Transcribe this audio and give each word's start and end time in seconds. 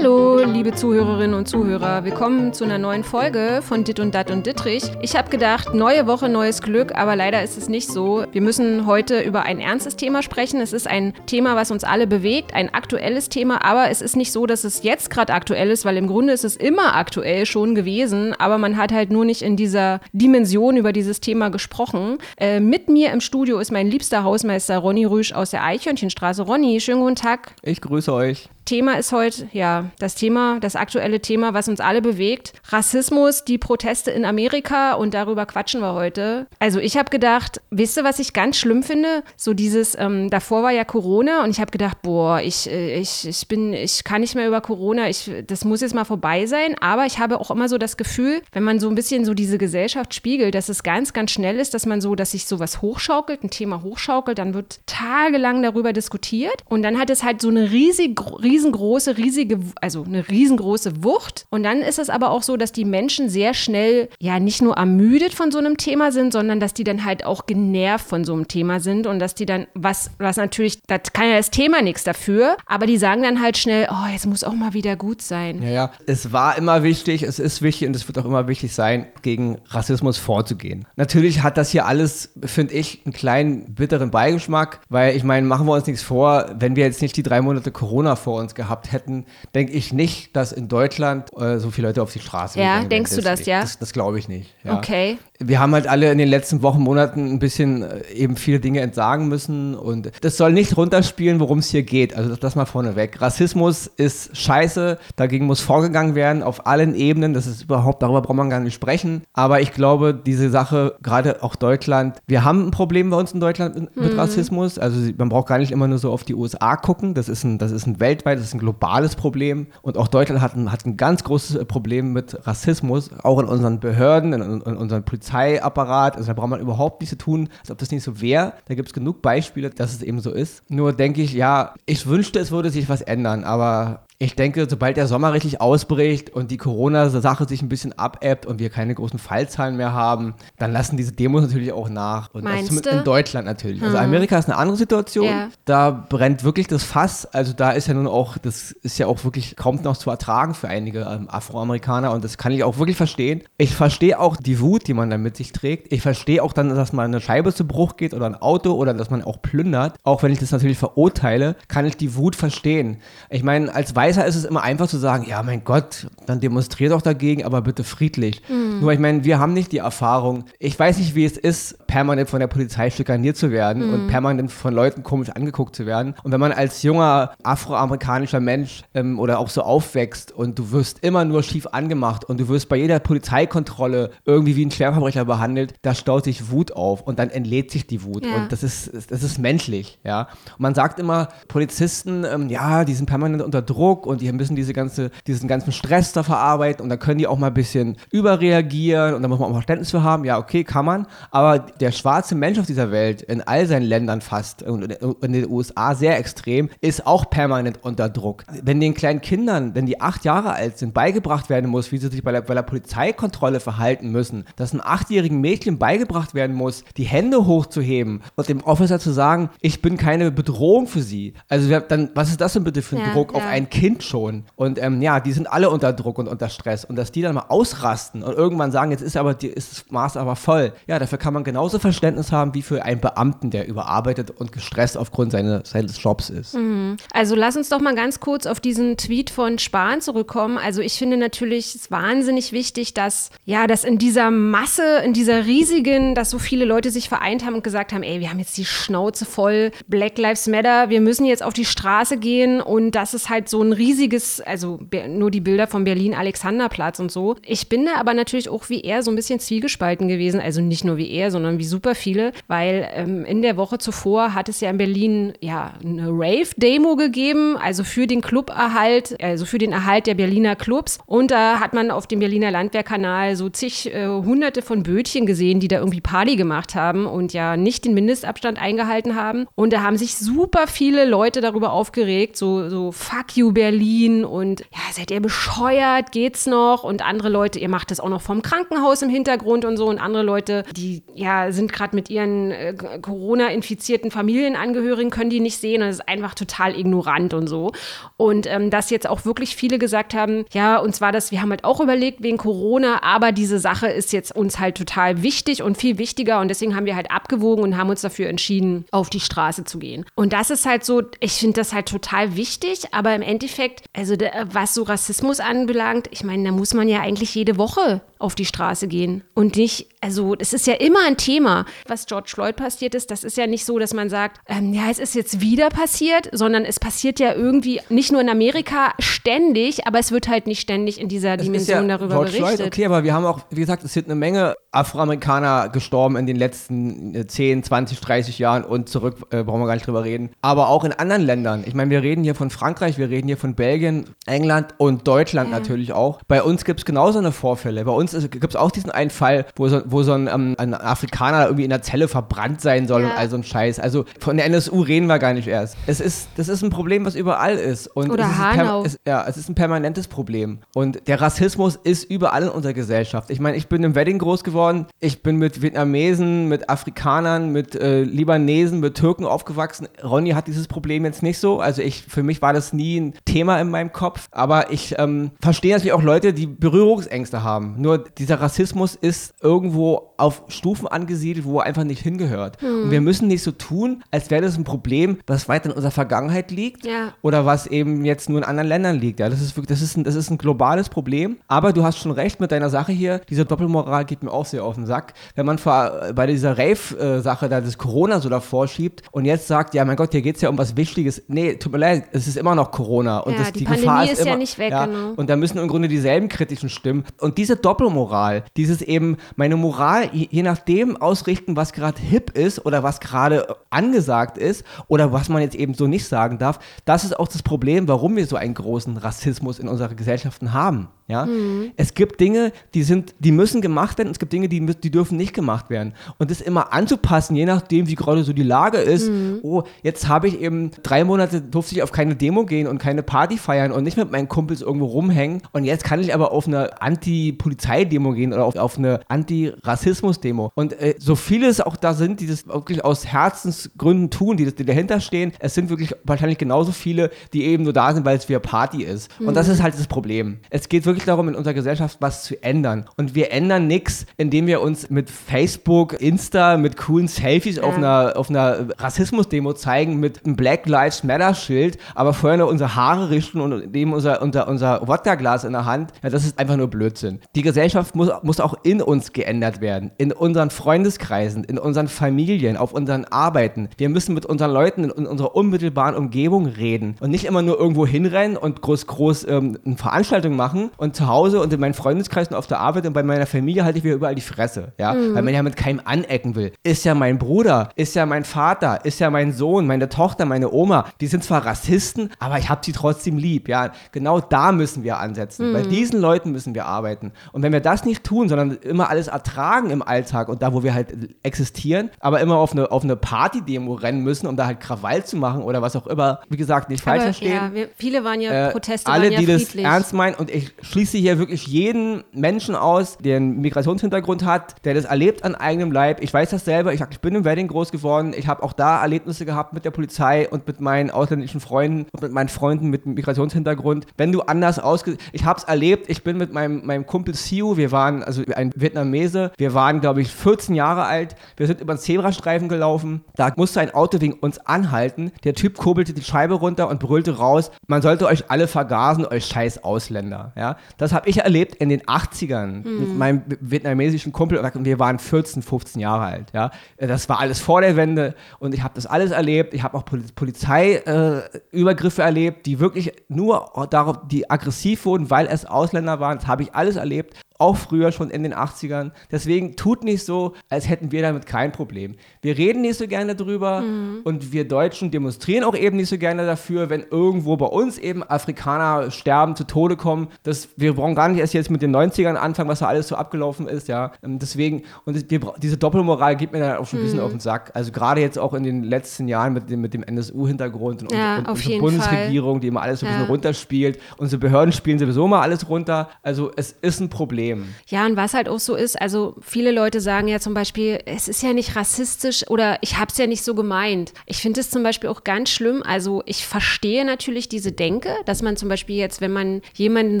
Hallo, 0.00 0.38
liebe 0.44 0.72
Zuhörerinnen 0.72 1.34
und 1.34 1.48
Zuhörer. 1.48 2.04
Willkommen 2.04 2.52
zu 2.52 2.62
einer 2.62 2.78
neuen 2.78 3.02
Folge 3.02 3.62
von 3.62 3.82
Dit 3.82 3.98
und 3.98 4.14
Dat 4.14 4.30
und 4.30 4.46
Dittrich. 4.46 4.84
Ich 5.02 5.16
habe 5.16 5.28
gedacht, 5.28 5.74
neue 5.74 6.06
Woche, 6.06 6.28
neues 6.28 6.62
Glück, 6.62 6.94
aber 6.94 7.16
leider 7.16 7.42
ist 7.42 7.58
es 7.58 7.68
nicht 7.68 7.90
so. 7.90 8.24
Wir 8.30 8.40
müssen 8.40 8.86
heute 8.86 9.20
über 9.22 9.42
ein 9.42 9.58
ernstes 9.58 9.96
Thema 9.96 10.22
sprechen. 10.22 10.60
Es 10.60 10.72
ist 10.72 10.86
ein 10.86 11.14
Thema, 11.26 11.56
was 11.56 11.72
uns 11.72 11.82
alle 11.82 12.06
bewegt, 12.06 12.54
ein 12.54 12.72
aktuelles 12.72 13.28
Thema, 13.28 13.64
aber 13.64 13.90
es 13.90 14.00
ist 14.00 14.14
nicht 14.14 14.30
so, 14.30 14.46
dass 14.46 14.62
es 14.62 14.84
jetzt 14.84 15.10
gerade 15.10 15.32
aktuell 15.32 15.68
ist, 15.68 15.84
weil 15.84 15.96
im 15.96 16.06
Grunde 16.06 16.32
ist 16.32 16.44
es 16.44 16.54
immer 16.54 16.94
aktuell 16.94 17.44
schon 17.44 17.74
gewesen, 17.74 18.34
aber 18.38 18.56
man 18.56 18.76
hat 18.76 18.92
halt 18.92 19.10
nur 19.10 19.24
nicht 19.24 19.42
in 19.42 19.56
dieser 19.56 19.98
Dimension 20.12 20.76
über 20.76 20.92
dieses 20.92 21.18
Thema 21.18 21.48
gesprochen. 21.48 22.18
Äh, 22.36 22.60
mit 22.60 22.88
mir 22.88 23.10
im 23.10 23.20
Studio 23.20 23.58
ist 23.58 23.72
mein 23.72 23.88
liebster 23.88 24.22
Hausmeister 24.22 24.78
Ronny 24.78 25.06
Rüsch 25.06 25.32
aus 25.32 25.50
der 25.50 25.64
Eichhörnchenstraße. 25.64 26.42
Ronny, 26.42 26.78
schönen 26.78 27.00
guten 27.00 27.16
Tag. 27.16 27.56
Ich 27.62 27.80
grüße 27.80 28.12
euch. 28.12 28.48
Thema 28.68 28.98
ist 28.98 29.12
heute, 29.12 29.48
ja, 29.52 29.86
das 29.98 30.14
Thema, 30.14 30.60
das 30.60 30.76
aktuelle 30.76 31.20
Thema, 31.20 31.54
was 31.54 31.68
uns 31.68 31.80
alle 31.80 32.02
bewegt. 32.02 32.52
Rassismus, 32.68 33.42
die 33.44 33.56
Proteste 33.56 34.10
in 34.10 34.26
Amerika 34.26 34.92
und 34.92 35.14
darüber 35.14 35.46
quatschen 35.46 35.80
wir 35.80 35.94
heute. 35.94 36.46
Also 36.58 36.78
ich 36.78 36.98
habe 36.98 37.08
gedacht, 37.08 37.62
wisst 37.70 37.96
ihr, 37.96 38.04
was 38.04 38.18
ich 38.18 38.34
ganz 38.34 38.58
schlimm 38.58 38.82
finde? 38.82 39.22
So 39.38 39.54
dieses, 39.54 39.96
ähm, 39.98 40.28
davor 40.28 40.62
war 40.62 40.70
ja 40.70 40.84
Corona 40.84 41.44
und 41.44 41.50
ich 41.50 41.60
habe 41.60 41.70
gedacht, 41.70 42.02
boah, 42.02 42.42
ich, 42.42 42.68
äh, 42.70 43.00
ich, 43.00 43.26
ich 43.26 43.48
bin, 43.48 43.72
ich 43.72 44.04
kann 44.04 44.20
nicht 44.20 44.34
mehr 44.34 44.46
über 44.46 44.60
Corona, 44.60 45.08
ich, 45.08 45.30
das 45.46 45.64
muss 45.64 45.80
jetzt 45.80 45.94
mal 45.94 46.04
vorbei 46.04 46.44
sein. 46.44 46.76
Aber 46.78 47.06
ich 47.06 47.18
habe 47.18 47.40
auch 47.40 47.50
immer 47.50 47.70
so 47.70 47.78
das 47.78 47.96
Gefühl, 47.96 48.42
wenn 48.52 48.64
man 48.64 48.80
so 48.80 48.90
ein 48.90 48.94
bisschen 48.94 49.24
so 49.24 49.32
diese 49.32 49.56
Gesellschaft 49.56 50.12
spiegelt, 50.12 50.54
dass 50.54 50.68
es 50.68 50.82
ganz, 50.82 51.14
ganz 51.14 51.30
schnell 51.30 51.58
ist, 51.58 51.72
dass 51.72 51.86
man 51.86 52.02
so, 52.02 52.14
dass 52.14 52.32
sich 52.32 52.44
sowas 52.44 52.82
hochschaukelt, 52.82 53.42
ein 53.44 53.48
Thema 53.48 53.82
hochschaukelt, 53.82 54.38
dann 54.38 54.52
wird 54.52 54.80
tagelang 54.84 55.62
darüber 55.62 55.94
diskutiert 55.94 56.64
und 56.66 56.82
dann 56.82 56.98
hat 56.98 57.08
es 57.08 57.22
halt 57.22 57.40
so 57.40 57.48
eine 57.48 57.70
riesig, 57.70 58.20
riesig 58.42 58.57
riesengroße, 58.58 59.16
riesige, 59.16 59.60
also 59.80 60.04
eine 60.04 60.28
riesengroße 60.28 61.04
Wucht. 61.04 61.46
Und 61.50 61.62
dann 61.62 61.78
ist 61.80 61.98
es 61.98 62.10
aber 62.10 62.30
auch 62.30 62.42
so, 62.42 62.56
dass 62.56 62.72
die 62.72 62.84
Menschen 62.84 63.28
sehr 63.28 63.54
schnell 63.54 64.08
ja 64.20 64.40
nicht 64.40 64.62
nur 64.62 64.76
ermüdet 64.76 65.34
von 65.34 65.52
so 65.52 65.58
einem 65.58 65.76
Thema 65.76 66.10
sind, 66.10 66.32
sondern 66.32 66.58
dass 66.58 66.74
die 66.74 66.84
dann 66.84 67.04
halt 67.04 67.24
auch 67.24 67.46
genervt 67.46 68.06
von 68.08 68.24
so 68.24 68.32
einem 68.34 68.48
Thema 68.48 68.80
sind 68.80 69.06
und 69.06 69.20
dass 69.20 69.34
die 69.34 69.46
dann, 69.46 69.66
was, 69.74 70.10
was 70.18 70.36
natürlich, 70.36 70.80
das 70.86 71.12
kann 71.12 71.28
ja 71.28 71.36
das 71.36 71.50
Thema 71.50 71.82
nichts 71.82 72.04
dafür, 72.04 72.56
aber 72.66 72.86
die 72.86 72.98
sagen 72.98 73.22
dann 73.22 73.40
halt 73.40 73.56
schnell, 73.56 73.88
oh, 73.90 74.10
jetzt 74.12 74.26
muss 74.26 74.42
auch 74.42 74.54
mal 74.54 74.74
wieder 74.74 74.96
gut 74.96 75.22
sein. 75.22 75.62
Ja, 75.62 75.70
ja. 75.70 75.92
Es 76.06 76.32
war 76.32 76.58
immer 76.58 76.82
wichtig, 76.82 77.22
es 77.22 77.38
ist 77.38 77.62
wichtig 77.62 77.88
und 77.88 77.94
es 77.94 78.08
wird 78.08 78.18
auch 78.18 78.24
immer 78.24 78.48
wichtig 78.48 78.74
sein, 78.74 79.06
gegen 79.22 79.58
Rassismus 79.68 80.18
vorzugehen. 80.18 80.86
Natürlich 80.96 81.42
hat 81.42 81.56
das 81.56 81.70
hier 81.70 81.86
alles, 81.86 82.30
finde 82.44 82.74
ich, 82.74 83.02
einen 83.04 83.12
kleinen 83.12 83.74
bitteren 83.74 84.10
Beigeschmack, 84.10 84.80
weil 84.88 85.16
ich 85.16 85.22
meine, 85.22 85.46
machen 85.46 85.66
wir 85.66 85.74
uns 85.74 85.86
nichts 85.86 86.02
vor, 86.02 86.46
wenn 86.58 86.74
wir 86.74 86.84
jetzt 86.84 87.02
nicht 87.02 87.16
die 87.16 87.22
drei 87.22 87.40
Monate 87.40 87.70
Corona 87.70 88.16
vor 88.16 88.40
uns 88.40 88.47
uns 88.48 88.54
gehabt 88.54 88.92
hätten, 88.92 89.26
denke 89.54 89.72
ich 89.72 89.92
nicht, 89.92 90.34
dass 90.34 90.52
in 90.52 90.68
Deutschland 90.68 91.30
äh, 91.38 91.58
so 91.58 91.70
viele 91.70 91.88
Leute 91.88 92.02
auf 92.02 92.12
die 92.12 92.20
Straße 92.20 92.58
Ja, 92.58 92.84
denkst 92.84 93.14
du 93.14 93.20
das, 93.20 93.44
ja? 93.46 93.60
Das, 93.60 93.78
das 93.78 93.92
glaube 93.92 94.18
ich 94.18 94.28
nicht. 94.28 94.54
Ja. 94.64 94.78
Okay 94.78 95.18
wir 95.40 95.60
haben 95.60 95.72
halt 95.72 95.86
alle 95.86 96.10
in 96.10 96.18
den 96.18 96.28
letzten 96.28 96.62
Wochen, 96.62 96.80
Monaten 96.80 97.32
ein 97.32 97.38
bisschen 97.38 97.82
äh, 97.82 98.02
eben 98.12 98.36
viele 98.36 98.60
Dinge 98.60 98.80
entsagen 98.80 99.28
müssen 99.28 99.74
und 99.74 100.10
das 100.20 100.36
soll 100.36 100.52
nicht 100.52 100.76
runterspielen, 100.76 101.38
worum 101.38 101.58
es 101.58 101.68
hier 101.68 101.82
geht. 101.82 102.16
Also 102.16 102.34
das 102.34 102.56
mal 102.56 102.66
vorneweg. 102.66 103.20
Rassismus 103.20 103.86
ist 103.86 104.36
scheiße, 104.36 104.98
dagegen 105.16 105.46
muss 105.46 105.60
vorgegangen 105.60 106.14
werden 106.14 106.42
auf 106.42 106.66
allen 106.66 106.94
Ebenen. 106.94 107.34
Das 107.34 107.46
ist 107.46 107.62
überhaupt, 107.62 108.02
darüber 108.02 108.22
braucht 108.22 108.36
man 108.36 108.50
gar 108.50 108.60
nicht 108.60 108.74
sprechen. 108.74 109.22
Aber 109.32 109.60
ich 109.60 109.72
glaube, 109.72 110.12
diese 110.14 110.50
Sache, 110.50 110.96
gerade 111.02 111.42
auch 111.42 111.54
Deutschland, 111.54 112.18
wir 112.26 112.44
haben 112.44 112.66
ein 112.66 112.70
Problem 112.72 113.10
bei 113.10 113.16
uns 113.16 113.32
in 113.32 113.40
Deutschland 113.40 113.76
mit 113.96 114.12
mhm. 114.12 114.18
Rassismus. 114.18 114.78
Also 114.78 115.12
man 115.16 115.28
braucht 115.28 115.48
gar 115.48 115.58
nicht 115.58 115.70
immer 115.70 115.86
nur 115.86 115.98
so 115.98 116.10
auf 116.10 116.24
die 116.24 116.34
USA 116.34 116.76
gucken. 116.76 117.14
Das 117.14 117.28
ist 117.28 117.44
ein, 117.44 117.58
das 117.58 117.70
ist 117.70 117.86
ein 117.86 118.00
weltweit, 118.28 118.38
das 118.38 118.48
ist 118.48 118.54
ein 118.54 118.60
globales 118.60 119.16
Problem. 119.16 119.66
Und 119.82 119.96
auch 119.96 120.08
Deutschland 120.08 120.40
hat 120.40 120.54
ein, 120.54 120.70
hat 120.70 120.86
ein 120.86 120.96
ganz 120.96 121.24
großes 121.24 121.64
Problem 121.66 122.12
mit 122.12 122.46
Rassismus, 122.46 123.10
auch 123.22 123.38
in 123.38 123.46
unseren 123.46 123.80
Behörden, 123.80 124.32
in, 124.32 124.42
in 124.42 124.62
Polizei 124.62 125.00
Polizeiapparat. 125.18 126.16
Also 126.16 126.28
da 126.28 126.34
braucht 126.34 126.50
man 126.50 126.60
überhaupt 126.60 127.00
nichts 127.00 127.10
zu 127.10 127.18
tun, 127.18 127.48
als 127.60 127.70
ob 127.70 127.78
das 127.78 127.90
nicht 127.90 128.02
so 128.02 128.20
wäre. 128.20 128.54
Da 128.66 128.74
gibt 128.74 128.88
es 128.88 128.94
genug 128.94 129.22
Beispiele, 129.22 129.70
dass 129.70 129.92
es 129.92 130.02
eben 130.02 130.20
so 130.20 130.32
ist. 130.32 130.62
Nur 130.70 130.92
denke 130.92 131.22
ich, 131.22 131.32
ja, 131.32 131.74
ich 131.86 132.06
wünschte, 132.06 132.38
es 132.38 132.50
würde 132.50 132.70
sich 132.70 132.88
was 132.88 133.00
ändern, 133.02 133.44
aber 133.44 134.04
ich 134.20 134.34
denke, 134.34 134.66
sobald 134.68 134.96
der 134.96 135.06
Sommer 135.06 135.32
richtig 135.32 135.60
ausbricht 135.60 136.30
und 136.30 136.50
die 136.50 136.56
Corona-Sache 136.56 137.46
sich 137.46 137.62
ein 137.62 137.68
bisschen 137.68 137.96
abebbt 137.96 138.46
und 138.46 138.58
wir 138.58 138.68
keine 138.68 138.92
großen 138.92 139.20
Fallzahlen 139.20 139.76
mehr 139.76 139.92
haben, 139.92 140.34
dann 140.58 140.72
lassen 140.72 140.96
diese 140.96 141.12
Demos 141.12 141.42
natürlich 141.42 141.72
auch 141.72 141.88
nach. 141.88 142.34
Und 142.34 142.42
Meinst 142.42 142.72
also 142.72 142.98
in 142.98 143.04
Deutschland 143.04 143.46
natürlich. 143.46 143.80
Also 143.80 143.92
hm. 143.92 143.98
Also 144.00 144.08
Amerika 144.08 144.36
ist 144.36 144.48
eine 144.48 144.56
andere 144.56 144.76
Situation. 144.76 145.26
Ja. 145.26 145.48
Da 145.66 145.90
brennt 145.90 146.42
wirklich 146.42 146.66
das 146.66 146.82
Fass. 146.82 147.26
Also 147.26 147.52
da 147.52 147.70
ist 147.70 147.86
ja 147.86 147.94
nun 147.94 148.08
auch, 148.08 148.38
das 148.38 148.72
ist 148.72 148.98
ja 148.98 149.06
auch 149.06 149.22
wirklich 149.22 149.54
kaum 149.54 149.76
noch 149.82 149.96
zu 149.96 150.10
ertragen 150.10 150.54
für 150.54 150.66
einige 150.66 151.02
ähm, 151.02 151.28
Afroamerikaner 151.30 152.10
und 152.10 152.24
das 152.24 152.38
kann 152.38 152.50
ich 152.50 152.64
auch 152.64 152.78
wirklich 152.78 152.96
verstehen. 152.96 153.44
Ich 153.56 153.76
verstehe 153.76 154.18
auch 154.18 154.36
die 154.36 154.58
Wut, 154.58 154.88
die 154.88 154.94
man 154.94 155.10
dann 155.10 155.22
mit 155.22 155.36
sich 155.36 155.52
trägt. 155.52 155.92
Ich 155.92 156.02
verstehe 156.02 156.42
auch 156.42 156.52
dann, 156.52 156.70
dass 156.70 156.92
man 156.92 157.04
eine 157.04 157.20
Scheibe 157.20 157.54
zu 157.54 157.68
Bruch 157.68 157.96
geht 157.96 158.14
oder 158.14 158.26
ein 158.26 158.34
Auto 158.34 158.72
oder 158.72 158.94
dass 158.94 159.10
man 159.10 159.22
auch 159.22 159.40
plündert. 159.42 159.94
Auch 160.02 160.24
wenn 160.24 160.32
ich 160.32 160.40
das 160.40 160.50
natürlich 160.50 160.78
verurteile, 160.78 161.54
kann 161.68 161.86
ich 161.86 161.96
die 161.96 162.16
Wut 162.16 162.34
verstehen. 162.34 162.96
Ich 163.30 163.44
meine, 163.44 163.72
als 163.72 163.94
Weiß 163.94 164.07
Weißer 164.08 164.24
ist 164.24 164.36
es 164.36 164.46
immer 164.46 164.62
einfach 164.62 164.88
zu 164.88 164.96
sagen, 164.96 165.26
ja, 165.28 165.42
mein 165.42 165.64
Gott, 165.64 166.06
dann 166.24 166.40
demonstriert 166.40 166.92
doch 166.92 167.02
dagegen, 167.02 167.44
aber 167.44 167.60
bitte 167.60 167.84
friedlich. 167.84 168.40
Mhm. 168.48 168.80
Nur 168.80 168.90
ich 168.90 168.98
meine, 168.98 169.22
wir 169.22 169.38
haben 169.38 169.52
nicht 169.52 169.70
die 169.70 169.78
Erfahrung. 169.78 170.44
Ich 170.58 170.78
weiß 170.78 170.96
nicht, 170.96 171.14
wie 171.14 171.26
es 171.26 171.36
ist, 171.36 171.86
permanent 171.86 172.30
von 172.30 172.40
der 172.40 172.46
Polizei 172.46 172.88
schikaniert 172.88 173.36
zu 173.36 173.50
werden 173.50 173.86
mhm. 173.86 173.92
und 173.92 174.06
permanent 174.08 174.50
von 174.50 174.72
Leuten 174.72 175.02
komisch 175.02 175.28
angeguckt 175.28 175.76
zu 175.76 175.84
werden. 175.84 176.14
Und 176.22 176.32
wenn 176.32 176.40
man 176.40 176.52
als 176.52 176.82
junger 176.82 177.32
afroamerikanischer 177.42 178.40
Mensch 178.40 178.82
ähm, 178.94 179.18
oder 179.18 179.38
auch 179.40 179.50
so 179.50 179.60
aufwächst 179.60 180.32
und 180.32 180.58
du 180.58 180.70
wirst 180.70 181.04
immer 181.04 181.26
nur 181.26 181.42
schief 181.42 181.66
angemacht 181.66 182.24
und 182.24 182.40
du 182.40 182.48
wirst 182.48 182.70
bei 182.70 182.76
jeder 182.76 183.00
Polizeikontrolle 183.00 184.10
irgendwie 184.24 184.56
wie 184.56 184.64
ein 184.64 184.70
Schwerverbrecher 184.70 185.26
behandelt, 185.26 185.74
da 185.82 185.94
staut 185.94 186.24
sich 186.24 186.50
Wut 186.50 186.72
auf 186.72 187.02
und 187.02 187.18
dann 187.18 187.28
entlädt 187.28 187.70
sich 187.70 187.86
die 187.86 188.02
Wut. 188.04 188.24
Ja. 188.24 188.36
Und 188.36 188.52
das 188.52 188.62
ist, 188.62 188.90
das 189.10 189.22
ist 189.22 189.38
menschlich, 189.38 189.98
ja. 190.02 190.28
Und 190.52 190.60
man 190.60 190.74
sagt 190.74 190.98
immer, 190.98 191.28
Polizisten, 191.48 192.24
ähm, 192.24 192.48
ja, 192.48 192.86
die 192.86 192.94
sind 192.94 193.04
permanent 193.04 193.42
unter 193.42 193.60
Druck 193.60 193.97
Druck 193.98 194.06
und 194.06 194.20
die 194.20 194.30
müssen 194.32 194.56
diese 194.56 194.72
ganze, 194.72 195.10
diesen 195.26 195.48
ganzen 195.48 195.72
Stress 195.72 196.12
da 196.12 196.22
verarbeiten 196.22 196.82
und 196.82 196.88
dann 196.88 196.98
können 196.98 197.18
die 197.18 197.26
auch 197.26 197.38
mal 197.38 197.48
ein 197.48 197.54
bisschen 197.54 197.96
überreagieren 198.10 199.14
und 199.14 199.22
da 199.22 199.28
muss 199.28 199.38
man 199.38 199.50
auch 199.50 199.54
Verständnis 199.54 199.90
für 199.90 200.02
haben. 200.02 200.24
Ja, 200.24 200.38
okay, 200.38 200.64
kann 200.64 200.84
man. 200.84 201.06
Aber 201.30 201.58
der 201.58 201.92
schwarze 201.92 202.34
Mensch 202.34 202.58
auf 202.58 202.66
dieser 202.66 202.90
Welt, 202.90 203.22
in 203.22 203.42
all 203.42 203.66
seinen 203.66 203.82
Ländern 203.82 204.20
fast 204.20 204.62
und 204.62 204.92
in 204.92 205.32
den 205.32 205.50
USA 205.50 205.94
sehr 205.94 206.18
extrem, 206.18 206.68
ist 206.80 207.06
auch 207.06 207.30
permanent 207.30 207.80
unter 207.82 208.08
Druck. 208.08 208.44
Wenn 208.62 208.80
den 208.80 208.94
kleinen 208.94 209.20
Kindern, 209.20 209.74
wenn 209.74 209.86
die 209.86 210.00
acht 210.00 210.24
Jahre 210.24 210.52
alt 210.52 210.78
sind, 210.78 210.94
beigebracht 210.94 211.50
werden 211.50 211.70
muss, 211.70 211.92
wie 211.92 211.98
sie 211.98 212.08
sich 212.08 212.22
bei 212.22 212.32
der, 212.32 212.42
bei 212.42 212.54
der 212.54 212.62
Polizeikontrolle 212.62 213.60
verhalten 213.60 214.10
müssen, 214.10 214.44
dass 214.56 214.72
einem 214.72 214.82
achtjährigen 214.84 215.40
Mädchen 215.40 215.78
beigebracht 215.78 216.34
werden 216.34 216.54
muss, 216.54 216.84
die 216.96 217.04
Hände 217.04 217.46
hochzuheben 217.46 218.22
und 218.36 218.48
dem 218.48 218.62
Officer 218.62 218.98
zu 218.98 219.10
sagen, 219.10 219.50
ich 219.60 219.82
bin 219.82 219.96
keine 219.96 220.30
Bedrohung 220.30 220.86
für 220.86 221.02
sie. 221.02 221.34
Also 221.48 221.80
dann, 221.80 222.10
was 222.14 222.30
ist 222.30 222.40
das 222.40 222.52
denn 222.52 222.64
bitte 222.64 222.82
für 222.82 222.96
ein 222.96 223.02
ja, 223.02 223.12
Druck 223.12 223.32
ja. 223.32 223.38
auf 223.38 223.46
ein 223.46 223.68
Kind? 223.68 223.87
Kind 223.88 224.02
schon. 224.02 224.44
Und 224.54 224.78
ähm, 224.82 225.00
ja, 225.00 225.18
die 225.18 225.32
sind 225.32 225.50
alle 225.50 225.70
unter 225.70 225.94
Druck 225.94 226.18
und 226.18 226.28
unter 226.28 226.50
Stress. 226.50 226.84
Und 226.84 226.96
dass 226.96 227.10
die 227.10 227.22
dann 227.22 227.34
mal 227.34 227.46
ausrasten 227.48 228.22
und 228.22 228.36
irgendwann 228.36 228.70
sagen, 228.70 228.90
jetzt 228.90 229.00
ist 229.00 229.16
aber 229.16 229.32
die, 229.32 229.46
ist 229.46 229.72
das 229.72 229.90
Maß 229.90 230.18
aber 230.18 230.36
voll. 230.36 230.74
Ja, 230.86 230.98
dafür 230.98 231.16
kann 231.16 231.32
man 231.32 231.42
genauso 231.42 231.78
Verständnis 231.78 232.30
haben 232.30 232.52
wie 232.52 232.60
für 232.60 232.84
einen 232.84 233.00
Beamten, 233.00 233.50
der 233.50 233.66
überarbeitet 233.66 234.30
und 234.30 234.52
gestresst 234.52 234.98
aufgrund 234.98 235.32
seine, 235.32 235.62
seines 235.64 236.02
Jobs 236.02 236.28
ist. 236.28 236.54
Mhm. 236.54 236.98
Also 237.14 237.34
lass 237.34 237.56
uns 237.56 237.70
doch 237.70 237.80
mal 237.80 237.94
ganz 237.94 238.20
kurz 238.20 238.44
auf 238.44 238.60
diesen 238.60 238.98
Tweet 238.98 239.30
von 239.30 239.58
Spahn 239.58 240.02
zurückkommen. 240.02 240.58
Also 240.58 240.82
ich 240.82 240.98
finde 240.98 241.16
natürlich 241.16 241.74
es 241.74 241.90
wahnsinnig 241.90 242.52
wichtig, 242.52 242.92
dass 242.92 243.30
ja, 243.46 243.66
dass 243.66 243.84
in 243.84 243.96
dieser 243.96 244.30
Masse, 244.30 244.98
in 245.02 245.14
dieser 245.14 245.46
riesigen, 245.46 246.14
dass 246.14 246.28
so 246.28 246.38
viele 246.38 246.66
Leute 246.66 246.90
sich 246.90 247.08
vereint 247.08 247.46
haben 247.46 247.54
und 247.54 247.64
gesagt 247.64 247.94
haben, 247.94 248.02
ey, 248.02 248.20
wir 248.20 248.28
haben 248.28 248.38
jetzt 248.38 248.58
die 248.58 248.66
Schnauze 248.66 249.24
voll, 249.24 249.70
Black 249.86 250.18
Lives 250.18 250.46
Matter, 250.46 250.90
wir 250.90 251.00
müssen 251.00 251.24
jetzt 251.24 251.42
auf 251.42 251.54
die 251.54 251.64
Straße 251.64 252.18
gehen 252.18 252.60
und 252.60 252.90
das 252.90 253.14
ist 253.14 253.30
halt 253.30 253.48
so 253.48 253.62
ein 253.62 253.77
riesiges, 253.78 254.40
also 254.40 254.80
nur 255.08 255.30
die 255.30 255.40
Bilder 255.40 255.66
von 255.66 255.84
Berlin 255.84 256.14
Alexanderplatz 256.14 256.98
und 256.98 257.10
so. 257.10 257.36
Ich 257.46 257.68
bin 257.68 257.86
da 257.86 257.94
aber 257.96 258.14
natürlich 258.14 258.48
auch 258.48 258.68
wie 258.68 258.80
er 258.80 259.02
so 259.02 259.10
ein 259.10 259.16
bisschen 259.16 259.40
zwiegespalten 259.40 260.08
gewesen, 260.08 260.40
also 260.40 260.60
nicht 260.60 260.84
nur 260.84 260.96
wie 260.96 261.10
er, 261.10 261.30
sondern 261.30 261.58
wie 261.58 261.64
super 261.64 261.94
viele, 261.94 262.32
weil 262.46 262.88
ähm, 262.92 263.24
in 263.24 263.42
der 263.42 263.56
Woche 263.56 263.78
zuvor 263.78 264.34
hat 264.34 264.48
es 264.48 264.60
ja 264.60 264.70
in 264.70 264.78
Berlin 264.78 265.32
ja 265.40 265.74
eine 265.82 266.08
Rave-Demo 266.08 266.96
gegeben, 266.96 267.56
also 267.56 267.84
für 267.84 268.06
den 268.06 268.20
Cluberhalt, 268.20 269.20
also 269.22 269.44
für 269.44 269.58
den 269.58 269.72
Erhalt 269.72 270.06
der 270.06 270.14
Berliner 270.14 270.56
Clubs. 270.56 270.98
Und 271.06 271.30
da 271.30 271.60
hat 271.60 271.72
man 271.72 271.90
auf 271.90 272.06
dem 272.06 272.18
Berliner 272.18 272.50
Landwehrkanal 272.50 273.36
so 273.36 273.48
zig 273.48 273.94
äh, 273.94 274.06
hunderte 274.06 274.62
von 274.62 274.82
Bötchen 274.82 275.26
gesehen, 275.26 275.60
die 275.60 275.68
da 275.68 275.78
irgendwie 275.78 276.00
Party 276.00 276.36
gemacht 276.36 276.74
haben 276.74 277.06
und 277.06 277.32
ja 277.32 277.56
nicht 277.56 277.84
den 277.84 277.94
Mindestabstand 277.94 278.60
eingehalten 278.60 279.14
haben. 279.14 279.46
Und 279.54 279.72
da 279.72 279.82
haben 279.82 279.96
sich 279.96 280.16
super 280.16 280.66
viele 280.66 281.04
Leute 281.04 281.40
darüber 281.40 281.72
aufgeregt, 281.72 282.36
so, 282.36 282.68
so 282.68 282.92
fuck 282.92 283.36
you 283.36 283.52
Berlin 283.52 283.67
Berlin 283.68 284.24
und 284.24 284.60
ja, 284.60 284.80
seid 284.92 285.10
ihr 285.10 285.20
bescheuert, 285.20 286.10
geht's 286.10 286.46
noch? 286.46 286.84
Und 286.84 287.04
andere 287.04 287.28
Leute, 287.28 287.58
ihr 287.58 287.68
macht 287.68 287.90
das 287.90 288.00
auch 288.00 288.08
noch 288.08 288.22
vom 288.22 288.40
Krankenhaus 288.40 289.02
im 289.02 289.10
Hintergrund 289.10 289.66
und 289.66 289.76
so 289.76 289.88
und 289.88 289.98
andere 289.98 290.22
Leute, 290.22 290.64
die 290.74 291.02
ja 291.14 291.52
sind 291.52 291.70
gerade 291.70 291.94
mit 291.94 292.08
ihren 292.08 292.50
äh, 292.50 292.72
Corona-infizierten 293.02 294.10
Familienangehörigen, 294.10 295.10
können 295.10 295.28
die 295.28 295.40
nicht 295.40 295.58
sehen. 295.58 295.82
Und 295.82 295.88
das 295.88 295.96
ist 295.96 296.08
einfach 296.08 296.34
total 296.34 296.78
ignorant 296.78 297.34
und 297.34 297.46
so. 297.46 297.72
Und 298.16 298.46
ähm, 298.46 298.70
dass 298.70 298.88
jetzt 298.88 299.06
auch 299.06 299.26
wirklich 299.26 299.54
viele 299.54 299.78
gesagt 299.78 300.14
haben, 300.14 300.46
ja, 300.50 300.78
uns 300.78 301.02
war 301.02 301.12
das, 301.12 301.30
wir 301.30 301.42
haben 301.42 301.50
halt 301.50 301.64
auch 301.64 301.80
überlegt 301.80 302.22
wegen 302.22 302.38
Corona, 302.38 303.02
aber 303.02 303.32
diese 303.32 303.58
Sache 303.58 303.88
ist 303.88 304.14
jetzt 304.14 304.34
uns 304.34 304.58
halt 304.58 304.78
total 304.78 305.22
wichtig 305.22 305.62
und 305.62 305.76
viel 305.76 305.98
wichtiger. 305.98 306.40
Und 306.40 306.48
deswegen 306.48 306.74
haben 306.74 306.86
wir 306.86 306.96
halt 306.96 307.10
abgewogen 307.10 307.64
und 307.64 307.76
haben 307.76 307.90
uns 307.90 308.00
dafür 308.00 308.30
entschieden, 308.30 308.86
auf 308.92 309.10
die 309.10 309.20
Straße 309.20 309.64
zu 309.64 309.78
gehen. 309.78 310.06
Und 310.14 310.32
das 310.32 310.48
ist 310.48 310.64
halt 310.64 310.86
so, 310.86 311.02
ich 311.20 311.32
finde 311.32 311.60
das 311.60 311.74
halt 311.74 311.86
total 311.86 312.34
wichtig, 312.34 312.86
aber 312.92 313.14
im 313.14 313.20
Endeffekt, 313.20 313.47
also 313.96 314.14
was 314.52 314.74
so 314.74 314.82
Rassismus 314.82 315.40
anbelangt, 315.40 316.08
ich 316.10 316.24
meine, 316.24 316.44
da 316.44 316.52
muss 316.52 316.74
man 316.74 316.88
ja 316.88 317.00
eigentlich 317.00 317.34
jede 317.34 317.56
Woche 317.58 318.02
auf 318.18 318.34
die 318.34 318.44
Straße 318.44 318.88
gehen 318.88 319.22
und 319.34 319.56
nicht, 319.56 319.88
also 320.00 320.34
es 320.38 320.52
ist 320.52 320.66
ja 320.66 320.74
immer 320.74 321.00
ein 321.06 321.16
Thema, 321.16 321.66
was 321.86 322.06
George 322.06 322.30
Floyd 322.34 322.56
passiert 322.56 322.94
ist. 322.94 323.10
Das 323.10 323.24
ist 323.24 323.36
ja 323.36 323.46
nicht 323.46 323.64
so, 323.64 323.78
dass 323.78 323.94
man 323.94 324.10
sagt, 324.10 324.40
ähm, 324.46 324.72
ja, 324.72 324.90
es 324.90 324.98
ist 324.98 325.14
jetzt 325.14 325.40
wieder 325.40 325.68
passiert, 325.68 326.28
sondern 326.32 326.64
es 326.64 326.80
passiert 326.80 327.20
ja 327.20 327.34
irgendwie 327.34 327.80
nicht 327.88 328.10
nur 328.10 328.20
in 328.20 328.28
Amerika 328.28 328.92
ständig, 328.98 329.86
aber 329.86 329.98
es 329.98 330.10
wird 330.10 330.28
halt 330.28 330.46
nicht 330.46 330.60
ständig 330.60 331.00
in 331.00 331.08
dieser 331.08 331.34
es 331.34 331.44
Dimension 331.44 331.88
ja 331.88 331.96
darüber 331.96 332.14
George 332.14 332.32
berichtet. 332.32 332.56
Floyd, 332.56 332.66
okay, 332.66 332.86
aber 332.86 333.04
wir 333.04 333.14
haben 333.14 333.24
auch, 333.24 333.40
wie 333.50 333.60
gesagt, 333.60 333.84
es 333.84 333.92
sind 333.92 334.06
eine 334.06 334.16
Menge 334.16 334.56
Afroamerikaner 334.70 335.70
gestorben 335.70 336.16
in 336.16 336.26
den 336.26 336.36
letzten 336.36 337.26
10, 337.28 337.62
20, 337.62 338.00
30 338.00 338.38
Jahren 338.38 338.64
und 338.64 338.88
zurück, 338.88 339.16
äh, 339.30 339.42
brauchen 339.42 339.60
wir 339.60 339.66
gar 339.66 339.74
nicht 339.74 339.86
drüber 339.86 340.04
reden. 340.04 340.30
Aber 340.42 340.68
auch 340.68 340.84
in 340.84 340.92
anderen 340.92 341.22
Ländern. 341.22 341.64
Ich 341.66 341.74
meine, 341.74 341.90
wir 341.90 342.02
reden 342.02 342.22
hier 342.22 342.34
von 342.34 342.50
Frankreich, 342.50 342.98
wir 342.98 343.08
reden 343.08 343.28
hier 343.28 343.37
von 343.38 343.54
Belgien, 343.54 344.06
England 344.26 344.74
und 344.78 345.06
Deutschland 345.06 345.50
ja. 345.50 345.58
natürlich 345.58 345.92
auch. 345.92 346.20
Bei 346.28 346.42
uns 346.42 346.64
gibt 346.64 346.80
es 346.80 346.84
genauso 346.84 347.18
eine 347.18 347.32
Vorfälle. 347.32 347.84
Bei 347.84 347.92
uns 347.92 348.12
gibt 348.30 348.44
es 348.44 348.56
auch 348.56 348.70
diesen 348.70 348.90
einen 348.90 349.10
Fall, 349.10 349.46
wo 349.56 349.68
so, 349.68 349.82
wo 349.86 350.02
so 350.02 350.12
ein, 350.12 350.28
ähm, 350.28 350.54
ein, 350.58 350.74
Afrikaner 350.74 351.44
irgendwie 351.44 351.64
in 351.64 351.70
der 351.70 351.82
Zelle 351.82 352.08
verbrannt 352.08 352.60
sein 352.60 352.86
soll 352.86 353.02
ja. 353.02 353.08
und 353.08 353.16
all 353.16 353.28
so 353.30 353.36
ein 353.36 353.44
Scheiß. 353.44 353.80
Also 353.80 354.04
von 354.20 354.36
der 354.36 354.46
NSU 354.46 354.80
reden 354.80 355.06
wir 355.06 355.18
gar 355.18 355.34
nicht 355.34 355.48
erst. 355.48 355.76
Es 355.86 356.00
ist, 356.00 356.28
das 356.36 356.48
ist 356.48 356.62
ein 356.62 356.70
Problem, 356.70 357.04
was 357.04 357.14
überall 357.14 357.56
ist. 357.56 357.86
Und 357.88 358.10
Oder 358.10 358.24
es 358.24 358.38
Hanau. 358.38 358.82
Ist, 358.82 358.98
ja, 359.06 359.24
es 359.26 359.36
ist 359.36 359.48
ein 359.48 359.54
permanentes 359.54 360.08
Problem. 360.08 360.58
Und 360.74 361.06
der 361.08 361.20
Rassismus 361.20 361.76
ist 361.76 362.04
überall 362.04 362.44
in 362.44 362.48
unserer 362.48 362.74
Gesellschaft. 362.74 363.30
Ich 363.30 363.40
meine, 363.40 363.56
ich 363.56 363.68
bin 363.68 363.82
im 363.82 363.94
Wedding 363.94 364.18
groß 364.18 364.44
geworden. 364.44 364.86
Ich 365.00 365.22
bin 365.22 365.36
mit 365.36 365.62
Vietnamesen, 365.62 366.48
mit 366.48 366.68
Afrikanern, 366.68 367.50
mit 367.50 367.74
äh, 367.74 368.02
Libanesen, 368.02 368.80
mit 368.80 368.94
Türken 368.94 369.24
aufgewachsen. 369.24 369.88
Ronny 370.02 370.30
hat 370.30 370.46
dieses 370.46 370.68
Problem 370.68 371.04
jetzt 371.04 371.22
nicht 371.22 371.38
so. 371.38 371.60
Also 371.60 371.82
ich, 371.82 372.02
für 372.02 372.22
mich 372.22 372.42
war 372.42 372.52
das 372.52 372.72
nie 372.72 373.00
ein 373.00 373.14
Thema 373.28 373.60
in 373.60 373.70
meinem 373.70 373.92
Kopf. 373.92 374.28
Aber 374.30 374.72
ich 374.72 374.94
ähm, 374.98 375.30
verstehe 375.40 375.72
natürlich 375.72 375.92
auch 375.92 376.02
Leute, 376.02 376.32
die 376.32 376.46
Berührungsängste 376.46 377.42
haben. 377.42 377.76
Nur 377.78 377.98
dieser 377.98 378.40
Rassismus 378.40 378.94
ist 378.94 379.34
irgendwo 379.42 380.14
auf 380.16 380.42
Stufen 380.48 380.88
angesiedelt, 380.88 381.46
wo 381.46 381.60
er 381.60 381.66
einfach 381.66 381.84
nicht 381.84 382.02
hingehört. 382.02 382.60
Hm. 382.60 382.84
Und 382.84 382.90
wir 382.90 383.00
müssen 383.00 383.28
nicht 383.28 383.42
so 383.42 383.52
tun, 383.52 384.02
als 384.10 384.30
wäre 384.30 384.42
das 384.42 384.56
ein 384.56 384.64
Problem, 384.64 385.18
was 385.26 385.48
weit 385.48 385.66
in 385.66 385.72
unserer 385.72 385.90
Vergangenheit 385.90 386.50
liegt 386.50 386.86
ja. 386.86 387.12
oder 387.22 387.46
was 387.46 387.66
eben 387.66 388.04
jetzt 388.04 388.28
nur 388.28 388.38
in 388.38 388.44
anderen 388.44 388.68
Ländern 388.68 388.98
liegt. 388.98 389.20
Ja, 389.20 389.28
das 389.28 389.40
ist 389.40 389.56
wirklich, 389.56 389.68
das 389.68 389.82
ist 389.82 389.96
ein, 389.96 390.04
das 390.04 390.14
ist 390.14 390.30
ein 390.30 390.38
globales 390.38 390.88
Problem. 390.88 391.36
Aber 391.46 391.72
du 391.72 391.84
hast 391.84 391.98
schon 391.98 392.12
recht 392.12 392.40
mit 392.40 392.50
deiner 392.50 392.70
Sache 392.70 392.92
hier. 392.92 393.20
Diese 393.28 393.44
Doppelmoral 393.44 394.04
geht 394.04 394.22
mir 394.22 394.32
auch 394.32 394.46
sehr 394.46 394.64
auf 394.64 394.74
den 394.74 394.86
Sack. 394.86 395.14
Wenn 395.34 395.46
man 395.46 395.58
vor, 395.58 395.92
bei 396.14 396.26
dieser 396.26 396.58
Rave-Sache 396.58 397.48
da 397.48 397.60
das 397.60 397.78
Corona 397.78 398.20
so 398.20 398.28
davor 398.28 398.66
schiebt 398.66 399.02
und 399.12 399.24
jetzt 399.24 399.46
sagt, 399.46 399.74
ja, 399.74 399.84
mein 399.84 399.96
Gott, 399.96 400.12
hier 400.12 400.22
geht 400.22 400.36
es 400.36 400.42
ja 400.42 400.48
um 400.48 400.58
was 400.58 400.76
Wichtiges. 400.76 401.22
Nee, 401.28 401.54
tut 401.54 401.72
mir 401.72 401.78
leid, 401.78 402.04
es 402.12 402.26
ist 402.26 402.36
immer 402.36 402.54
noch 402.54 402.70
Corona. 402.70 403.17
Und 403.18 403.32
ja, 403.34 403.38
das, 403.40 403.52
die, 403.52 403.60
die 403.60 403.64
Gefahr 403.64 404.04
ist, 404.04 404.12
ist 404.12 404.20
immer, 404.20 404.30
ja 404.30 404.36
nicht 404.36 404.58
weg. 404.58 404.70
Ja, 404.70 404.86
genau. 404.86 405.12
Und 405.16 405.28
da 405.30 405.36
müssen 405.36 405.58
im 405.58 405.68
Grunde 405.68 405.88
dieselben 405.88 406.28
kritischen 406.28 406.68
Stimmen. 406.68 407.04
Und 407.20 407.38
diese 407.38 407.56
Doppelmoral, 407.56 408.44
dieses 408.56 408.82
eben 408.82 409.16
meine 409.36 409.56
Moral 409.56 410.08
je 410.12 410.42
nachdem 410.42 410.96
ausrichten, 410.96 411.56
was 411.56 411.72
gerade 411.72 412.00
hip 412.00 412.30
ist 412.36 412.64
oder 412.64 412.82
was 412.82 413.00
gerade 413.00 413.56
angesagt 413.70 414.38
ist 414.38 414.64
oder 414.88 415.12
was 415.12 415.28
man 415.28 415.42
jetzt 415.42 415.54
eben 415.54 415.74
so 415.74 415.86
nicht 415.86 416.06
sagen 416.06 416.38
darf, 416.38 416.58
das 416.84 417.04
ist 417.04 417.18
auch 417.18 417.28
das 417.28 417.42
Problem, 417.42 417.88
warum 417.88 418.16
wir 418.16 418.26
so 418.26 418.36
einen 418.36 418.54
großen 418.54 418.96
Rassismus 418.96 419.58
in 419.58 419.68
unseren 419.68 419.96
Gesellschaften 419.96 420.52
haben. 420.52 420.88
Ja? 421.08 421.26
Mhm. 421.26 421.72
Es 421.76 421.94
gibt 421.94 422.20
Dinge, 422.20 422.52
die 422.74 422.82
sind, 422.82 423.14
die 423.18 423.32
müssen 423.32 423.60
gemacht 423.60 423.98
werden, 423.98 424.10
es 424.10 424.18
gibt 424.18 424.32
Dinge, 424.32 424.48
die, 424.48 424.64
die 424.64 424.90
dürfen 424.90 425.16
nicht 425.16 425.34
gemacht 425.34 425.70
werden. 425.70 425.94
Und 426.18 426.30
das 426.30 426.40
immer 426.40 426.72
anzupassen, 426.72 427.34
je 427.34 427.46
nachdem, 427.46 427.88
wie 427.88 427.94
gerade 427.94 428.24
so 428.24 428.32
die 428.32 428.42
Lage 428.42 428.78
ist. 428.78 429.08
Mhm. 429.08 429.40
Oh, 429.42 429.62
jetzt 429.82 430.08
habe 430.08 430.28
ich 430.28 430.40
eben 430.40 430.70
drei 430.82 431.04
Monate 431.04 431.40
durfte 431.40 431.74
ich 431.74 431.82
auf 431.82 431.92
keine 431.92 432.14
Demo 432.14 432.44
gehen 432.44 432.66
und 432.66 432.78
keine 432.78 433.02
Party 433.02 433.38
feiern 433.38 433.72
und 433.72 433.84
nicht 433.84 433.96
mit 433.96 434.10
meinen 434.10 434.28
Kumpels 434.28 434.60
irgendwo 434.60 434.86
rumhängen. 434.86 435.42
Und 435.52 435.64
jetzt 435.64 435.84
kann 435.84 436.00
ich 436.00 436.14
aber 436.14 436.32
auf 436.32 436.46
eine 436.46 436.80
Anti-Polizei-Demo 436.82 438.12
gehen 438.12 438.32
oder 438.32 438.44
auf, 438.44 438.56
auf 438.56 438.78
eine 438.78 439.00
Anti-Rassismus-Demo. 439.08 440.52
Und 440.54 440.74
äh, 440.74 440.94
so 440.98 441.16
viele 441.16 441.48
es 441.48 441.60
auch 441.60 441.76
da 441.76 441.94
sind, 441.94 442.20
die 442.20 442.26
das 442.26 442.46
wirklich 442.46 442.84
aus 442.84 443.06
Herzensgründen 443.06 444.10
tun, 444.10 444.36
die, 444.36 444.44
das, 444.44 444.54
die 444.54 444.64
dahinter 444.64 445.00
stehen, 445.00 445.32
es 445.38 445.54
sind 445.54 445.70
wirklich 445.70 445.94
wahrscheinlich 446.04 446.38
genauso 446.38 446.72
viele, 446.72 447.10
die 447.32 447.44
eben 447.44 447.64
nur 447.64 447.72
da 447.72 447.94
sind, 447.94 448.04
weil 448.04 448.18
es 448.18 448.28
wieder 448.28 448.40
Party 448.40 448.82
ist. 448.82 449.08
Mhm. 449.20 449.28
Und 449.28 449.34
das 449.34 449.48
ist 449.48 449.62
halt 449.62 449.74
das 449.74 449.86
Problem. 449.86 450.38
Es 450.50 450.68
geht 450.68 450.84
wirklich 450.84 450.97
wirklich 450.98 451.06
darum, 451.06 451.28
in 451.28 451.36
unserer 451.36 451.54
Gesellschaft 451.54 451.98
was 452.00 452.24
zu 452.24 452.42
ändern. 452.42 452.86
Und 452.96 453.14
wir 453.14 453.30
ändern 453.30 453.68
nichts, 453.68 454.04
indem 454.16 454.48
wir 454.48 454.60
uns 454.60 454.90
mit 454.90 455.08
Facebook, 455.10 456.00
Insta, 456.00 456.56
mit 456.56 456.76
coolen 456.76 457.06
Selfies 457.06 457.56
ja. 457.56 457.62
auf 457.62 457.76
einer, 457.76 458.14
auf 458.16 458.30
einer 458.30 458.68
Rassismus-Demo 458.78 459.52
zeigen, 459.52 460.00
mit 460.00 460.24
einem 460.24 460.34
Black 460.34 460.66
Lives 460.66 461.04
Matter-Schild, 461.04 461.78
aber 461.94 462.12
vorher 462.14 462.38
nur 462.38 462.48
unsere 462.48 462.74
Haare 462.74 463.10
richten 463.10 463.40
und 463.40 463.72
nehmen 463.72 463.92
unser, 463.92 464.20
unser, 464.22 464.48
unser 464.48 464.86
Wodka-Glas 464.88 465.44
in 465.44 465.52
der 465.52 465.66
Hand. 465.66 465.92
Ja, 466.02 466.10
das 466.10 466.24
ist 466.24 466.38
einfach 466.38 466.56
nur 466.56 466.68
Blödsinn. 466.68 467.20
Die 467.36 467.42
Gesellschaft 467.42 467.94
muss, 467.94 468.10
muss 468.22 468.40
auch 468.40 468.54
in 468.64 468.82
uns 468.82 469.12
geändert 469.12 469.60
werden. 469.60 469.92
In 469.98 470.10
unseren 470.10 470.50
Freundeskreisen, 470.50 471.44
in 471.44 471.58
unseren 471.58 471.86
Familien, 471.86 472.56
auf 472.56 472.72
unseren 472.72 473.04
Arbeiten. 473.04 473.68
Wir 473.76 473.88
müssen 473.88 474.14
mit 474.14 474.26
unseren 474.26 474.50
Leuten 474.50 474.84
in, 474.84 474.90
in 474.90 475.06
unserer 475.06 475.36
unmittelbaren 475.36 475.94
Umgebung 475.94 476.46
reden 476.46 476.96
und 477.00 477.10
nicht 477.10 477.24
immer 477.24 477.42
nur 477.42 477.58
irgendwo 477.58 477.86
hinrennen 477.86 478.36
und 478.36 478.62
groß, 478.62 478.88
groß 478.88 479.28
ähm, 479.28 479.58
eine 479.64 479.76
Veranstaltung 479.76 480.34
machen 480.34 480.70
und 480.76 480.87
und 480.88 480.96
zu 480.96 481.06
Hause 481.06 481.40
und 481.40 481.52
in 481.52 481.60
meinen 481.60 481.74
Freundeskreisen 481.74 482.34
auf 482.34 482.46
der 482.46 482.60
Arbeit 482.60 482.86
und 482.86 482.92
bei 482.94 483.02
meiner 483.02 483.26
Familie 483.26 483.64
halte 483.64 483.78
ich 483.78 483.84
mir 483.84 483.94
überall 483.94 484.14
die 484.14 484.22
Fresse, 484.22 484.72
ja, 484.78 484.94
mhm. 484.94 485.14
weil 485.14 485.22
man 485.22 485.34
ja 485.34 485.42
mit 485.42 485.56
keinem 485.56 485.80
anecken 485.84 486.34
will. 486.34 486.52
Ist 486.62 486.84
ja 486.84 486.94
mein 486.94 487.18
Bruder, 487.18 487.68
ist 487.76 487.94
ja 487.94 488.06
mein 488.06 488.24
Vater, 488.24 488.84
ist 488.84 488.98
ja 489.00 489.10
mein 489.10 489.32
Sohn, 489.32 489.66
meine 489.66 489.88
Tochter, 489.88 490.24
meine 490.24 490.50
Oma. 490.50 490.86
Die 491.00 491.06
sind 491.06 491.22
zwar 491.22 491.44
Rassisten, 491.44 492.10
aber 492.18 492.38
ich 492.38 492.48
habe 492.48 492.62
sie 492.64 492.72
trotzdem 492.72 493.18
lieb, 493.18 493.48
ja. 493.48 493.72
Genau 493.92 494.20
da 494.20 494.52
müssen 494.52 494.82
wir 494.82 494.98
ansetzen. 494.98 495.50
Mhm. 495.50 495.52
Bei 495.52 495.62
diesen 495.62 496.00
Leuten 496.00 496.32
müssen 496.32 496.54
wir 496.54 496.64
arbeiten. 496.64 497.12
Und 497.32 497.42
wenn 497.42 497.52
wir 497.52 497.60
das 497.60 497.84
nicht 497.84 498.04
tun, 498.04 498.28
sondern 498.28 498.52
immer 498.62 498.88
alles 498.88 499.08
ertragen 499.08 499.70
im 499.70 499.82
Alltag 499.82 500.28
und 500.28 500.42
da, 500.42 500.54
wo 500.54 500.62
wir 500.62 500.72
halt 500.72 500.94
existieren, 501.22 501.90
aber 502.00 502.20
immer 502.20 502.36
auf 502.36 502.52
eine, 502.52 502.70
auf 502.70 502.82
eine 502.82 502.96
Party-Demo 502.96 503.74
rennen 503.74 504.02
müssen, 504.02 504.26
um 504.26 504.36
da 504.36 504.46
halt 504.46 504.60
Krawall 504.60 505.04
zu 505.04 505.16
machen 505.16 505.42
oder 505.42 505.60
was 505.60 505.76
auch 505.76 505.86
immer, 505.86 506.20
wie 506.30 506.36
gesagt, 506.36 506.70
nicht 506.70 506.82
falsch 506.82 507.02
verstehen. 507.02 507.34
Ja, 507.34 507.52
wir, 507.52 507.68
viele 507.76 508.04
waren 508.04 508.20
ja, 508.20 508.48
äh, 508.48 508.52
Proteste 508.52 508.90
alle, 508.90 509.04
waren 509.04 509.12
ja 509.12 509.20
die 509.20 509.26
das 509.26 509.54
ernst 509.54 509.92
meinen 509.92 510.14
und 510.14 510.30
ich 510.30 510.52
schließe 510.78 510.98
hier 510.98 511.18
wirklich 511.18 511.48
jeden 511.48 512.04
Menschen 512.12 512.54
aus, 512.54 512.98
der 512.98 513.16
einen 513.16 513.40
Migrationshintergrund 513.40 514.24
hat, 514.24 514.64
der 514.64 514.74
das 514.74 514.84
erlebt 514.84 515.24
an 515.24 515.34
eigenem 515.34 515.72
Leib. 515.72 516.00
Ich 516.00 516.14
weiß 516.14 516.30
das 516.30 516.44
selber. 516.44 516.72
Ich, 516.72 516.80
ich 516.88 517.00
bin 517.00 517.16
im 517.16 517.24
Wedding 517.24 517.48
groß 517.48 517.72
geworden. 517.72 518.14
Ich 518.16 518.28
habe 518.28 518.44
auch 518.44 518.52
da 518.52 518.80
Erlebnisse 518.80 519.26
gehabt 519.26 519.52
mit 519.52 519.64
der 519.64 519.72
Polizei 519.72 520.28
und 520.28 520.46
mit 520.46 520.60
meinen 520.60 520.92
ausländischen 520.92 521.40
Freunden 521.40 521.86
und 521.92 522.02
mit 522.02 522.12
meinen 522.12 522.28
Freunden 522.28 522.70
mit 522.70 522.86
Migrationshintergrund. 522.86 523.86
Wenn 523.96 524.12
du 524.12 524.20
anders 524.20 524.60
ausge... 524.60 524.98
Ich 525.10 525.24
habe 525.24 525.40
es 525.40 525.44
erlebt. 525.44 525.90
Ich 525.90 526.04
bin 526.04 526.16
mit 526.16 526.32
meinem, 526.32 526.64
meinem 526.64 526.86
Kumpel 526.86 527.16
Siu, 527.16 527.56
wir 527.56 527.72
waren, 527.72 528.04
also 528.04 528.22
ein 528.36 528.52
Vietnamese, 528.54 529.32
wir 529.36 529.54
waren, 529.54 529.80
glaube 529.80 530.00
ich, 530.00 530.12
14 530.12 530.54
Jahre 530.54 530.84
alt. 530.84 531.16
Wir 531.36 531.48
sind 531.48 531.60
über 531.60 531.74
den 531.74 531.80
Zebrastreifen 531.80 532.48
gelaufen. 532.48 533.02
Da 533.16 533.32
musste 533.34 533.58
ein 533.58 533.74
Auto 533.74 534.00
wegen 534.00 534.12
uns 534.12 534.38
anhalten. 534.38 535.10
Der 535.24 535.34
Typ 535.34 535.56
kurbelte 535.56 535.92
die 535.92 536.04
Scheibe 536.04 536.34
runter 536.34 536.68
und 536.68 536.78
brüllte 536.78 537.16
raus, 537.16 537.50
man 537.66 537.82
sollte 537.82 538.06
euch 538.06 538.30
alle 538.30 538.46
vergasen, 538.46 539.04
euch 539.04 539.26
scheiß 539.26 539.64
Ausländer. 539.64 540.32
Ja? 540.36 540.56
Das 540.76 540.92
habe 540.92 541.08
ich 541.08 541.18
erlebt 541.18 541.54
in 541.56 541.68
den 541.68 541.82
80ern 541.82 542.64
mhm. 542.64 542.80
mit 542.80 542.98
meinem 542.98 543.22
vietnamesischen 543.40 544.12
Kumpel 544.12 544.38
und 544.38 544.64
wir 544.64 544.78
waren 544.78 544.98
14, 544.98 545.42
15 545.42 545.80
Jahre 545.80 546.04
alt. 546.04 546.32
Ja? 546.32 546.50
Das 546.76 547.08
war 547.08 547.20
alles 547.20 547.40
vor 547.40 547.60
der 547.60 547.76
Wende 547.76 548.14
und 548.38 548.54
ich 548.54 548.62
habe 548.62 548.74
das 548.74 548.86
alles 548.86 549.10
erlebt. 549.10 549.54
Ich 549.54 549.62
habe 549.62 549.76
auch 549.76 549.84
Polizeiübergriffe 549.84 552.02
äh, 552.02 552.04
erlebt, 552.04 552.46
die 552.46 552.60
wirklich 552.60 552.92
nur 553.08 553.66
darauf, 553.70 554.08
die 554.08 554.30
aggressiv 554.30 554.84
wurden, 554.84 555.10
weil 555.10 555.26
es 555.26 555.44
Ausländer 555.44 556.00
waren. 556.00 556.18
Das 556.18 556.26
habe 556.26 556.42
ich 556.42 556.54
alles 556.54 556.76
erlebt 556.76 557.16
auch 557.38 557.56
früher 557.56 557.92
schon 557.92 558.10
in 558.10 558.24
den 558.24 558.34
80ern. 558.34 558.90
Deswegen 559.10 559.56
tut 559.56 559.84
nicht 559.84 560.04
so, 560.04 560.34
als 560.48 560.68
hätten 560.68 560.92
wir 560.92 561.02
damit 561.02 561.26
kein 561.26 561.52
Problem. 561.52 561.94
Wir 562.20 562.36
reden 562.36 562.62
nicht 562.62 562.76
so 562.76 562.86
gerne 562.88 563.14
drüber 563.14 563.60
mhm. 563.60 564.00
und 564.04 564.32
wir 564.32 564.46
Deutschen 564.46 564.90
demonstrieren 564.90 565.44
auch 565.44 565.54
eben 565.54 565.76
nicht 565.76 565.88
so 565.88 565.98
gerne 565.98 566.26
dafür, 566.26 566.68
wenn 566.68 566.84
irgendwo 566.90 567.36
bei 567.36 567.46
uns 567.46 567.78
eben 567.78 568.02
Afrikaner 568.02 568.90
sterben, 568.90 569.36
zu 569.36 569.44
Tode 569.44 569.76
kommen. 569.76 570.08
Das, 570.24 570.48
wir 570.56 570.74
brauchen 570.74 570.96
gar 570.96 571.08
nicht 571.08 571.20
erst 571.20 571.32
jetzt 571.32 571.50
mit 571.50 571.62
den 571.62 571.74
90ern 571.74 572.14
anfangen, 572.14 572.48
was 572.48 572.58
da 572.58 572.66
alles 572.66 572.88
so 572.88 572.96
abgelaufen 572.96 573.46
ist, 573.46 573.68
ja. 573.68 573.92
Ähm, 574.02 574.18
deswegen, 574.18 574.64
und 574.84 575.10
wir, 575.10 575.20
diese 575.40 575.56
Doppelmoral 575.56 576.16
geht 576.16 576.32
mir 576.32 576.40
dann 576.40 576.56
auch 576.56 576.66
schon 576.66 576.80
ein 576.80 576.82
bisschen 576.82 576.98
mhm. 576.98 577.04
auf 577.04 577.10
den 577.12 577.20
Sack. 577.20 577.52
Also 577.54 577.70
gerade 577.70 578.00
jetzt 578.00 578.18
auch 578.18 578.34
in 578.34 578.42
den 578.42 578.64
letzten 578.64 579.06
Jahren 579.06 579.32
mit 579.32 579.48
dem, 579.48 579.60
mit 579.60 579.74
dem 579.74 579.84
NSU-Hintergrund 579.84 580.82
und, 580.82 580.92
ja, 580.92 581.18
und, 581.18 581.28
und 581.28 581.34
unsere 581.34 581.60
Bundesregierung, 581.60 582.34
Fall. 582.34 582.40
die 582.40 582.48
immer 582.48 582.62
alles 582.62 582.80
so 582.80 582.86
ein 582.86 582.92
ja. 582.92 582.98
bisschen 582.98 583.10
runterspielt. 583.10 583.78
Unsere 583.96 584.18
Behörden 584.18 584.52
spielen 584.52 584.78
sowieso 584.78 585.06
mal 585.06 585.20
alles 585.20 585.48
runter. 585.48 585.88
Also 586.02 586.32
es 586.34 586.52
ist 586.52 586.80
ein 586.80 586.88
Problem. 586.88 587.27
Extrem. 587.30 587.54
Ja, 587.68 587.86
und 587.86 587.96
was 587.96 588.14
halt 588.14 588.28
auch 588.28 588.40
so 588.40 588.54
ist, 588.54 588.80
also 588.80 589.14
viele 589.20 589.52
Leute 589.52 589.80
sagen 589.80 590.08
ja 590.08 590.20
zum 590.20 590.34
Beispiel, 590.34 590.80
es 590.86 591.08
ist 591.08 591.22
ja 591.22 591.32
nicht 591.32 591.56
rassistisch 591.56 592.28
oder 592.28 592.58
ich 592.60 592.78
habe 592.78 592.90
es 592.90 592.98
ja 592.98 593.06
nicht 593.06 593.22
so 593.22 593.34
gemeint. 593.34 593.92
Ich 594.06 594.18
finde 594.18 594.40
es 594.40 594.50
zum 594.50 594.62
Beispiel 594.62 594.90
auch 594.90 595.04
ganz 595.04 595.30
schlimm. 595.30 595.62
Also 595.62 596.02
ich 596.06 596.26
verstehe 596.26 596.84
natürlich 596.84 597.28
diese 597.28 597.52
Denke, 597.52 597.94
dass 598.06 598.22
man 598.22 598.36
zum 598.36 598.48
Beispiel 598.48 598.76
jetzt, 598.76 599.00
wenn 599.00 599.12
man 599.12 599.42
jemanden 599.54 600.00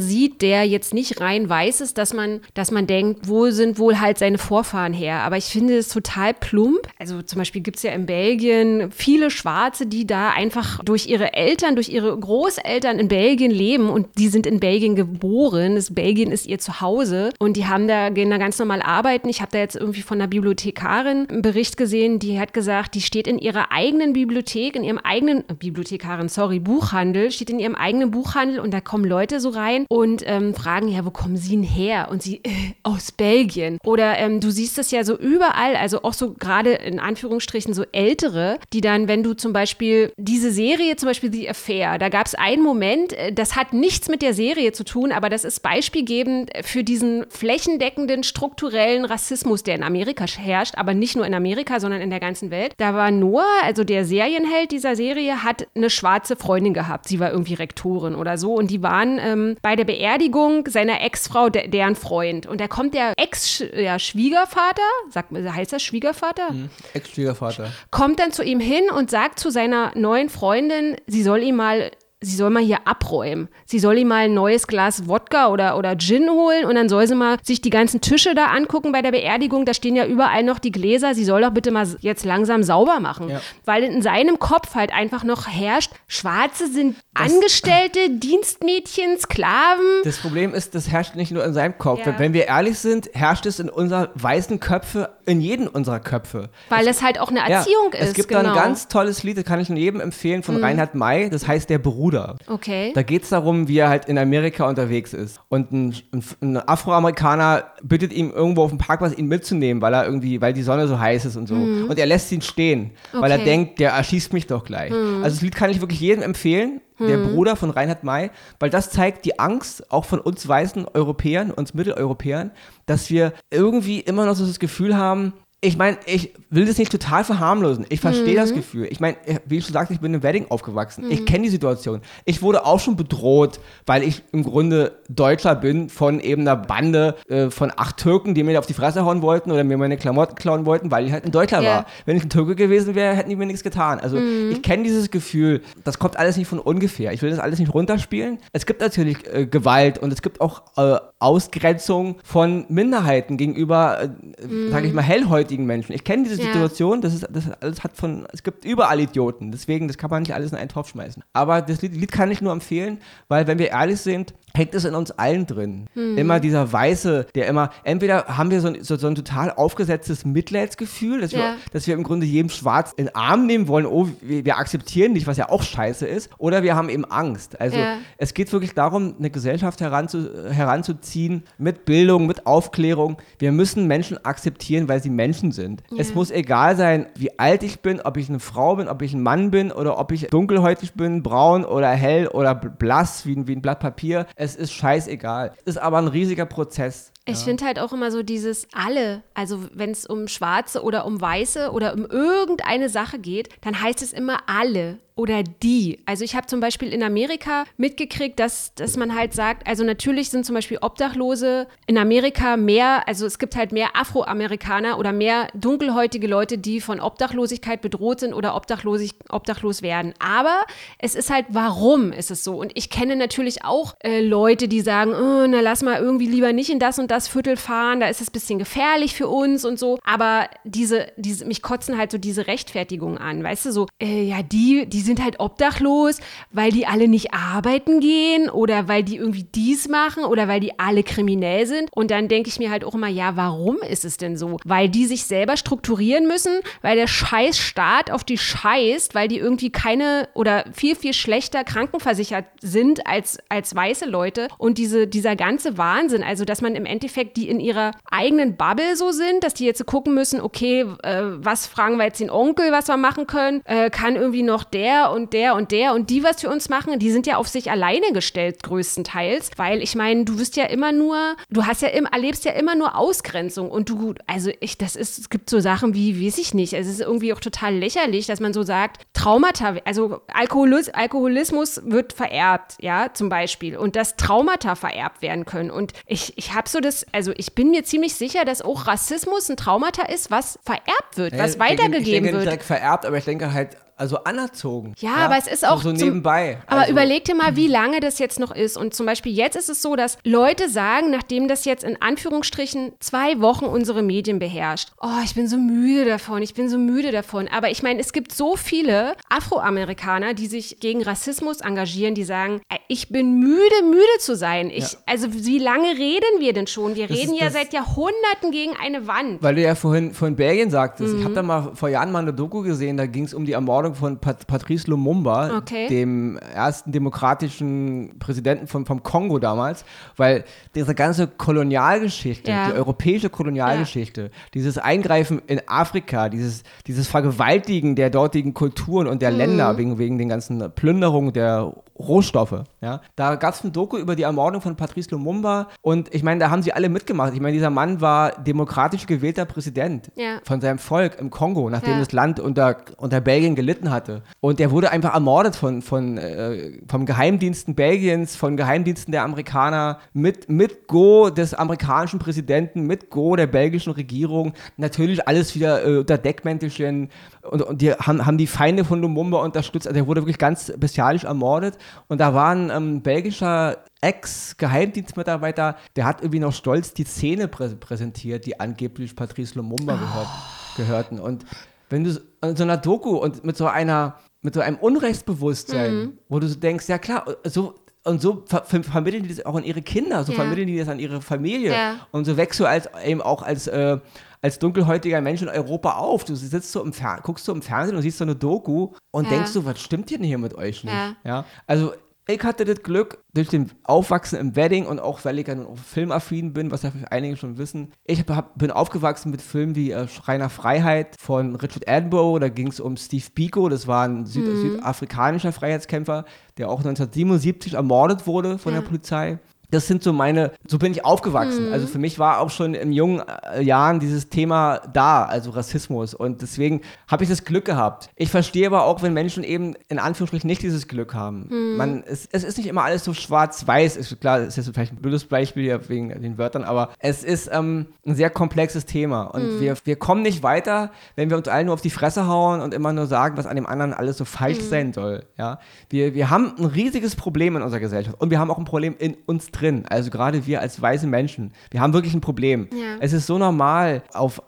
sieht, 0.00 0.42
der 0.42 0.64
jetzt 0.64 0.94
nicht 0.94 1.20
rein 1.20 1.48
weiß 1.48 1.80
ist, 1.80 1.98
dass 1.98 2.14
man, 2.14 2.40
dass 2.54 2.70
man 2.70 2.86
denkt, 2.86 3.28
wo 3.28 3.50
sind 3.50 3.78
wohl 3.78 4.00
halt 4.00 4.18
seine 4.18 4.38
Vorfahren 4.38 4.92
her. 4.92 5.20
Aber 5.20 5.36
ich 5.36 5.46
finde 5.46 5.76
es 5.76 5.88
total 5.88 6.34
plump. 6.34 6.88
Also 6.98 7.22
zum 7.22 7.38
Beispiel 7.38 7.62
gibt 7.62 7.76
es 7.78 7.82
ja 7.82 7.92
in 7.92 8.06
Belgien 8.06 8.90
viele 8.90 9.30
Schwarze, 9.30 9.86
die 9.86 10.06
da 10.06 10.30
einfach 10.30 10.82
durch 10.84 11.06
ihre 11.06 11.34
Eltern, 11.34 11.74
durch 11.74 11.88
ihre 11.88 12.16
Großeltern 12.16 12.98
in 12.98 13.08
Belgien 13.08 13.50
leben 13.50 13.90
und 13.90 14.06
die 14.18 14.28
sind 14.28 14.46
in 14.46 14.60
Belgien 14.60 14.96
geboren. 14.96 15.74
Das 15.74 15.94
Belgien 15.94 16.30
ist 16.30 16.46
ihr 16.46 16.58
Zuhause 16.58 17.17
und 17.38 17.56
die 17.56 17.66
haben 17.66 17.88
da, 17.88 18.10
gehen 18.10 18.30
da 18.30 18.38
ganz 18.38 18.58
normal 18.58 18.82
arbeiten. 18.82 19.28
Ich 19.28 19.40
habe 19.40 19.50
da 19.52 19.58
jetzt 19.58 19.76
irgendwie 19.76 20.02
von 20.02 20.18
einer 20.18 20.28
Bibliothekarin 20.28 21.28
einen 21.28 21.42
Bericht 21.42 21.76
gesehen, 21.76 22.18
die 22.18 22.38
hat 22.38 22.52
gesagt, 22.52 22.94
die 22.94 23.00
steht 23.00 23.26
in 23.26 23.38
ihrer 23.38 23.70
eigenen 23.72 24.12
Bibliothek, 24.12 24.76
in 24.76 24.84
ihrem 24.84 24.98
eigenen, 24.98 25.40
äh, 25.48 25.54
Bibliothekarin, 25.54 26.28
sorry, 26.28 26.58
Buchhandel, 26.58 27.30
steht 27.30 27.50
in 27.50 27.58
ihrem 27.58 27.74
eigenen 27.74 28.10
Buchhandel 28.10 28.60
und 28.60 28.72
da 28.72 28.80
kommen 28.80 29.04
Leute 29.04 29.40
so 29.40 29.50
rein 29.50 29.86
und 29.88 30.22
ähm, 30.26 30.54
fragen, 30.54 30.88
ja, 30.88 31.04
wo 31.04 31.10
kommen 31.10 31.36
sie 31.36 31.50
denn 31.50 31.62
her? 31.62 32.08
Und 32.10 32.22
sie, 32.22 32.40
äh, 32.44 32.74
aus 32.82 33.12
Belgien. 33.12 33.78
Oder 33.84 34.18
ähm, 34.18 34.40
du 34.40 34.50
siehst 34.50 34.78
es 34.78 34.90
ja 34.90 35.04
so 35.04 35.16
überall, 35.16 35.76
also 35.76 36.02
auch 36.02 36.12
so 36.12 36.34
gerade 36.34 36.72
in 36.72 37.00
Anführungsstrichen 37.00 37.74
so 37.74 37.84
ältere, 37.92 38.58
die 38.72 38.80
dann, 38.80 39.08
wenn 39.08 39.22
du 39.22 39.34
zum 39.34 39.52
Beispiel 39.52 40.12
diese 40.16 40.50
Serie, 40.50 40.96
zum 40.96 41.08
Beispiel 41.08 41.32
The 41.32 41.50
Affair, 41.50 41.98
da 41.98 42.08
gab 42.08 42.26
es 42.26 42.34
einen 42.34 42.62
Moment, 42.62 43.12
äh, 43.12 43.32
das 43.32 43.56
hat 43.56 43.72
nichts 43.72 44.08
mit 44.08 44.22
der 44.22 44.34
Serie 44.34 44.72
zu 44.72 44.84
tun, 44.84 45.12
aber 45.12 45.28
das 45.28 45.44
ist 45.44 45.60
beispielgebend 45.60 46.50
für 46.62 46.84
diesen 46.84 47.07
flächendeckenden 47.28 48.22
strukturellen 48.22 49.04
Rassismus, 49.04 49.62
der 49.62 49.74
in 49.74 49.82
Amerika 49.82 50.26
herrscht, 50.26 50.74
aber 50.76 50.94
nicht 50.94 51.16
nur 51.16 51.26
in 51.26 51.34
Amerika, 51.34 51.80
sondern 51.80 52.00
in 52.00 52.10
der 52.10 52.20
ganzen 52.20 52.50
Welt. 52.50 52.74
Da 52.76 52.94
war 52.94 53.10
Noah, 53.10 53.44
also 53.62 53.84
der 53.84 54.04
Serienheld 54.04 54.70
dieser 54.70 54.96
Serie, 54.96 55.42
hat 55.42 55.66
eine 55.74 55.90
schwarze 55.90 56.36
Freundin 56.36 56.74
gehabt. 56.74 57.08
Sie 57.08 57.20
war 57.20 57.30
irgendwie 57.30 57.54
Rektorin 57.54 58.14
oder 58.14 58.38
so 58.38 58.54
und 58.54 58.70
die 58.70 58.82
waren 58.82 59.18
ähm, 59.20 59.56
bei 59.62 59.76
der 59.76 59.84
Beerdigung 59.84 60.66
seiner 60.68 61.02
Ex-Frau, 61.02 61.48
de 61.48 61.68
deren 61.68 61.96
Freund. 61.96 62.46
Und 62.46 62.60
da 62.60 62.68
kommt 62.68 62.94
der 62.94 63.14
Ex-Schwiegervater, 63.16 64.82
ja, 65.14 65.54
heißt 65.54 65.72
das 65.72 65.82
Schwiegervater? 65.82 66.52
Mhm. 66.52 66.70
Ex-Schwiegervater. 66.94 67.70
Kommt 67.90 68.20
dann 68.20 68.32
zu 68.32 68.42
ihm 68.42 68.60
hin 68.60 68.90
und 68.94 69.10
sagt 69.10 69.38
zu 69.38 69.50
seiner 69.50 69.92
neuen 69.94 70.28
Freundin, 70.28 70.96
sie 71.06 71.22
soll 71.22 71.42
ihm 71.42 71.56
mal 71.56 71.90
sie 72.20 72.34
soll 72.34 72.50
mal 72.50 72.62
hier 72.62 72.86
abräumen. 72.86 73.48
Sie 73.64 73.78
soll 73.78 73.98
ihm 73.98 74.08
mal 74.08 74.24
ein 74.24 74.34
neues 74.34 74.66
Glas 74.66 75.06
Wodka 75.06 75.48
oder, 75.48 75.78
oder 75.78 75.96
Gin 75.96 76.28
holen 76.28 76.64
und 76.64 76.74
dann 76.74 76.88
soll 76.88 77.06
sie 77.06 77.14
mal 77.14 77.36
sich 77.42 77.60
die 77.60 77.70
ganzen 77.70 78.00
Tische 78.00 78.34
da 78.34 78.46
angucken 78.46 78.90
bei 78.90 79.02
der 79.02 79.12
Beerdigung. 79.12 79.64
Da 79.64 79.72
stehen 79.72 79.94
ja 79.94 80.04
überall 80.04 80.42
noch 80.42 80.58
die 80.58 80.72
Gläser. 80.72 81.14
Sie 81.14 81.24
soll 81.24 81.42
doch 81.42 81.52
bitte 81.52 81.70
mal 81.70 81.86
jetzt 82.00 82.24
langsam 82.24 82.64
sauber 82.64 82.98
machen. 82.98 83.28
Ja. 83.28 83.40
Weil 83.64 83.84
in 83.84 84.02
seinem 84.02 84.40
Kopf 84.40 84.74
halt 84.74 84.92
einfach 84.92 85.22
noch 85.22 85.46
herrscht, 85.46 85.92
Schwarze 86.08 86.66
sind 86.66 86.96
das, 87.14 87.32
Angestellte, 87.32 88.10
Dienstmädchen, 88.10 89.18
Sklaven. 89.18 90.02
Das 90.02 90.18
Problem 90.18 90.54
ist, 90.54 90.74
das 90.74 90.88
herrscht 90.88 91.14
nicht 91.14 91.30
nur 91.30 91.44
in 91.44 91.54
seinem 91.54 91.78
Kopf. 91.78 92.04
Ja. 92.04 92.18
Wenn 92.18 92.32
wir 92.32 92.46
ehrlich 92.46 92.80
sind, 92.80 93.10
herrscht 93.12 93.46
es 93.46 93.60
in 93.60 93.68
unseren 93.68 94.08
weißen 94.14 94.58
Köpfe, 94.58 95.10
in 95.24 95.40
jedem 95.40 95.68
unserer 95.68 96.00
Köpfe. 96.00 96.50
Weil 96.68 96.88
es, 96.88 96.96
es 96.96 97.02
halt 97.02 97.20
auch 97.20 97.28
eine 97.28 97.40
Erziehung 97.40 97.92
ja, 97.92 98.00
ist. 98.00 98.08
Es 98.08 98.14
gibt 98.14 98.28
genau. 98.28 98.42
da 98.42 98.48
ein 98.48 98.54
genau. 98.54 98.66
ganz 98.66 98.88
tolles 98.88 99.22
Lied, 99.22 99.38
das 99.38 99.44
kann 99.44 99.60
ich 99.60 99.68
jedem 99.68 100.00
empfehlen, 100.00 100.42
von 100.42 100.56
mhm. 100.56 100.64
Reinhard 100.64 100.96
May. 100.96 101.30
Das 101.30 101.46
heißt 101.46 101.70
Der 101.70 101.78
Beruf 101.78 102.07
Bruder. 102.08 102.36
Okay. 102.46 102.92
Da 102.94 103.02
geht 103.02 103.24
es 103.24 103.28
darum, 103.28 103.68
wie 103.68 103.78
er 103.78 103.90
halt 103.90 104.06
in 104.06 104.16
Amerika 104.16 104.66
unterwegs 104.66 105.12
ist. 105.12 105.40
Und 105.48 105.72
ein, 105.72 105.94
ein, 106.12 106.24
ein, 106.40 106.56
Afroamerikaner 106.56 107.64
bittet 107.82 108.14
ihm 108.14 108.30
irgendwo 108.30 108.62
auf 108.62 108.70
dem 108.70 108.78
Parkplatz, 108.78 109.12
ihn 109.12 109.26
mitzunehmen, 109.26 109.82
weil 109.82 109.92
er 109.92 110.06
irgendwie, 110.06 110.40
weil 110.40 110.54
die 110.54 110.62
Sonne 110.62 110.88
so 110.88 110.98
heiß 110.98 111.26
ist 111.26 111.36
und 111.36 111.48
so. 111.48 111.54
Mhm. 111.54 111.90
Und 111.90 111.98
er 111.98 112.06
lässt 112.06 112.32
ihn 112.32 112.40
stehen, 112.40 112.92
okay. 113.12 113.22
weil 113.22 113.30
er 113.30 113.38
denkt, 113.38 113.78
der 113.78 113.90
erschießt 113.90 114.32
mich 114.32 114.46
doch 114.46 114.64
gleich. 114.64 114.90
Mhm. 114.90 115.22
Also 115.22 115.36
das 115.36 115.42
Lied 115.42 115.54
kann 115.54 115.70
ich 115.70 115.80
wirklich 115.82 116.00
jedem 116.00 116.22
empfehlen. 116.22 116.80
Der 116.98 117.18
mhm. 117.18 117.34
Bruder 117.34 117.54
von 117.54 117.70
Reinhard 117.70 118.02
May, 118.02 118.32
weil 118.58 118.70
das 118.70 118.90
zeigt 118.90 119.24
die 119.24 119.38
Angst 119.38 119.88
auch 119.92 120.04
von 120.04 120.18
uns 120.18 120.48
weißen 120.48 120.84
Europäern, 120.94 121.52
uns 121.52 121.72
Mitteleuropäern, 121.72 122.50
dass 122.86 123.08
wir 123.08 123.34
irgendwie 123.52 124.00
immer 124.00 124.26
noch 124.26 124.34
so 124.34 124.44
das 124.44 124.58
Gefühl 124.58 124.96
haben, 124.96 125.32
ich 125.60 125.76
meine, 125.76 125.98
ich 126.06 126.34
will 126.50 126.66
das 126.66 126.78
nicht 126.78 126.92
total 126.92 127.24
verharmlosen. 127.24 127.84
Ich 127.88 128.00
verstehe 128.00 128.34
mhm. 128.34 128.36
das 128.36 128.54
Gefühl. 128.54 128.86
Ich 128.90 129.00
meine, 129.00 129.16
wie 129.44 129.58
ich 129.58 129.64
schon 129.64 129.72
sagte, 129.72 129.92
ich 129.92 129.98
bin 129.98 130.14
in 130.14 130.22
Wedding 130.22 130.46
aufgewachsen. 130.50 131.06
Mhm. 131.06 131.10
Ich 131.10 131.26
kenne 131.26 131.44
die 131.44 131.50
Situation. 131.50 132.00
Ich 132.24 132.42
wurde 132.42 132.64
auch 132.64 132.78
schon 132.78 132.94
bedroht, 132.94 133.58
weil 133.84 134.04
ich 134.04 134.22
im 134.30 134.44
Grunde 134.44 134.98
Deutscher 135.08 135.56
bin 135.56 135.88
von 135.88 136.20
eben 136.20 136.42
einer 136.42 136.54
Bande 136.54 137.16
äh, 137.28 137.50
von 137.50 137.72
acht 137.76 137.96
Türken, 137.96 138.34
die 138.34 138.44
mir 138.44 138.56
auf 138.60 138.66
die 138.66 138.74
Fresse 138.74 139.04
hauen 139.04 139.20
wollten 139.20 139.50
oder 139.50 139.64
mir 139.64 139.76
meine 139.76 139.96
Klamotten 139.96 140.36
klauen 140.36 140.64
wollten, 140.64 140.92
weil 140.92 141.06
ich 141.06 141.12
halt 141.12 141.24
ein 141.24 141.32
Deutscher 141.32 141.60
yeah. 141.60 141.76
war. 141.78 141.86
Wenn 142.06 142.16
ich 142.16 142.22
ein 142.22 142.30
Türke 142.30 142.54
gewesen 142.54 142.94
wäre, 142.94 143.16
hätten 143.16 143.28
die 143.28 143.36
mir 143.36 143.46
nichts 143.46 143.64
getan. 143.64 143.98
Also 143.98 144.16
mhm. 144.16 144.52
ich 144.52 144.62
kenne 144.62 144.84
dieses 144.84 145.10
Gefühl. 145.10 145.62
Das 145.82 145.98
kommt 145.98 146.16
alles 146.16 146.36
nicht 146.36 146.46
von 146.46 146.60
ungefähr. 146.60 147.12
Ich 147.12 147.22
will 147.22 147.30
das 147.30 147.40
alles 147.40 147.58
nicht 147.58 147.74
runterspielen. 147.74 148.38
Es 148.52 148.64
gibt 148.64 148.80
natürlich 148.80 149.26
äh, 149.26 149.46
Gewalt 149.46 149.98
und 149.98 150.12
es 150.12 150.22
gibt 150.22 150.40
auch 150.40 150.62
äh, 150.76 151.00
Ausgrenzung 151.20 152.16
von 152.22 152.64
Minderheiten 152.68 153.36
gegenüber, 153.36 154.02
äh, 154.02 154.70
sage 154.70 154.86
ich 154.86 154.92
mal, 154.92 155.02
hellhäutigen 155.02 155.66
Menschen. 155.66 155.92
Ich 155.92 156.04
kenne 156.04 156.24
diese 156.24 156.36
Situation, 156.36 157.00
das 157.00 157.14
ist, 157.14 157.26
das 157.30 157.50
alles 157.60 157.82
hat 157.82 157.96
von, 157.96 158.26
es 158.32 158.44
gibt 158.44 158.64
überall 158.64 159.00
Idioten, 159.00 159.50
deswegen, 159.50 159.88
das 159.88 159.98
kann 159.98 160.10
man 160.10 160.22
nicht 160.22 160.34
alles 160.34 160.52
in 160.52 160.58
einen 160.58 160.68
Topf 160.68 160.90
schmeißen. 160.90 161.24
Aber 161.32 161.60
das 161.60 161.82
Lied, 161.82 161.96
Lied 161.96 162.12
kann 162.12 162.30
ich 162.30 162.40
nur 162.40 162.52
empfehlen, 162.52 162.98
weil 163.26 163.48
wenn 163.48 163.58
wir 163.58 163.70
ehrlich 163.70 164.00
sind, 164.00 164.32
hängt 164.54 164.74
es 164.74 164.84
in 164.84 164.94
uns 164.94 165.10
allen 165.12 165.46
drin. 165.46 165.86
Hm. 165.94 166.18
Immer 166.18 166.40
dieser 166.40 166.72
Weiße, 166.72 167.26
der 167.34 167.46
immer, 167.46 167.70
entweder 167.84 168.24
haben 168.36 168.50
wir 168.50 168.60
so, 168.60 168.72
so, 168.80 168.96
so 168.96 169.06
ein 169.06 169.14
total 169.14 169.52
aufgesetztes 169.52 170.24
Mitleidsgefühl, 170.24 171.20
dass, 171.20 171.32
ja. 171.32 171.38
wir, 171.38 171.56
dass 171.72 171.86
wir 171.86 171.94
im 171.94 172.02
Grunde 172.02 172.26
jedem 172.26 172.50
Schwarz 172.50 172.92
in 172.96 173.06
den 173.06 173.14
Arm 173.14 173.46
nehmen 173.46 173.68
wollen, 173.68 173.86
oh, 173.86 174.08
wir, 174.20 174.44
wir, 174.44 174.58
akzeptieren 174.58 175.14
dich, 175.14 175.26
was 175.26 175.36
ja 175.36 175.48
auch 175.50 175.62
scheiße 175.62 176.06
ist, 176.06 176.30
oder 176.38 176.62
wir 176.62 176.74
haben 176.74 176.88
eben 176.88 177.04
Angst. 177.04 177.60
Also 177.60 177.78
ja. 177.78 177.98
es 178.16 178.34
geht 178.34 178.52
wirklich 178.52 178.74
darum, 178.74 179.14
eine 179.18 179.30
Gesellschaft 179.30 179.80
heranzu, 179.80 180.28
heranzuziehen 180.50 181.44
mit 181.58 181.84
Bildung, 181.84 182.26
mit 182.26 182.46
Aufklärung. 182.46 183.18
Wir 183.38 183.52
müssen 183.52 183.86
Menschen 183.86 184.24
akzeptieren, 184.24 184.88
weil 184.88 185.02
sie 185.02 185.10
Menschen 185.10 185.52
sind. 185.52 185.82
Ja. 185.90 185.98
Es 185.98 186.14
muss 186.14 186.30
egal 186.30 186.76
sein, 186.76 187.06
wie 187.14 187.38
alt 187.38 187.62
ich 187.62 187.80
bin, 187.80 188.00
ob 188.00 188.16
ich 188.16 188.28
eine 188.28 188.40
Frau 188.40 188.76
bin, 188.76 188.88
ob 188.88 189.02
ich 189.02 189.14
ein 189.14 189.22
Mann 189.22 189.50
bin 189.50 189.70
oder 189.70 189.98
ob 189.98 190.12
ich 190.12 190.26
dunkelhäutig 190.28 190.94
bin, 190.94 191.22
braun 191.22 191.64
oder 191.64 191.90
hell 191.90 192.28
oder 192.28 192.54
blass 192.54 193.26
wie, 193.26 193.46
wie 193.46 193.52
ein 193.52 193.62
Blatt 193.62 193.80
Papier. 193.80 194.26
Es 194.40 194.54
ist 194.54 194.72
scheißegal. 194.72 195.52
Ist 195.64 195.78
aber 195.78 195.98
ein 195.98 196.06
riesiger 196.06 196.46
Prozess. 196.46 197.10
Ich 197.24 197.40
ja. 197.40 197.44
finde 197.44 197.64
halt 197.64 197.80
auch 197.80 197.92
immer 197.92 198.12
so 198.12 198.22
dieses 198.22 198.68
alle, 198.72 199.24
also 199.34 199.64
wenn 199.74 199.90
es 199.90 200.06
um 200.06 200.28
Schwarze 200.28 200.84
oder 200.84 201.06
um 201.06 201.20
Weiße 201.20 201.72
oder 201.72 201.92
um 201.92 202.06
irgendeine 202.06 202.88
Sache 202.88 203.18
geht, 203.18 203.48
dann 203.62 203.82
heißt 203.82 204.00
es 204.00 204.12
immer 204.12 204.38
alle 204.46 205.00
oder 205.18 205.42
die. 205.42 205.98
Also 206.06 206.22
ich 206.22 206.36
habe 206.36 206.46
zum 206.46 206.60
Beispiel 206.60 206.92
in 206.92 207.02
Amerika 207.02 207.64
mitgekriegt, 207.76 208.38
dass, 208.38 208.72
dass 208.74 208.96
man 208.96 209.16
halt 209.16 209.34
sagt, 209.34 209.66
also 209.66 209.82
natürlich 209.82 210.30
sind 210.30 210.46
zum 210.46 210.54
Beispiel 210.54 210.78
Obdachlose 210.80 211.66
in 211.88 211.98
Amerika 211.98 212.56
mehr, 212.56 213.06
also 213.08 213.26
es 213.26 213.40
gibt 213.40 213.56
halt 213.56 213.72
mehr 213.72 213.96
Afroamerikaner 213.96 214.96
oder 214.96 215.12
mehr 215.12 215.48
dunkelhäutige 215.54 216.28
Leute, 216.28 216.56
die 216.56 216.80
von 216.80 217.00
Obdachlosigkeit 217.00 217.80
bedroht 217.80 218.20
sind 218.20 218.32
oder 218.32 218.54
obdachlos, 218.54 219.02
obdachlos 219.28 219.82
werden. 219.82 220.14
Aber 220.20 220.64
es 221.00 221.16
ist 221.16 221.30
halt, 221.30 221.46
warum 221.48 222.12
ist 222.12 222.30
es 222.30 222.44
so? 222.44 222.54
Und 222.54 222.70
ich 222.76 222.88
kenne 222.88 223.16
natürlich 223.16 223.64
auch 223.64 223.96
äh, 224.04 224.20
Leute, 224.20 224.68
die 224.68 224.82
sagen, 224.82 225.12
oh, 225.14 225.46
na 225.48 225.60
lass 225.60 225.82
mal 225.82 226.00
irgendwie 226.00 226.28
lieber 226.28 226.52
nicht 226.52 226.70
in 226.70 226.78
das 226.78 227.00
und 227.00 227.10
das 227.10 227.26
Viertel 227.26 227.56
fahren, 227.56 227.98
da 227.98 228.06
ist 228.06 228.20
es 228.20 228.28
ein 228.28 228.32
bisschen 228.34 228.58
gefährlich 228.60 229.16
für 229.16 229.26
uns 229.26 229.64
und 229.64 229.80
so. 229.80 229.98
Aber 230.04 230.48
diese, 230.62 231.08
diese, 231.16 231.44
mich 231.44 231.60
kotzen 231.60 231.98
halt 231.98 232.12
so 232.12 232.18
diese 232.18 232.46
Rechtfertigungen 232.46 233.18
an, 233.18 233.42
weißt 233.42 233.66
du, 233.66 233.72
so, 233.72 233.88
äh, 234.00 234.22
ja, 234.22 234.44
die, 234.44 234.86
die 234.86 235.07
sind 235.08 235.24
halt 235.24 235.40
obdachlos, 235.40 236.20
weil 236.52 236.70
die 236.70 236.86
alle 236.86 237.08
nicht 237.08 237.32
arbeiten 237.32 238.00
gehen 238.00 238.48
oder 238.48 238.88
weil 238.88 239.02
die 239.02 239.16
irgendwie 239.16 239.42
dies 239.42 239.88
machen 239.88 240.24
oder 240.24 240.46
weil 240.46 240.60
die 240.60 240.78
alle 240.78 241.02
kriminell 241.02 241.66
sind. 241.66 241.88
Und 241.92 242.10
dann 242.10 242.28
denke 242.28 242.48
ich 242.48 242.58
mir 242.58 242.70
halt 242.70 242.84
auch 242.84 242.94
immer, 242.94 243.08
ja, 243.08 243.36
warum 243.36 243.78
ist 243.78 244.04
es 244.04 244.18
denn 244.18 244.36
so? 244.36 244.58
Weil 244.64 244.88
die 244.88 245.06
sich 245.06 245.24
selber 245.24 245.56
strukturieren 245.56 246.28
müssen, 246.28 246.60
weil 246.82 246.96
der 246.96 247.06
Scheißstaat 247.06 248.10
auf 248.10 248.22
die 248.22 248.38
scheißt, 248.38 249.14
weil 249.14 249.28
die 249.28 249.38
irgendwie 249.38 249.70
keine 249.70 250.28
oder 250.34 250.64
viel, 250.72 250.94
viel 250.94 251.14
schlechter 251.14 251.64
krankenversichert 251.64 252.44
sind 252.60 253.06
als, 253.06 253.38
als 253.48 253.74
weiße 253.74 254.04
Leute. 254.04 254.48
Und 254.58 254.76
diese, 254.78 255.06
dieser 255.06 255.36
ganze 255.36 255.78
Wahnsinn, 255.78 256.22
also 256.22 256.44
dass 256.44 256.60
man 256.60 256.74
im 256.74 256.84
Endeffekt 256.84 257.36
die 257.38 257.48
in 257.48 257.60
ihrer 257.60 257.92
eigenen 258.10 258.56
Bubble 258.56 258.94
so 258.96 259.10
sind, 259.10 259.42
dass 259.42 259.54
die 259.54 259.64
jetzt 259.64 259.84
gucken 259.86 260.14
müssen, 260.14 260.40
okay, 260.40 260.84
äh, 261.02 261.22
was 261.22 261.66
fragen 261.66 261.96
wir 261.96 262.04
jetzt 262.04 262.20
den 262.20 262.30
Onkel, 262.30 262.72
was 262.72 262.88
wir 262.88 262.98
machen 262.98 263.26
können? 263.26 263.62
Äh, 263.64 263.88
kann 263.88 264.16
irgendwie 264.16 264.42
noch 264.42 264.64
der 264.64 264.97
der 264.98 265.12
und 265.12 265.32
der 265.32 265.54
und 265.54 265.72
der 265.72 265.94
und 265.94 266.10
die 266.10 266.22
was 266.22 266.40
für 266.40 266.48
uns 266.48 266.68
machen, 266.68 266.98
die 266.98 267.10
sind 267.10 267.26
ja 267.26 267.36
auf 267.36 267.48
sich 267.48 267.70
alleine 267.70 268.12
gestellt 268.12 268.62
größtenteils, 268.62 269.50
weil 269.56 269.82
ich 269.82 269.94
meine, 269.94 270.24
du 270.24 270.38
wirst 270.38 270.56
ja 270.56 270.64
immer 270.64 270.92
nur, 270.92 271.36
du 271.50 271.66
hast 271.66 271.82
ja 271.82 271.88
immer, 271.88 272.10
erlebst 272.12 272.44
ja 272.44 272.52
immer 272.52 272.74
nur 272.74 272.96
Ausgrenzung 272.96 273.70
und 273.70 273.88
du, 273.88 274.14
also 274.26 274.50
ich, 274.60 274.78
das 274.78 274.96
ist, 274.96 275.18
es 275.18 275.30
gibt 275.30 275.50
so 275.50 275.60
Sachen 275.60 275.94
wie, 275.94 276.24
weiß 276.24 276.38
ich 276.38 276.54
nicht, 276.54 276.72
es 276.72 276.86
ist 276.86 277.00
irgendwie 277.00 277.32
auch 277.32 277.40
total 277.40 277.74
lächerlich, 277.74 278.26
dass 278.26 278.40
man 278.40 278.52
so 278.52 278.62
sagt, 278.62 279.02
Traumata, 279.12 279.76
also 279.84 280.20
Alkoholis, 280.32 280.88
Alkoholismus 280.88 281.80
wird 281.84 282.12
vererbt, 282.12 282.76
ja, 282.80 283.12
zum 283.12 283.28
Beispiel 283.28 283.76
und 283.76 283.96
dass 283.96 284.16
Traumata 284.16 284.74
vererbt 284.74 285.22
werden 285.22 285.44
können 285.44 285.70
und 285.70 285.92
ich, 286.06 286.36
ich 286.36 286.54
habe 286.54 286.68
so 286.68 286.80
das, 286.80 287.06
also 287.12 287.32
ich 287.36 287.54
bin 287.54 287.70
mir 287.70 287.84
ziemlich 287.84 288.14
sicher, 288.14 288.44
dass 288.44 288.62
auch 288.62 288.86
Rassismus 288.86 289.48
ein 289.48 289.56
Traumata 289.56 290.06
ist, 290.06 290.30
was 290.30 290.58
vererbt 290.64 291.16
wird, 291.16 291.38
was 291.38 291.54
ja, 291.54 291.60
weitergegeben 291.60 291.88
ich 291.88 291.92
denke, 291.92 291.98
ich 291.98 292.12
denke 292.12 292.26
wird. 292.26 292.34
Nicht 292.34 292.46
direkt 292.46 292.64
vererbt, 292.64 293.06
aber 293.06 293.16
ich 293.16 293.24
denke 293.24 293.52
halt 293.52 293.76
also 293.98 294.24
anerzogen. 294.24 294.94
Ja, 294.98 295.10
ja, 295.10 295.16
aber 295.26 295.36
es 295.38 295.46
ist 295.46 295.66
auch 295.66 295.82
so, 295.82 295.94
so 295.94 296.04
nebenbei. 296.04 296.58
aber 296.66 296.82
also, 296.82 296.92
überleg 296.92 297.24
dir 297.24 297.34
mal, 297.34 297.56
wie 297.56 297.66
lange 297.66 298.00
das 298.00 298.18
jetzt 298.18 298.38
noch 298.38 298.54
ist. 298.54 298.76
Und 298.76 298.94
zum 298.94 299.06
Beispiel 299.06 299.32
jetzt 299.32 299.56
ist 299.56 299.68
es 299.68 299.82
so, 299.82 299.96
dass 299.96 300.18
Leute 300.24 300.68
sagen, 300.68 301.10
nachdem 301.10 301.48
das 301.48 301.64
jetzt 301.64 301.84
in 301.84 302.00
Anführungsstrichen 302.00 302.92
zwei 303.00 303.40
Wochen 303.40 303.64
unsere 303.64 304.02
Medien 304.02 304.38
beherrscht, 304.38 304.90
oh, 305.00 305.22
ich 305.24 305.34
bin 305.34 305.48
so 305.48 305.56
müde 305.56 306.04
davon, 306.04 306.42
ich 306.42 306.54
bin 306.54 306.68
so 306.68 306.78
müde 306.78 307.12
davon. 307.12 307.48
Aber 307.48 307.70
ich 307.70 307.82
meine, 307.82 308.00
es 308.00 308.12
gibt 308.12 308.32
so 308.32 308.56
viele 308.56 309.14
Afroamerikaner, 309.28 310.34
die 310.34 310.46
sich 310.46 310.80
gegen 310.80 311.02
Rassismus 311.02 311.60
engagieren, 311.60 312.14
die 312.14 312.24
sagen, 312.24 312.60
ich 312.86 313.08
bin 313.08 313.38
müde, 313.40 313.82
müde 313.84 314.18
zu 314.20 314.36
sein. 314.36 314.70
Ich, 314.70 314.92
ja. 314.92 314.98
Also 315.06 315.28
wie 315.32 315.58
lange 315.58 315.88
reden 315.88 316.40
wir 316.40 316.52
denn 316.52 316.66
schon? 316.66 316.94
Wir 316.94 317.08
das 317.08 317.16
reden 317.16 317.34
ist, 317.34 317.40
ja 317.40 317.50
seit 317.50 317.72
Jahrhunderten 317.72 318.50
gegen 318.50 318.72
eine 318.80 319.06
Wand. 319.06 319.42
Weil 319.42 319.56
du 319.56 319.62
ja 319.62 319.74
vorhin 319.74 320.14
von 320.14 320.36
Belgien 320.36 320.70
sagtest. 320.70 321.14
Mhm. 321.14 321.18
Ich 321.18 321.24
habe 321.24 321.34
da 321.34 321.42
mal 321.42 321.72
vor 321.74 321.88
Jahren 321.88 322.12
mal 322.12 322.20
eine 322.20 322.32
Doku 322.32 322.62
gesehen, 322.62 322.96
da 322.96 323.06
ging 323.06 323.24
es 323.24 323.34
um 323.34 323.44
die 323.44 323.52
Ermordung 323.52 323.87
Ermordung 323.88 323.94
von 323.94 324.18
Pat 324.18 324.46
Patrice 324.46 324.88
Lumumba, 324.88 325.56
okay. 325.56 325.88
dem 325.88 326.36
ersten 326.36 326.92
demokratischen 326.92 328.18
Präsidenten 328.18 328.66
von, 328.66 328.86
vom 328.86 329.02
Kongo 329.02 329.38
damals, 329.38 329.84
weil 330.16 330.44
diese 330.74 330.94
ganze 330.94 331.26
Kolonialgeschichte, 331.26 332.50
ja. 332.50 332.68
die 332.68 332.74
europäische 332.74 333.30
Kolonialgeschichte, 333.30 334.22
ja. 334.22 334.28
dieses 334.54 334.78
Eingreifen 334.78 335.42
in 335.46 335.60
Afrika, 335.66 336.28
dieses, 336.28 336.62
dieses 336.86 337.08
Vergewaltigen 337.08 337.96
der 337.96 338.10
dortigen 338.10 338.54
Kulturen 338.54 339.06
und 339.06 339.22
der 339.22 339.30
mhm. 339.30 339.36
Länder 339.36 339.78
wegen, 339.78 339.98
wegen 339.98 340.18
den 340.18 340.28
ganzen 340.28 340.70
Plünderungen 340.72 341.32
der 341.32 341.72
Rohstoffe. 341.98 342.64
Ja? 342.80 343.00
Da 343.16 343.34
gab 343.34 343.54
es 343.54 343.64
ein 343.64 343.72
Doku 343.72 343.98
über 343.98 344.14
die 344.14 344.22
Ermordung 344.22 344.60
von 344.60 344.76
Patrice 344.76 345.10
Lumumba 345.10 345.68
und 345.82 346.14
ich 346.14 346.22
meine, 346.22 346.38
da 346.40 346.50
haben 346.50 346.62
sie 346.62 346.72
alle 346.72 346.88
mitgemacht. 346.88 347.34
Ich 347.34 347.40
meine, 347.40 347.52
dieser 347.52 347.70
Mann 347.70 348.00
war 348.00 348.32
demokratisch 348.40 349.06
gewählter 349.06 349.44
Präsident 349.44 350.10
ja. 350.14 350.38
von 350.44 350.60
seinem 350.60 350.78
Volk 350.78 351.18
im 351.18 351.30
Kongo, 351.30 351.68
nachdem 351.70 351.98
das 351.98 352.12
Land 352.12 352.38
unter, 352.38 352.76
unter 352.98 353.20
Belgien 353.20 353.56
gelitten 353.56 353.77
hatte. 353.84 354.22
Und 354.40 354.58
der 354.58 354.70
wurde 354.70 354.90
einfach 354.90 355.14
ermordet 355.14 355.56
von, 355.56 355.82
von 355.82 356.18
äh, 356.18 356.80
vom 356.88 357.06
Geheimdiensten 357.06 357.74
Belgiens, 357.74 358.36
von 358.36 358.56
Geheimdiensten 358.56 359.12
der 359.12 359.22
Amerikaner, 359.22 359.98
mit, 360.12 360.48
mit 360.48 360.86
Go 360.88 361.30
des 361.30 361.54
amerikanischen 361.54 362.18
Präsidenten, 362.18 362.82
mit 362.82 363.10
Go 363.10 363.36
der 363.36 363.46
belgischen 363.46 363.92
Regierung. 363.92 364.52
Natürlich 364.76 365.26
alles 365.28 365.54
wieder 365.54 365.84
äh, 365.86 365.98
unter 365.98 366.18
Deckmäntelchen 366.18 367.10
und, 367.42 367.62
und 367.62 367.80
die 367.80 367.92
haben, 367.92 368.24
haben 368.26 368.38
die 368.38 368.46
Feinde 368.46 368.84
von 368.84 369.00
Lumumba 369.00 369.38
unterstützt. 369.42 369.86
Also 369.86 369.94
der 369.94 370.06
wurde 370.06 370.22
wirklich 370.22 370.38
ganz 370.38 370.72
bestialisch 370.76 371.24
ermordet. 371.24 371.78
Und 372.08 372.20
da 372.20 372.34
war 372.34 372.50
ein 372.54 372.70
ähm, 372.70 373.02
belgischer 373.02 373.78
Ex-Geheimdienstmitarbeiter, 374.00 375.76
der 375.96 376.04
hat 376.04 376.20
irgendwie 376.20 376.38
noch 376.38 376.52
stolz 376.52 376.94
die 376.94 377.04
Szene 377.04 377.48
prä 377.48 377.68
präsentiert, 377.68 378.46
die 378.46 378.60
angeblich 378.60 379.16
Patrice 379.16 379.56
Lumumba 379.56 379.94
gehört, 379.94 380.28
gehörten. 380.76 381.18
Und 381.18 381.44
wenn 381.90 382.04
du 382.04 382.20
in 382.42 382.56
so 382.56 382.62
einer 382.62 382.76
Doku 382.76 383.16
und 383.16 383.44
mit 383.44 383.56
so 383.56 383.66
einer, 383.66 384.16
mit 384.42 384.54
so 384.54 384.60
einem 384.60 384.76
Unrechtsbewusstsein, 384.76 385.94
mhm. 385.94 386.18
wo 386.28 386.38
du 386.38 386.48
so 386.48 386.56
denkst, 386.56 386.88
ja 386.88 386.98
klar, 386.98 387.24
so 387.44 387.74
und 388.04 388.22
so 388.22 388.44
ver 388.46 388.64
vermitteln 388.64 389.24
die 389.24 389.28
das 389.28 389.44
auch 389.44 389.54
an 389.54 389.64
ihre 389.64 389.82
Kinder, 389.82 390.24
so 390.24 390.32
ja. 390.32 390.38
vermitteln 390.38 390.66
die 390.66 390.78
das 390.78 390.88
an 390.88 390.98
ihre 390.98 391.20
Familie. 391.20 391.72
Ja. 391.72 392.06
Und 392.10 392.24
so 392.24 392.36
wächst 392.36 392.58
du 392.58 392.64
als, 392.64 392.88
eben 393.04 393.20
auch 393.20 393.42
als 393.42 393.66
äh, 393.66 393.98
als 394.40 394.58
dunkelhäutiger 394.58 395.20
Mensch 395.20 395.42
in 395.42 395.48
Europa 395.48 395.96
auf. 395.96 396.24
Du 396.24 396.34
sitzt 396.34 396.72
so 396.72 396.82
im 396.82 396.92
Fer 396.92 397.20
guckst 397.22 397.44
so 397.44 397.52
im 397.52 397.62
Fernsehen 397.62 397.96
und 397.96 398.02
siehst 398.02 398.18
so 398.18 398.24
eine 398.24 398.36
Doku 398.36 398.92
und 399.10 399.24
ja. 399.24 399.30
denkst 399.30 399.50
so, 399.50 399.64
was 399.64 399.80
stimmt 399.80 400.10
denn 400.10 400.22
hier 400.22 400.38
mit 400.38 400.54
euch 400.54 400.84
nicht? 400.84 400.94
Ja. 400.94 401.16
ja? 401.24 401.44
Also 401.66 401.92
ich 402.30 402.42
hatte 402.44 402.66
das 402.66 402.82
Glück, 402.82 403.24
durch 403.32 403.48
den 403.48 403.70
Aufwachsen 403.84 404.38
im 404.38 404.54
Wedding 404.54 404.84
und 404.86 405.00
auch, 405.00 405.24
weil 405.24 405.38
ich 405.38 405.48
ja 405.48 405.56
filmaffin 405.74 406.52
bin, 406.52 406.70
was 406.70 406.82
ja 406.82 406.90
für 406.90 407.10
einige 407.10 407.36
schon 407.36 407.56
wissen. 407.56 407.92
Ich 408.04 408.24
hab, 408.28 408.58
bin 408.58 408.70
aufgewachsen 408.70 409.30
mit 409.30 409.40
Filmen 409.40 409.74
wie 409.74 409.92
äh, 409.92 410.08
Schrei 410.08 410.36
nach 410.36 410.50
Freiheit 410.50 411.16
von 411.18 411.56
Richard 411.56 411.88
Attenborough. 411.88 412.38
Da 412.38 412.50
ging 412.50 412.68
es 412.68 412.80
um 412.80 412.96
Steve 412.96 413.24
Biko, 413.34 413.68
das 413.70 413.86
war 413.86 414.06
ein 414.06 414.26
Süd 414.26 414.44
mhm. 414.44 414.60
südafrikanischer 414.60 415.52
Freiheitskämpfer, 415.52 416.26
der 416.58 416.68
auch 416.68 416.80
1977 416.80 417.74
ermordet 417.74 418.26
wurde 418.26 418.58
von 418.58 418.74
ja. 418.74 418.80
der 418.80 418.86
Polizei 418.86 419.38
das 419.70 419.86
sind 419.86 420.02
so 420.02 420.12
meine, 420.12 420.52
so 420.66 420.78
bin 420.78 420.92
ich 420.92 421.04
aufgewachsen. 421.04 421.66
Mhm. 421.66 421.72
Also 421.72 421.86
für 421.86 421.98
mich 421.98 422.18
war 422.18 422.40
auch 422.40 422.50
schon 422.50 422.74
in 422.74 422.92
jungen 422.92 423.22
äh, 423.52 423.62
Jahren 423.62 424.00
dieses 424.00 424.30
Thema 424.30 424.80
da, 424.92 425.24
also 425.24 425.50
Rassismus. 425.50 426.14
Und 426.14 426.40
deswegen 426.40 426.80
habe 427.06 427.24
ich 427.24 427.30
das 427.30 427.44
Glück 427.44 427.66
gehabt. 427.66 428.08
Ich 428.16 428.30
verstehe 428.30 428.66
aber 428.66 428.84
auch, 428.84 429.02
wenn 429.02 429.12
Menschen 429.12 429.44
eben 429.44 429.74
in 429.88 429.98
Anführungsstrichen 429.98 430.48
nicht 430.48 430.62
dieses 430.62 430.88
Glück 430.88 431.12
haben. 431.12 431.48
Mhm. 431.50 431.76
Man, 431.76 432.04
es, 432.06 432.28
es, 432.32 432.44
ist 432.44 432.56
nicht 432.56 432.66
immer 432.66 432.82
alles 432.82 433.04
so 433.04 433.12
schwarz-weiß. 433.12 434.16
Klar, 434.20 434.40
es 434.40 434.56
ist 434.56 434.70
vielleicht 434.72 434.92
ein 434.92 435.02
blödes 435.02 435.26
Beispiel 435.26 435.78
wegen 435.88 436.08
den 436.08 436.38
Wörtern, 436.38 436.64
aber 436.64 436.90
es 436.98 437.22
ist 437.22 437.50
ähm, 437.52 437.86
ein 438.06 438.14
sehr 438.14 438.30
komplexes 438.30 438.86
Thema. 438.86 439.24
Und 439.24 439.56
mhm. 439.56 439.60
wir, 439.60 439.76
wir 439.84 439.96
kommen 439.96 440.22
nicht 440.22 440.42
weiter, 440.42 440.90
wenn 441.14 441.28
wir 441.28 441.36
uns 441.36 441.46
allen 441.46 441.66
nur 441.66 441.74
auf 441.74 441.82
die 441.82 441.90
Fresse 441.90 442.26
hauen 442.26 442.62
und 442.62 442.72
immer 442.72 442.94
nur 442.94 443.06
sagen, 443.06 443.36
was 443.36 443.46
an 443.46 443.56
dem 443.56 443.66
anderen 443.66 443.92
alles 443.92 444.16
so 444.16 444.24
falsch 444.24 444.60
mhm. 444.60 444.68
sein 444.68 444.92
soll. 444.94 445.24
Ja? 445.36 445.60
Wir, 445.90 446.14
wir 446.14 446.30
haben 446.30 446.54
ein 446.58 446.64
riesiges 446.64 447.16
Problem 447.16 447.56
in 447.56 447.62
unserer 447.62 447.80
Gesellschaft. 447.80 448.18
Und 448.18 448.30
wir 448.30 448.38
haben 448.38 448.50
auch 448.50 448.58
ein 448.58 448.64
Problem 448.64 448.94
in 448.98 449.14
uns 449.26 449.50
drin. 449.50 449.57
Also 449.88 450.10
gerade 450.10 450.46
wir 450.46 450.60
als 450.60 450.80
weiße 450.80 451.06
Menschen, 451.06 451.52
wir 451.70 451.80
haben 451.80 451.92
wirklich 451.92 452.14
ein 452.14 452.20
Problem. 452.20 452.68
Ja. 452.72 452.96
Es 453.00 453.12
ist 453.12 453.26
so 453.26 453.38
normal, 453.38 454.02
auf 454.12 454.42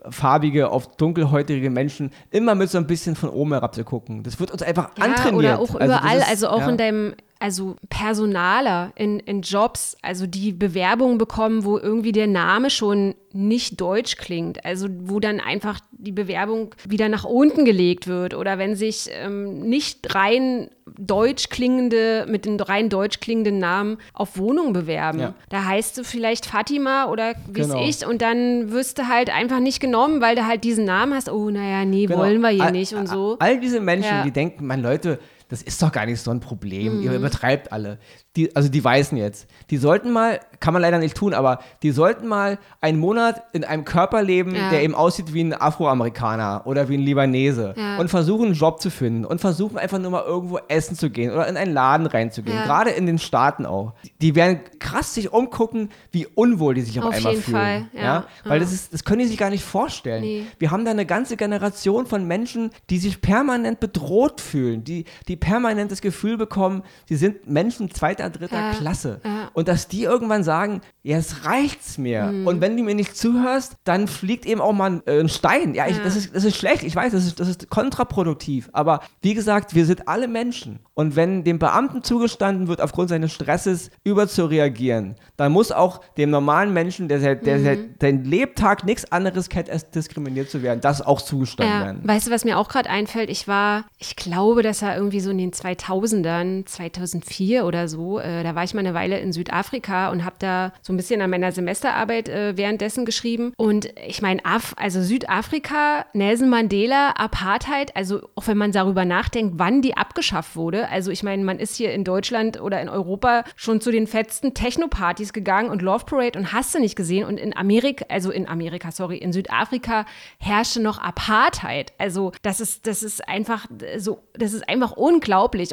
andersfarbige, 0.00 0.70
auf 0.70 0.96
dunkelhäutige 0.96 1.70
Menschen 1.70 2.10
immer 2.30 2.54
mit 2.54 2.70
so 2.70 2.78
ein 2.78 2.86
bisschen 2.86 3.16
von 3.16 3.30
oben 3.30 3.52
herab 3.52 3.74
zu 3.74 3.84
gucken. 3.84 4.22
Das 4.22 4.40
wird 4.40 4.50
uns 4.50 4.62
einfach 4.62 4.90
ja, 4.96 5.04
antrainiert. 5.04 5.34
Oder 5.34 5.58
auch 5.58 5.74
also 5.74 5.84
überall, 5.84 6.18
ist, 6.18 6.28
also 6.28 6.48
auch 6.48 6.60
ja. 6.60 6.68
in 6.68 6.76
deinem 6.76 7.14
also 7.40 7.76
Personaler 7.88 8.92
in, 8.96 9.18
in 9.18 9.40
Jobs, 9.40 9.96
also 10.02 10.26
die 10.26 10.52
Bewerbungen 10.52 11.16
bekommen, 11.16 11.64
wo 11.64 11.78
irgendwie 11.78 12.12
der 12.12 12.26
Name 12.26 12.68
schon 12.68 13.14
nicht 13.32 13.80
deutsch 13.80 14.16
klingt, 14.16 14.64
also 14.64 14.88
wo 15.04 15.20
dann 15.20 15.40
einfach 15.40 15.80
die 15.92 16.12
Bewerbung 16.12 16.74
wieder 16.86 17.08
nach 17.08 17.24
unten 17.24 17.64
gelegt 17.64 18.08
wird 18.08 18.34
oder 18.34 18.58
wenn 18.58 18.74
sich 18.76 19.08
ähm, 19.12 19.60
nicht 19.60 20.14
rein 20.14 20.68
deutsch 20.98 21.48
klingende, 21.48 22.26
mit 22.28 22.44
den 22.44 22.60
rein 22.60 22.88
deutsch 22.88 23.20
klingenden 23.20 23.58
Namen 23.58 23.98
auf 24.12 24.36
Wohnungen 24.36 24.72
bewerben. 24.72 25.20
Ja. 25.20 25.34
Da 25.48 25.64
heißt 25.64 25.96
du 25.96 26.04
vielleicht 26.04 26.44
Fatima 26.44 27.06
oder 27.06 27.34
wie 27.48 27.60
genau. 27.62 27.82
ich 27.82 28.04
und 28.04 28.20
dann 28.20 28.72
wirst 28.72 28.98
du 28.98 29.08
halt 29.08 29.30
einfach 29.30 29.60
nicht 29.60 29.80
genommen, 29.90 30.20
weil 30.20 30.36
du 30.36 30.46
halt 30.46 30.64
diesen 30.64 30.84
Namen 30.84 31.14
hast, 31.14 31.28
oh 31.28 31.50
naja, 31.50 31.84
nee, 31.84 32.06
genau. 32.06 32.20
wollen 32.20 32.40
wir 32.40 32.50
hier 32.50 32.64
all, 32.64 32.72
nicht 32.72 32.94
und 32.94 33.08
so. 33.08 33.36
All 33.40 33.58
diese 33.58 33.80
Menschen, 33.80 34.10
ja. 34.10 34.22
die 34.22 34.30
denken, 34.30 34.66
man 34.66 34.80
Leute, 34.80 35.18
das 35.50 35.62
ist 35.62 35.82
doch 35.82 35.90
gar 35.90 36.06
nicht 36.06 36.20
so 36.20 36.30
ein 36.30 36.38
Problem. 36.38 36.98
Mhm. 36.98 37.02
Ihr 37.02 37.12
übertreibt 37.12 37.72
alle. 37.72 37.98
Die, 38.36 38.54
also 38.54 38.68
die 38.68 38.82
Weißen 38.82 39.18
jetzt. 39.18 39.48
Die 39.70 39.76
sollten 39.76 40.12
mal, 40.12 40.38
kann 40.60 40.72
man 40.72 40.80
leider 40.80 40.98
nicht 40.98 41.16
tun, 41.16 41.34
aber 41.34 41.58
die 41.82 41.90
sollten 41.90 42.28
mal 42.28 42.58
einen 42.80 43.00
Monat 43.00 43.42
in 43.52 43.64
einem 43.64 43.84
Körper 43.84 44.22
leben, 44.22 44.54
ja. 44.54 44.70
der 44.70 44.84
eben 44.84 44.94
aussieht 44.94 45.34
wie 45.34 45.42
ein 45.42 45.52
Afroamerikaner 45.52 46.62
oder 46.66 46.88
wie 46.88 46.96
ein 46.96 47.00
Libanese 47.00 47.74
ja. 47.76 47.98
und 47.98 48.08
versuchen, 48.08 48.46
einen 48.46 48.54
Job 48.54 48.80
zu 48.80 48.90
finden 48.90 49.24
und 49.24 49.40
versuchen 49.40 49.76
einfach 49.76 49.98
nur 49.98 50.12
mal 50.12 50.22
irgendwo 50.22 50.58
essen 50.68 50.96
zu 50.96 51.10
gehen 51.10 51.32
oder 51.32 51.48
in 51.48 51.56
einen 51.56 51.74
Laden 51.74 52.06
reinzugehen. 52.06 52.56
Ja. 52.56 52.64
Gerade 52.64 52.90
in 52.90 53.06
den 53.06 53.18
Staaten 53.18 53.66
auch. 53.66 53.94
Die 54.22 54.36
werden 54.36 54.60
krass 54.78 55.14
sich 55.14 55.32
umgucken, 55.32 55.88
wie 56.12 56.26
unwohl 56.26 56.74
die 56.74 56.82
sich 56.82 57.00
auf, 57.00 57.06
auf 57.06 57.14
einmal 57.14 57.34
fühlen. 57.34 57.56
Fall. 57.56 57.86
Ja. 57.92 58.26
Weil 58.44 58.60
das 58.60 58.72
ist, 58.72 58.94
das 58.94 59.02
können 59.02 59.18
die 59.18 59.26
sich 59.26 59.38
gar 59.38 59.50
nicht 59.50 59.64
vorstellen. 59.64 60.22
Nee. 60.22 60.46
Wir 60.60 60.70
haben 60.70 60.84
da 60.84 60.92
eine 60.92 61.06
ganze 61.06 61.36
Generation 61.36 62.06
von 62.06 62.24
Menschen, 62.28 62.70
die 62.88 62.98
sich 62.98 63.20
permanent 63.20 63.80
bedroht 63.80 64.40
fühlen, 64.40 64.84
die, 64.84 65.06
die 65.26 65.39
permanent 65.40 65.90
das 65.90 66.00
Gefühl 66.00 66.36
bekommen, 66.36 66.82
sie 67.08 67.16
sind 67.16 67.48
Menschen 67.48 67.90
zweiter, 67.90 68.30
dritter 68.30 68.60
ja, 68.60 68.74
Klasse. 68.74 69.20
Ja. 69.24 69.50
Und 69.54 69.68
dass 69.68 69.88
die 69.88 70.04
irgendwann 70.04 70.44
sagen, 70.44 70.82
ja, 71.02 71.16
es 71.16 71.44
reicht's 71.44 71.98
mir. 71.98 72.26
Mhm. 72.26 72.46
Und 72.46 72.60
wenn 72.60 72.76
du 72.76 72.82
mir 72.82 72.94
nicht 72.94 73.16
zuhörst, 73.16 73.76
dann 73.84 74.06
fliegt 74.06 74.46
eben 74.46 74.60
auch 74.60 74.72
mal 74.72 75.02
ein, 75.06 75.28
Stein. 75.28 75.74
Ja, 75.74 75.86
ich, 75.86 75.96
ja, 75.96 76.04
Das, 76.04 76.16
ist, 76.16 76.34
das 76.34 76.44
ist 76.44 76.56
schlecht, 76.56 76.82
ich 76.82 76.94
weiß, 76.94 77.12
das 77.12 77.26
ist, 77.26 77.40
das 77.40 77.48
ist 77.48 77.70
kontraproduktiv. 77.70 78.68
Aber 78.72 79.00
wie 79.22 79.34
gesagt, 79.34 79.74
wir 79.74 79.86
sind 79.86 80.06
alle 80.08 80.28
Menschen. 80.28 80.80
Und 80.94 81.16
wenn 81.16 81.44
dem 81.44 81.58
Beamten 81.58 82.02
zugestanden 82.02 82.68
wird, 82.68 82.80
aufgrund 82.80 83.08
seines 83.08 83.32
Stresses 83.32 83.90
überzureagieren, 84.04 85.16
dann 85.36 85.52
muss 85.52 85.72
auch 85.72 86.02
dem 86.18 86.30
normalen 86.30 86.72
Menschen, 86.74 87.08
der, 87.08 87.18
der, 87.18 87.36
der, 87.36 87.76
mhm. 87.76 87.98
der 87.98 88.12
Lebtag 88.12 88.84
nichts 88.84 89.10
anderes 89.10 89.48
kennt, 89.48 89.70
als 89.70 89.90
diskriminiert 89.90 90.50
zu 90.50 90.62
werden, 90.62 90.80
das 90.80 91.00
auch 91.00 91.22
zugestanden 91.22 91.80
werden. 91.80 92.00
Weißt 92.04 92.26
du, 92.26 92.30
was 92.30 92.44
mir 92.44 92.58
auch 92.58 92.68
gerade 92.68 92.90
einfällt? 92.90 93.30
Ich 93.30 93.48
war, 93.48 93.84
ich 93.98 94.16
glaube, 94.16 94.62
das 94.62 94.82
war 94.82 94.94
irgendwie 94.94 95.20
so 95.20 95.29
in 95.30 95.38
den 95.38 95.52
2000ern, 95.52 96.66
2004 96.66 97.64
oder 97.64 97.88
so, 97.88 98.18
äh, 98.18 98.42
da 98.42 98.54
war 98.54 98.64
ich 98.64 98.74
mal 98.74 98.80
eine 98.80 98.94
Weile 98.94 99.18
in 99.18 99.32
Südafrika 99.32 100.10
und 100.10 100.24
habe 100.24 100.36
da 100.38 100.72
so 100.82 100.92
ein 100.92 100.96
bisschen 100.96 101.20
an 101.22 101.30
meiner 101.30 101.52
Semesterarbeit 101.52 102.28
äh, 102.28 102.56
währenddessen 102.56 103.04
geschrieben. 103.04 103.52
Und 103.56 103.88
ich 104.06 104.22
meine, 104.22 104.40
also 104.76 105.02
Südafrika, 105.02 106.06
Nelson 106.12 106.48
Mandela, 106.48 107.10
Apartheid, 107.10 107.96
also 107.96 108.20
auch 108.34 108.46
wenn 108.46 108.58
man 108.58 108.72
darüber 108.72 109.04
nachdenkt, 109.04 109.54
wann 109.58 109.82
die 109.82 109.96
abgeschafft 109.96 110.56
wurde. 110.56 110.88
Also 110.88 111.10
ich 111.10 111.22
meine, 111.22 111.44
man 111.44 111.58
ist 111.58 111.76
hier 111.76 111.92
in 111.92 112.04
Deutschland 112.04 112.60
oder 112.60 112.80
in 112.80 112.88
Europa 112.88 113.44
schon 113.56 113.80
zu 113.80 113.90
den 113.90 114.06
fetzten 114.06 114.54
Techno-Partys 114.54 115.32
gegangen 115.32 115.70
und 115.70 115.82
Love 115.82 116.04
Parade 116.04 116.38
und 116.38 116.52
hast 116.52 116.74
du 116.74 116.80
nicht 116.80 116.96
gesehen. 116.96 117.24
Und 117.24 117.38
in 117.38 117.56
Amerika, 117.56 118.04
also 118.08 118.30
in 118.30 118.48
Amerika, 118.48 118.90
sorry, 118.90 119.18
in 119.18 119.32
Südafrika 119.32 120.06
herrschte 120.38 120.80
noch 120.80 120.98
Apartheid. 120.98 121.92
Also 121.98 122.32
das 122.42 122.60
ist, 122.60 122.86
das 122.86 123.02
ist 123.02 123.26
einfach 123.28 123.66
so, 123.98 124.22
das 124.34 124.52
ist 124.52 124.68
einfach 124.68 124.92
unglaublich. 124.92 125.19